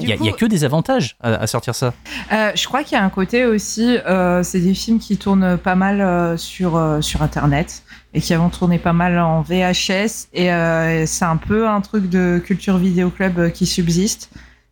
[0.01, 1.93] Il y, y a que des avantages à, à sortir ça.
[2.32, 5.57] Euh, je crois qu'il y a un côté aussi, euh, c'est des films qui tournent
[5.57, 10.28] pas mal euh, sur, euh, sur Internet et qui vont tourner pas mal en VHS.
[10.34, 14.30] Et euh, c'est un peu un truc de culture vidéo club euh, qui subsiste.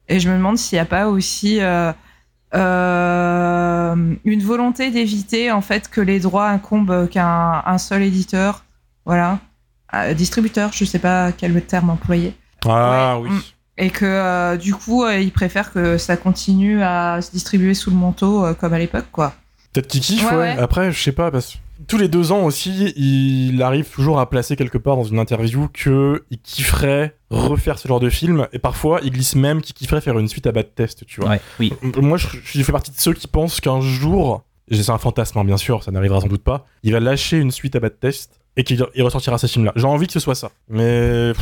[0.07, 1.91] Et je me demande s'il n'y a pas aussi euh,
[2.85, 8.64] euh, une volonté d'éviter en fait que les droits incombent qu'à un, un seul éditeur,
[9.05, 9.39] voilà,
[9.93, 12.33] Euh, distributeur, je sais pas quel terme employer
[12.65, 13.29] Ah Ouais.
[13.29, 13.35] oui.
[13.35, 13.41] Mm.
[13.77, 17.89] et que euh, du coup euh, ils préfèrent que ça continue à se distribuer sous
[17.91, 19.33] le manteau euh, comme à l'époque quoi.
[19.73, 20.55] Peut-être qu'il kiffe, Ouais, ouais.
[20.55, 20.57] ouais.
[20.57, 24.29] Après, je sais pas, parce que tous les deux ans aussi, il arrive toujours à
[24.29, 28.59] placer quelque part dans une interview que il kifferait refaire ce genre de film, et
[28.59, 31.31] parfois il glisse même qu'il kifferait faire une suite à bad test, tu vois.
[31.31, 31.73] Ouais, oui.
[32.01, 35.43] Moi, je, je fais partie de ceux qui pensent qu'un jour, c'est un fantasme, hein,
[35.43, 38.39] bien sûr, ça n'arrivera sans doute pas, il va lâcher une suite à bad test
[38.57, 39.73] et qu'il il ressortira ce film-là.
[39.75, 41.33] J'ai envie que ce soit ça, mais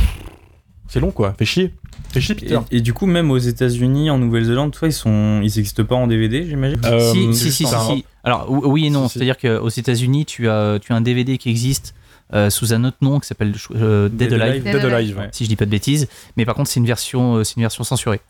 [0.88, 1.72] c'est long quoi, fait chier,
[2.12, 2.58] fait chier Peter.
[2.70, 5.94] Et, et du coup, même aux États-Unis, en Nouvelle-Zélande, ça, ils sont, ils existent pas
[5.96, 6.80] en DVD, j'imagine?
[6.84, 8.04] Euh, si, si, si, si, un- si.
[8.22, 9.08] Alors ou- oui et non.
[9.08, 9.18] Si, si.
[9.18, 11.94] C'est-à-dire qu'aux États-Unis, tu as, tu as un DVD qui existe
[12.32, 14.66] euh, sous un autre nom qui s'appelle euh, Dead, Dead Alive.
[14.66, 14.80] Alive.
[14.82, 15.18] Dead Alive.
[15.18, 15.28] Ouais.
[15.32, 16.08] si je dis pas de bêtises.
[16.36, 18.20] Mais par contre, c'est une version, euh, c'est une version censurée.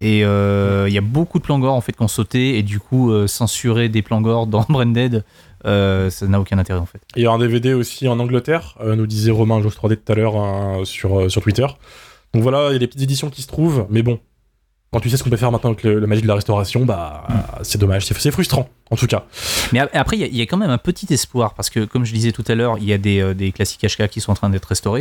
[0.00, 2.62] Et euh, il y a beaucoup de plans gore en fait qui ont sauté et
[2.62, 5.24] du coup euh, censurer des plans gore dans Branded,
[5.66, 7.00] euh, ça n'a aucun intérêt en fait.
[7.16, 10.12] Il y a un DVD aussi en Angleterre, euh, nous disait Romain Josh 3D tout
[10.12, 11.66] à l'heure hein, sur, euh, sur Twitter.
[12.32, 14.18] Donc voilà, il y a des petites éditions qui se trouvent, mais bon,
[14.92, 16.84] quand tu sais ce qu'on peut faire maintenant avec le, la magie de la restauration,
[16.84, 17.26] bah
[17.62, 19.24] c'est dommage, c'est frustrant en tout cas.
[19.72, 21.68] Mais a- après, il y a- il y, a quand même un petit espoir parce
[21.68, 24.06] que, comme je disais tout à l'heure, il y a des, euh, des classiques HK
[24.08, 25.00] qui sont en train d'être restaurés.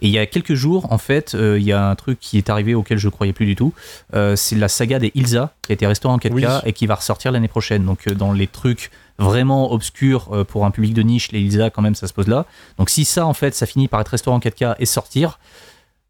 [0.00, 2.38] Et il y a quelques jours, en fait, euh, il y a un truc qui
[2.38, 3.74] est arrivé auquel je croyais plus du tout.
[4.14, 6.44] Euh, c'est la saga des Ilsa qui a été restaurée en 4K Oui.
[6.64, 7.84] et qui va ressortir l'année prochaine.
[7.84, 11.82] Donc, dans les trucs vraiment obscurs euh, pour un public de niche, les Ilsa, quand
[11.82, 12.46] même, ça se pose là.
[12.78, 15.38] Donc, si ça, en fait, ça finit par être restauré en 4K et sortir.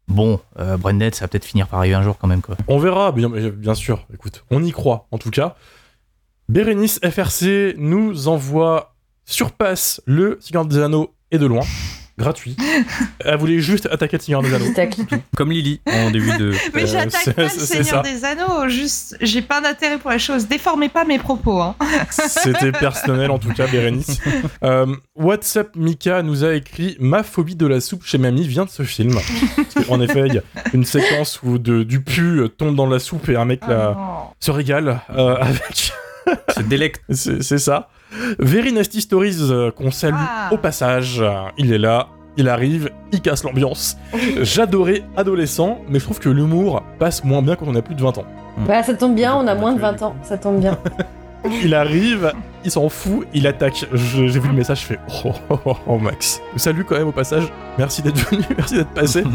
[0.07, 2.55] Bon, euh, ça va peut-être finir par arriver un jour quand même, quoi.
[2.67, 5.55] On verra, bien, bien sûr, écoute, on y croit en tout cas.
[6.47, 8.93] Bérénice FRC nous envoie
[9.25, 11.63] sur passe le Seigneur des Anneaux et de loin,
[12.17, 12.55] gratuit.
[13.19, 14.73] Elle voulait juste attaquer le Seigneur des Anneaux.
[15.35, 16.53] Comme Lily en début de.
[16.73, 18.01] Mais Euh, j'attaque c'est- pas le Seigneur ça.
[18.01, 20.47] des Anneaux, juste j'ai pas d'intérêt pour la chose.
[20.47, 21.61] Déformez pas mes propos.
[21.61, 21.75] Hein.
[22.09, 24.19] C'était personnel en tout cas, Bérénice.
[24.63, 24.85] Euh,
[25.15, 28.83] WhatsApp Mika nous a écrit Ma phobie de la soupe chez mamie vient de ce
[28.83, 29.13] film.
[29.73, 30.41] Parce qu'en effet, il y a
[30.73, 33.95] une séquence où de, du pu tombe dans la soupe et un mec non.
[34.39, 35.91] se régale euh, avec.
[36.55, 37.01] Se délecte.
[37.11, 37.89] C'est ça.
[38.39, 40.49] Very Nasty Stories euh, qu'on salue Ah.
[40.53, 41.23] au passage.
[41.57, 43.97] Il est là, il arrive, il casse l'ambiance.
[44.41, 48.01] J'adorais adolescent, mais je trouve que l'humour passe moins bien quand on a plus de
[48.01, 48.25] 20 ans.
[48.67, 50.15] Bah, ça tombe bien, on a moins de 20 ans.
[50.23, 50.77] Ça tombe bien.
[51.63, 53.85] Il arrive, il s'en fout, il attaque.
[53.93, 56.41] J'ai vu le message, je fais oh, oh, oh, oh, Max.
[56.55, 57.51] Salut quand même au passage.
[57.77, 59.23] Merci d'être venu, merci d'être passé.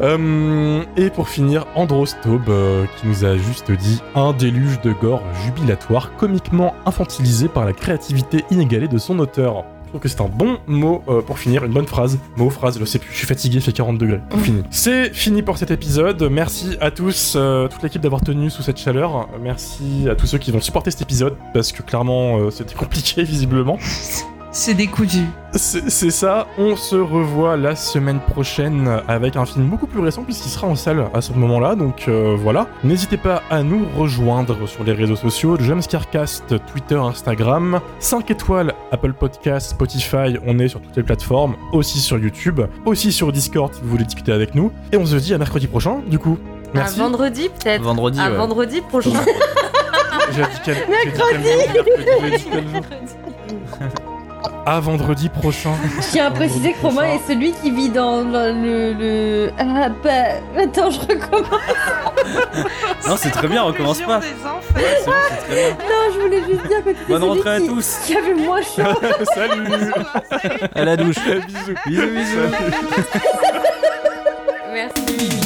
[0.00, 4.92] Euh, et pour finir, Andros Taube euh, qui nous a juste dit un déluge de
[4.92, 9.64] gore jubilatoire, comiquement infantilisé par la créativité inégalée de son auteur.
[9.88, 12.18] Je trouve que c'est un bon mot euh, pour finir, une bonne phrase.
[12.36, 14.20] Mot, phrase, je sais plus, je suis fatigué, il fait 40 degrés.
[14.42, 14.62] Fini.
[14.70, 16.22] C'est fini pour cet épisode.
[16.30, 19.30] Merci à tous, euh, toute l'équipe d'avoir tenu sous cette chaleur.
[19.40, 23.22] Merci à tous ceux qui vont supporter cet épisode, parce que clairement, euh, c'était compliqué
[23.22, 23.78] visiblement.
[24.60, 25.28] C'est des coups durs.
[25.52, 30.48] C'est ça, on se revoit la semaine prochaine avec un film beaucoup plus récent puisqu'il
[30.48, 32.66] sera en salle à ce moment-là, donc euh, voilà.
[32.82, 39.12] N'hésitez pas à nous rejoindre sur les réseaux sociaux, Jumpscarecast, Twitter, Instagram, 5 étoiles, Apple
[39.12, 43.80] Podcast, Spotify, on est sur toutes les plateformes, aussi sur YouTube, aussi sur Discord si
[43.80, 44.72] vous voulez discuter avec nous.
[44.90, 46.36] Et on se dit à mercredi prochain, du coup.
[46.74, 46.98] Merci.
[46.98, 47.82] À vendredi peut-être.
[47.84, 48.36] Vendredi, À ouais.
[48.36, 49.10] vendredi prochain.
[50.34, 50.42] J'ai
[54.70, 55.70] À vendredi prochain.
[55.98, 58.52] Je tiens à préciser que Romain est celui qui vit dans le.
[58.52, 60.10] le, le- Ah, bah.
[60.62, 61.48] Attends, je recommence.
[63.08, 64.18] Non, c'est très bien, recommence pas.
[64.20, 64.60] Des enfants.
[64.76, 65.70] C'est bon, c'est très bien.
[65.70, 67.96] Non, je voulais juste dire que tu Bonne rentrée à qui, tous.
[68.04, 68.82] qui avait moins chaud.
[69.34, 69.92] Salut
[70.74, 71.16] À la douche.
[71.16, 72.52] Bisous Bisous, bisous.
[74.74, 75.37] Salut.